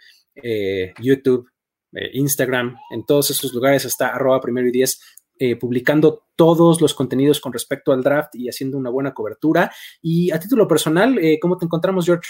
eh, 1.95 2.11
Instagram, 2.13 2.77
en 2.91 3.05
todos 3.05 3.31
esos 3.31 3.53
lugares 3.53 3.85
está 3.85 4.09
arroba 4.09 4.41
primero 4.41 4.67
y 4.67 4.71
diez 4.71 4.99
eh, 5.39 5.55
publicando 5.55 6.27
todos 6.35 6.79
los 6.79 6.93
contenidos 6.93 7.41
con 7.41 7.51
respecto 7.51 7.91
al 7.91 8.03
draft 8.03 8.35
y 8.35 8.47
haciendo 8.47 8.77
una 8.77 8.91
buena 8.91 9.13
cobertura. 9.13 9.71
Y 10.01 10.31
a 10.31 10.39
título 10.39 10.67
personal, 10.67 11.17
eh, 11.17 11.39
¿cómo 11.41 11.57
te 11.57 11.65
encontramos, 11.65 12.05
George? 12.05 12.29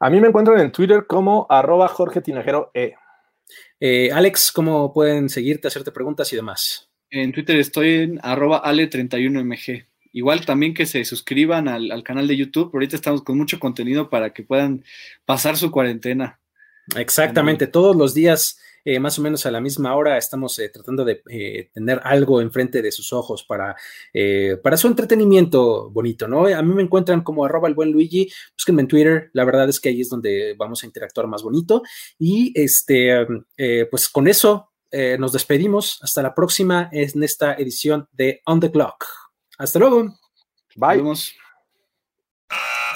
A 0.00 0.08
mí 0.08 0.18
me 0.18 0.28
encuentran 0.28 0.58
en 0.58 0.72
Twitter 0.72 1.04
como 1.06 1.46
arroba 1.48 1.88
Jorge 1.88 2.22
Tinajero 2.22 2.70
E. 2.72 2.94
Eh, 3.78 4.10
Alex, 4.10 4.50
¿cómo 4.50 4.92
pueden 4.94 5.28
seguirte, 5.28 5.68
hacerte 5.68 5.92
preguntas 5.92 6.32
y 6.32 6.36
demás? 6.36 6.90
En 7.10 7.32
Twitter 7.32 7.56
estoy 7.56 7.94
en 7.96 8.20
arroba 8.22 8.62
ale31mg. 8.64 9.86
Igual 10.12 10.46
también 10.46 10.72
que 10.72 10.86
se 10.86 11.04
suscriban 11.04 11.68
al, 11.68 11.92
al 11.92 12.02
canal 12.02 12.26
de 12.26 12.36
YouTube. 12.36 12.70
Ahorita 12.72 12.96
estamos 12.96 13.22
con 13.22 13.36
mucho 13.36 13.60
contenido 13.60 14.08
para 14.08 14.32
que 14.32 14.42
puedan 14.42 14.84
pasar 15.26 15.56
su 15.58 15.70
cuarentena. 15.70 16.40
Exactamente, 16.96 17.66
todos 17.66 17.94
los 17.94 18.14
días 18.14 18.58
eh, 18.84 18.98
más 18.98 19.18
o 19.18 19.22
menos 19.22 19.46
a 19.46 19.50
la 19.50 19.60
misma 19.60 19.94
hora 19.94 20.18
estamos 20.18 20.58
eh, 20.58 20.68
tratando 20.68 21.04
de 21.04 21.22
eh, 21.30 21.70
tener 21.72 22.00
algo 22.04 22.40
enfrente 22.40 22.82
de 22.82 22.90
sus 22.90 23.12
ojos 23.12 23.44
para, 23.44 23.76
para 24.62 24.76
su 24.76 24.88
entretenimiento 24.88 25.90
bonito, 25.90 26.26
¿no? 26.28 26.46
A 26.46 26.62
mí 26.62 26.74
me 26.74 26.82
encuentran 26.82 27.22
como 27.22 27.44
arroba 27.44 27.68
el 27.68 27.74
buen 27.74 27.92
Luigi, 27.92 28.30
búsquenme 28.56 28.82
en 28.82 28.88
Twitter, 28.88 29.30
la 29.32 29.44
verdad 29.44 29.68
es 29.68 29.80
que 29.80 29.90
ahí 29.90 30.00
es 30.00 30.08
donde 30.08 30.54
vamos 30.58 30.82
a 30.82 30.86
interactuar 30.86 31.26
más 31.26 31.42
bonito. 31.42 31.82
Y 32.18 32.52
este, 32.54 33.26
pues 33.90 34.08
con 34.08 34.28
eso 34.28 34.70
nos 35.18 35.32
despedimos. 35.32 35.98
Hasta 36.02 36.22
la 36.22 36.34
próxima 36.34 36.88
en 36.92 37.22
esta 37.22 37.54
edición 37.54 38.08
de 38.12 38.40
On 38.46 38.60
the 38.60 38.70
Clock. 38.70 39.06
Hasta 39.58 39.78
luego. 39.78 40.18
Bye. 40.76 41.02